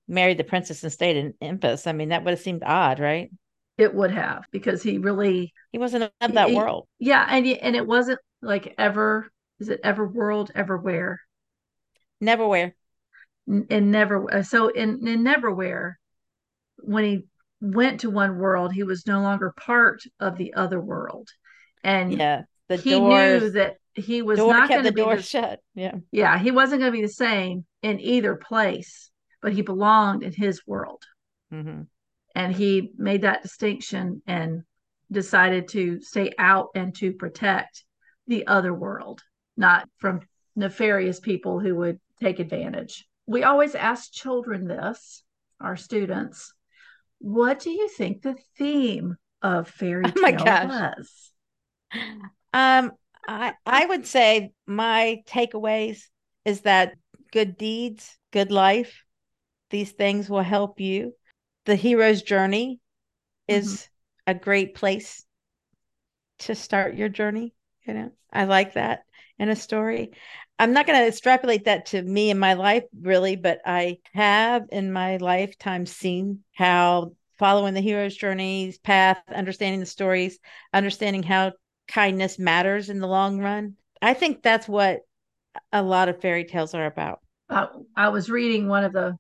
married 0.09 0.39
the 0.39 0.45
princess 0.45 0.83
and 0.83 0.93
stayed 0.93 1.17
in 1.17 1.35
Empis. 1.41 1.87
I 1.87 1.93
mean, 1.93 2.11
that 2.11 2.25
would 2.25 2.33
have 2.33 2.41
seemed 2.41 2.63
odd, 2.65 3.01
right? 3.01 3.31
It 3.77 3.95
would 3.95 4.13
have 4.13 4.45
because 4.51 4.83
he 4.83 4.99
really 4.99 5.53
he 5.73 5.79
wasn't 5.79 6.13
of 6.21 6.33
that 6.33 6.51
he, 6.51 6.55
world. 6.55 6.87
Yeah, 6.99 7.27
and 7.29 7.47
and 7.47 7.75
it 7.75 7.87
wasn't 7.87 8.21
like 8.41 8.75
ever. 8.79 9.31
Is 9.61 9.69
it 9.69 9.81
ever 9.83 10.07
world 10.07 10.51
everywhere? 10.55 11.21
Neverwhere. 12.23 12.73
And 13.47 13.91
never 13.91 14.43
so 14.45 14.69
in 14.69 15.07
in 15.07 15.25
Neverwhere, 15.25 15.95
when 16.87 17.05
he 17.05 17.25
went 17.61 18.01
to 18.01 18.11
one 18.11 18.39
world, 18.39 18.73
he 18.73 18.83
was 18.83 19.07
no 19.07 19.21
longer 19.21 19.53
part 19.57 20.03
of 20.21 20.37
the 20.37 20.55
other 20.55 20.81
world, 20.81 21.29
and 21.83 22.13
yeah, 22.13 22.43
the 22.69 22.77
he 22.77 22.91
doors, 22.91 23.43
knew 23.43 23.51
that 23.51 23.77
he 23.95 24.23
was 24.23 24.39
not 24.39 24.69
going 24.69 24.85
to 24.85 24.93
be 24.93 25.03
door 25.03 25.17
the, 25.17 25.23
shut. 25.23 25.61
Yeah. 25.75 25.97
Yeah. 26.11 26.39
He 26.39 26.51
wasn't 26.51 26.81
going 26.81 26.93
to 26.93 26.99
be 26.99 27.07
the 27.07 27.13
same 27.13 27.65
in 27.83 28.01
either 28.01 28.37
place, 28.37 29.11
but 29.41 29.53
he 29.53 29.63
belonged 29.63 30.23
in 30.23 30.33
his 30.33 30.67
world. 30.67 31.03
Mm-hmm. 31.53 31.83
And 32.35 32.55
he 32.55 32.91
made 32.97 33.23
that 33.23 33.43
distinction 33.43 34.23
and 34.27 34.63
decided 35.13 35.69
to 35.69 36.01
stay 36.01 36.33
out 36.39 36.69
and 36.75 36.95
to 36.97 37.13
protect 37.13 37.85
the 38.27 38.47
other 38.47 38.75
world, 38.75 39.23
not 39.57 39.89
from 39.99 40.21
nefarious 40.57 41.21
people 41.21 41.61
who 41.61 41.77
would 41.77 42.01
take 42.21 42.41
advantage. 42.41 43.07
We 43.27 43.45
always 43.45 43.75
ask 43.75 44.13
children 44.13 44.67
this, 44.67 45.23
our 45.61 45.77
students, 45.77 46.53
what 47.25 47.59
do 47.59 47.71
you 47.71 47.89
think 47.89 48.21
the 48.21 48.37
theme 48.59 49.17
of 49.41 49.67
fairy 49.67 50.05
tale 50.13 50.37
oh 50.47 50.67
was? 50.67 51.33
Um, 52.53 52.93
I 53.27 53.55
I 53.65 53.87
would 53.87 54.07
say 54.07 54.53
my 54.67 55.23
takeaways 55.27 56.03
is 56.45 56.61
that 56.63 56.97
good 57.33 57.57
deeds, 57.57 58.19
good 58.31 58.53
life, 58.53 59.05
these 59.71 59.93
things 59.93 60.29
will 60.29 60.43
help 60.43 60.81
you. 60.81 61.15
The 61.65 61.77
hero's 61.77 62.21
journey 62.21 62.81
is 63.49 63.73
mm-hmm. 63.73 64.31
a 64.33 64.35
great 64.39 64.75
place 64.75 65.25
to 66.41 66.55
start 66.55 66.95
your 66.95 67.09
journey. 67.09 67.55
You 67.87 67.95
know, 67.95 68.13
I 68.31 68.45
like 68.45 68.75
that 68.75 69.05
in 69.39 69.49
a 69.49 69.57
story. 69.57 70.13
I'm 70.59 70.73
not 70.73 70.87
going 70.87 70.99
to 70.99 71.07
extrapolate 71.07 71.65
that 71.65 71.87
to 71.87 72.03
me 72.03 72.31
in 72.31 72.39
my 72.39 72.55
life, 72.55 72.85
really, 73.01 73.37
but 73.37 73.61
I 73.65 73.99
have 74.13 74.67
in 74.71 74.93
my 74.93 75.17
lifetime 75.17 75.87
seen 75.87 76.41
how 76.55 77.13
following 77.39 77.75
the 77.75 77.81
hero's 77.81 78.17
journey's 78.17 78.79
path, 78.79 79.19
understanding 79.35 79.81
the 79.81 79.87
stories, 79.87 80.39
understanding 80.73 81.25
how 81.25 81.53
kindness 81.89 82.39
matters 82.39 82.89
in 82.89 83.01
the 83.01 83.09
long 83.09 83.41
run. 83.41 83.75
I 84.01 84.15
think 84.15 84.43
that's 84.43 84.69
what 84.69 85.01
a 85.73 85.83
lot 85.83 86.09
of 86.09 86.21
fairy 86.21 86.45
tales 86.45 86.75
are 86.75 86.87
about. 86.87 87.21
Uh, 87.49 87.67
I 87.97 88.09
was 88.09 88.31
reading 88.31 88.69
one 88.69 88.85
of 88.85 88.93
the, 88.93 89.17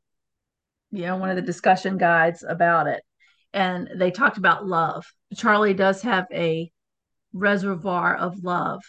you 0.92 1.02
know, 1.02 1.16
one 1.16 1.30
of 1.30 1.36
the 1.36 1.42
discussion 1.42 1.98
guides 1.98 2.44
about 2.48 2.86
it, 2.86 3.02
and 3.52 3.90
they 3.96 4.12
talked 4.12 4.38
about 4.38 4.66
love. 4.66 5.04
Charlie 5.36 5.74
does 5.74 6.02
have 6.02 6.26
a 6.32 6.70
reservoir 7.32 8.16
of 8.16 8.44
love 8.44 8.80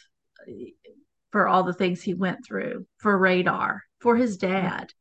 for 1.36 1.50
all 1.50 1.64
the 1.64 1.74
things 1.74 2.02
he 2.02 2.14
went 2.14 2.46
through, 2.48 2.88
for 2.96 3.18
radar, 3.18 3.84
for 4.00 4.16
his 4.16 4.38
dad, 4.38 4.94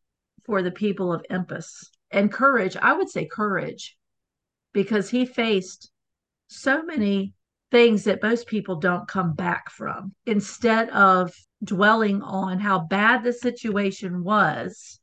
for 0.45 0.63
the 0.63 0.71
people 0.73 1.13
of 1.13 1.25
Empis, 1.31 1.87
and 2.11 2.33
courage. 2.33 2.77
I 2.77 2.93
would 2.93 3.09
say 3.09 3.25
courage, 3.25 3.97
because 4.73 5.09
he 5.09 5.27
faced 5.27 5.93
so 6.49 6.83
many 6.83 7.35
things 7.71 8.03
that 8.03 8.21
most 8.21 8.49
people 8.49 8.81
don't 8.81 9.07
come 9.07 9.35
back 9.35 9.71
from. 9.71 10.13
Instead 10.27 10.91
of 10.91 11.33
dwelling 11.63 12.21
on 12.21 12.59
how 12.59 12.81
bad 12.81 13.23
the 13.23 13.33
situation 13.33 14.25
was, 14.25 14.99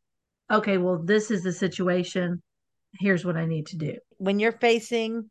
okay, 0.52 0.78
well, 0.78 1.02
this 1.02 1.32
is 1.32 1.44
the 1.44 1.54
situation. 1.54 2.44
Here's 3.00 3.24
what 3.24 3.38
I 3.38 3.46
need 3.46 3.68
to 3.68 3.78
do. 3.78 3.96
When 4.18 4.42
you're 4.42 4.52
facing 4.52 5.30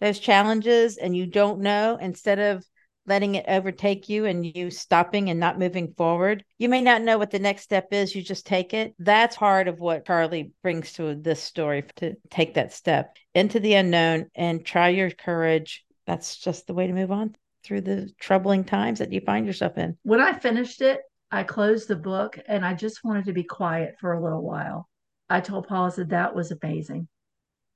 those 0.00 0.20
challenges 0.20 0.96
and 0.96 1.14
you 1.14 1.26
don't 1.26 1.60
know, 1.60 1.98
instead 2.00 2.38
of 2.38 2.64
letting 3.06 3.34
it 3.34 3.44
overtake 3.48 4.08
you 4.08 4.24
and 4.24 4.44
you 4.44 4.70
stopping 4.70 5.30
and 5.30 5.38
not 5.38 5.58
moving 5.58 5.92
forward. 5.96 6.44
You 6.58 6.68
may 6.68 6.80
not 6.80 7.02
know 7.02 7.18
what 7.18 7.30
the 7.30 7.38
next 7.38 7.62
step 7.62 7.88
is. 7.92 8.14
You 8.14 8.22
just 8.22 8.46
take 8.46 8.74
it. 8.74 8.94
That's 8.98 9.36
part 9.36 9.68
of 9.68 9.80
what 9.80 10.06
Charlie 10.06 10.52
brings 10.62 10.92
to 10.94 11.14
this 11.14 11.42
story 11.42 11.84
to 11.96 12.14
take 12.30 12.54
that 12.54 12.72
step 12.72 13.16
into 13.34 13.60
the 13.60 13.74
unknown 13.74 14.30
and 14.34 14.64
try 14.64 14.88
your 14.88 15.10
courage 15.10 15.84
that's 16.06 16.36
just 16.36 16.66
the 16.66 16.74
way 16.74 16.86
to 16.86 16.92
move 16.92 17.10
on 17.10 17.34
through 17.64 17.80
the 17.80 18.10
troubling 18.20 18.64
times 18.64 18.98
that 18.98 19.12
you 19.12 19.20
find 19.20 19.46
yourself 19.46 19.78
in. 19.78 19.96
When 20.02 20.20
I 20.20 20.38
finished 20.38 20.82
it, 20.82 21.00
I 21.30 21.42
closed 21.42 21.88
the 21.88 21.96
book 21.96 22.38
and 22.46 22.64
I 22.64 22.74
just 22.74 23.02
wanted 23.02 23.24
to 23.26 23.32
be 23.32 23.42
quiet 23.42 23.96
for 24.00 24.12
a 24.12 24.22
little 24.22 24.42
while. 24.42 24.88
I 25.28 25.40
told 25.40 25.66
Paula 25.66 25.90
that 25.96 26.10
that 26.10 26.34
was 26.34 26.52
amazing. 26.52 27.08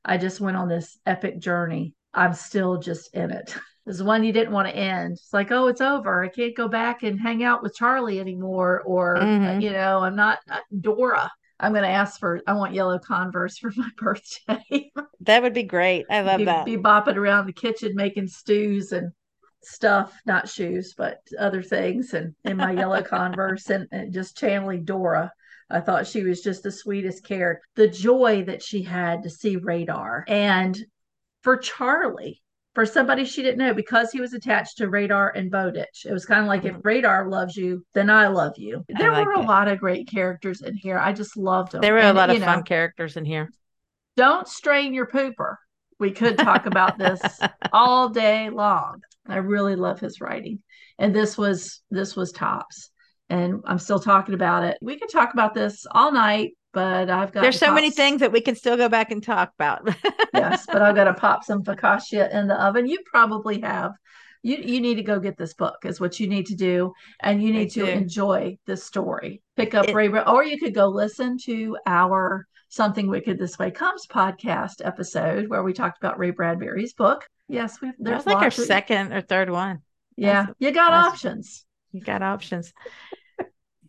I 0.05 0.19
just 0.19 0.41
went 0.41 0.57
on 0.57 0.69
this 0.69 0.99
epic 1.07 1.39
journey. 1.39 1.95
I'm 2.13 2.35
still 2.35 2.79
just 2.79 3.15
in 3.15 3.31
it. 3.31 3.57
It's 3.89 4.03
one 4.03 4.23
you 4.25 4.33
didn't 4.33 4.53
want 4.53 4.69
to 4.69 4.77
end. 4.77 5.13
It's 5.13 5.33
like, 5.33 5.51
oh, 5.51 5.69
it's 5.69 5.81
over. 5.81 6.23
I 6.23 6.29
can't 6.29 6.57
go 6.57 6.69
back 6.69 7.03
and 7.03 7.19
hang 7.19 7.43
out 7.43 7.63
with 7.63 7.75
Charlie 7.75 8.21
anymore. 8.21 8.83
Or, 8.83 9.17
mm-hmm. 9.17 9.61
you 9.61 9.71
know, 9.71 10.01
I'm 10.01 10.17
not 10.17 10.39
uh, 10.51 10.59
Dora. 10.81 11.31
I'm 11.61 11.73
going 11.73 11.85
to 11.85 11.89
ask 11.89 12.21
for, 12.21 12.41
I 12.47 12.53
want 12.53 12.75
yellow 12.75 12.99
Converse 12.99 13.59
for 13.59 13.73
my 13.77 13.89
birthday. 13.97 14.91
that 15.21 15.43
would 15.43 15.55
be 15.55 15.65
great. 15.65 16.07
I 16.11 16.21
love 16.21 16.39
be, 16.39 16.45
that. 16.45 16.67
Be 16.67 16.77
bopping 16.77 17.17
around 17.17 17.47
the 17.47 17.53
kitchen 17.53 17.95
making 17.95 18.29
stews 18.29 18.93
and 18.93 19.13
stuff, 19.63 20.15
not 20.25 20.49
shoes, 20.49 20.95
but 20.97 21.19
other 21.39 21.63
things, 21.63 22.15
and 22.15 22.35
in 22.45 22.57
my 22.57 22.73
yellow 22.73 23.03
Converse 23.09 23.71
and, 23.71 23.89
and 23.91 24.13
just 24.13 24.37
channeling 24.37 24.85
Dora. 24.85 25.33
I 25.71 25.81
thought 25.81 26.07
she 26.07 26.23
was 26.23 26.43
just 26.43 26.63
the 26.63 26.71
sweetest 26.71 27.25
character. 27.25 27.63
The 27.75 27.89
joy 27.89 28.45
that 28.45 28.63
she 28.63 28.83
had 28.83 29.25
to 29.25 29.31
see 29.31 29.57
Radar. 29.57 30.25
And 30.27 30.79
for 31.43 31.57
Charlie, 31.57 32.41
for 32.79 32.87
somebody 32.87 33.25
she 33.25 33.43
didn't 33.43 33.59
know 33.59 33.75
because 33.75 34.13
he 34.13 34.21
was 34.21 34.35
attached 34.35 34.79
to 34.79 34.89
Radar 34.89 35.33
and 35.35 35.51
Bowditch. 35.51 36.07
It 36.07 36.13
was 36.13 36.25
kind 36.25 36.43
of 36.43 36.47
like 36.47 36.65
if 36.65 36.75
mm-hmm. 36.75 36.87
Radar 36.87 37.29
loves 37.29 37.57
you, 37.57 37.85
then 37.93 38.09
I 38.09 38.29
love 38.29 38.53
you. 38.57 38.85
There 38.89 39.11
like 39.11 39.27
were 39.27 39.33
a 39.33 39.41
it. 39.41 39.49
lot 39.49 39.67
of 39.67 39.81
great 39.81 40.07
characters 40.07 40.63
in 40.63 40.77
here. 40.77 40.97
I 40.97 41.13
just 41.13 41.37
loved 41.37 41.73
them. 41.73 41.81
There 41.81 41.95
were 41.95 41.99
and, 41.99 42.17
a 42.17 42.21
lot 42.21 42.31
of 42.31 42.39
fun 42.41 42.63
characters 42.63 43.17
in 43.17 43.25
here. 43.25 43.51
Don't 44.17 44.47
strain 44.47 44.95
your 44.95 45.09
pooper. 45.09 45.57
We 45.99 46.13
could 46.13 46.39
talk 46.39 46.67
about 46.67 46.99
this 46.99 47.21
all 47.73 48.11
day 48.11 48.49
long. 48.49 49.01
I 49.27 49.39
really 49.39 49.75
love 49.75 49.99
his 49.99 50.21
writing. 50.21 50.63
And 51.01 51.13
this 51.13 51.37
was 51.37 51.81
this 51.91 52.15
was 52.15 52.31
tops. 52.31 52.91
And 53.29 53.61
I'm 53.67 53.81
still 53.81 53.99
talking 53.99 54.37
about 54.37 54.63
it. 54.63 54.79
We 54.81 55.01
could 55.01 55.11
talk 55.11 55.33
about 55.33 55.53
this 55.53 55.85
all 55.91 56.13
night, 56.13 56.53
but 56.73 57.11
I've 57.11 57.33
got 57.33 57.43
There's 57.43 57.59
so 57.59 57.73
many 57.73 57.91
things 57.91 58.21
that 58.21 58.33
we 58.33 58.41
can 58.41 58.55
still 58.55 58.77
go 58.77 58.89
back 58.89 59.11
and 59.11 59.23
talk 59.23 59.53
about. 59.59 59.89
yes, 60.35 60.67
but 60.67 60.83
I've 60.83 60.95
got 60.95 61.05
to 61.05 61.15
pop 61.15 61.45
some 61.45 61.63
focaccia 61.63 62.31
in 62.33 62.47
the 62.47 62.63
oven. 62.63 62.87
You 62.87 62.99
probably 63.07 63.61
have. 63.63 63.93
You 64.43 64.57
you 64.59 64.81
need 64.81 64.95
to 64.97 65.03
go 65.03 65.19
get 65.19 65.37
this 65.37 65.55
book 65.55 65.79
is 65.85 65.99
what 65.99 66.21
you 66.21 66.29
need 66.29 66.47
to 66.47 66.55
do 66.55 66.93
and 67.21 67.43
you 67.43 67.53
need 67.53 67.67
I 67.67 67.71
to 67.71 67.87
do. 67.87 67.87
enjoy 67.87 68.57
the 68.67 68.77
story. 68.77 69.43
Pick 69.57 69.75
up 69.75 69.89
it, 69.89 69.95
ray 69.95 70.09
or 70.09 70.45
you 70.45 70.59
could 70.59 70.75
go 70.75 70.87
listen 70.87 71.39
to 71.45 71.77
our 71.87 72.47
something 72.69 73.09
wicked 73.09 73.39
this 73.39 73.59
way 73.59 73.73
comes 73.73 74.07
podcast 74.07 74.75
episode 74.85 75.49
where 75.49 75.65
we 75.65 75.73
talked 75.73 75.99
about 75.99 76.19
ray 76.21 76.31
bradbury's 76.31 76.93
book. 76.93 77.27
Yes 77.49 77.81
we've 77.83 77.95
there's 77.99 78.27
like 78.27 78.37
our 78.37 78.51
second 78.53 79.13
or 79.13 79.23
third 79.23 79.51
one. 79.51 79.81
Yeah 80.17 80.45
That's, 80.47 80.57
you 80.61 80.71
got 80.71 80.93
options. 80.93 81.65
You 81.91 82.01
got 82.01 82.23
options 82.23 82.73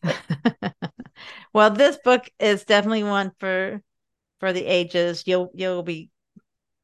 well 1.54 1.70
this 1.70 1.98
book 2.04 2.30
is 2.40 2.64
definitely 2.64 3.04
one 3.04 3.32
for 3.40 3.82
for 4.40 4.54
the 4.54 4.66
ages 4.66 5.24
you'll 5.26 5.50
you'll 5.54 5.84
be 5.84 6.10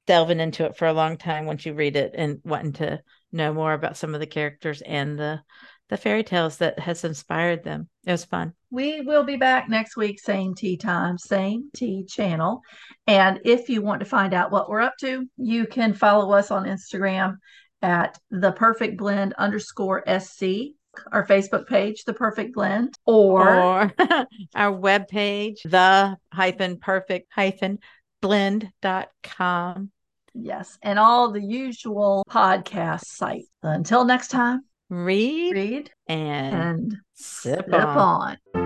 delving 0.07 0.39
into 0.39 0.65
it 0.65 0.77
for 0.77 0.87
a 0.87 0.93
long 0.93 1.17
time 1.17 1.45
once 1.45 1.65
you 1.65 1.73
read 1.73 1.95
it 1.95 2.11
and 2.15 2.39
wanting 2.43 2.73
to 2.73 3.01
know 3.31 3.53
more 3.53 3.73
about 3.73 3.97
some 3.97 4.13
of 4.13 4.19
the 4.19 4.27
characters 4.27 4.81
and 4.81 5.17
the 5.17 5.41
the 5.89 5.97
fairy 5.97 6.23
tales 6.23 6.57
that 6.57 6.79
has 6.79 7.03
inspired 7.03 7.63
them. 7.63 7.87
It 8.05 8.11
was 8.11 8.25
fun. 8.25 8.53
We 8.71 9.01
will 9.01 9.23
be 9.23 9.35
back 9.35 9.69
next 9.69 9.95
week, 9.95 10.19
same 10.19 10.55
tea 10.55 10.77
time, 10.77 11.17
same 11.17 11.69
tea 11.75 12.05
channel. 12.05 12.61
And 13.05 13.39
if 13.45 13.69
you 13.69 13.81
want 13.81 13.99
to 13.99 14.05
find 14.05 14.33
out 14.33 14.51
what 14.51 14.69
we're 14.69 14.81
up 14.81 14.95
to, 15.01 15.27
you 15.37 15.67
can 15.67 15.93
follow 15.93 16.33
us 16.33 16.49
on 16.49 16.65
Instagram 16.65 17.37
at 17.81 18.17
the 18.31 18.51
perfect 18.51 18.97
blend 18.97 19.33
underscore 19.33 20.03
SC, 20.19 20.73
our 21.11 21.25
Facebook 21.25 21.67
page, 21.67 22.03
The 22.03 22.13
Perfect 22.13 22.53
Blend, 22.53 22.97
or, 23.05 23.47
or 23.49 23.93
our 24.55 24.71
webpage, 24.71 25.61
the 25.63 26.17
hyphen 26.31 26.77
perfect 26.77 27.31
hyphen 27.33 27.79
blend.com. 28.21 29.91
Yes, 30.33 30.77
and 30.81 30.99
all 30.99 31.31
the 31.31 31.41
usual 31.41 32.23
podcast 32.29 33.05
sites. 33.05 33.47
Until 33.63 34.03
next 34.03 34.29
time, 34.29 34.65
read, 34.89 35.53
read, 35.53 35.91
and, 36.07 36.55
and 36.55 36.97
sip, 37.13 37.65
sip 37.65 37.73
on. 37.73 38.37
on. 38.53 38.64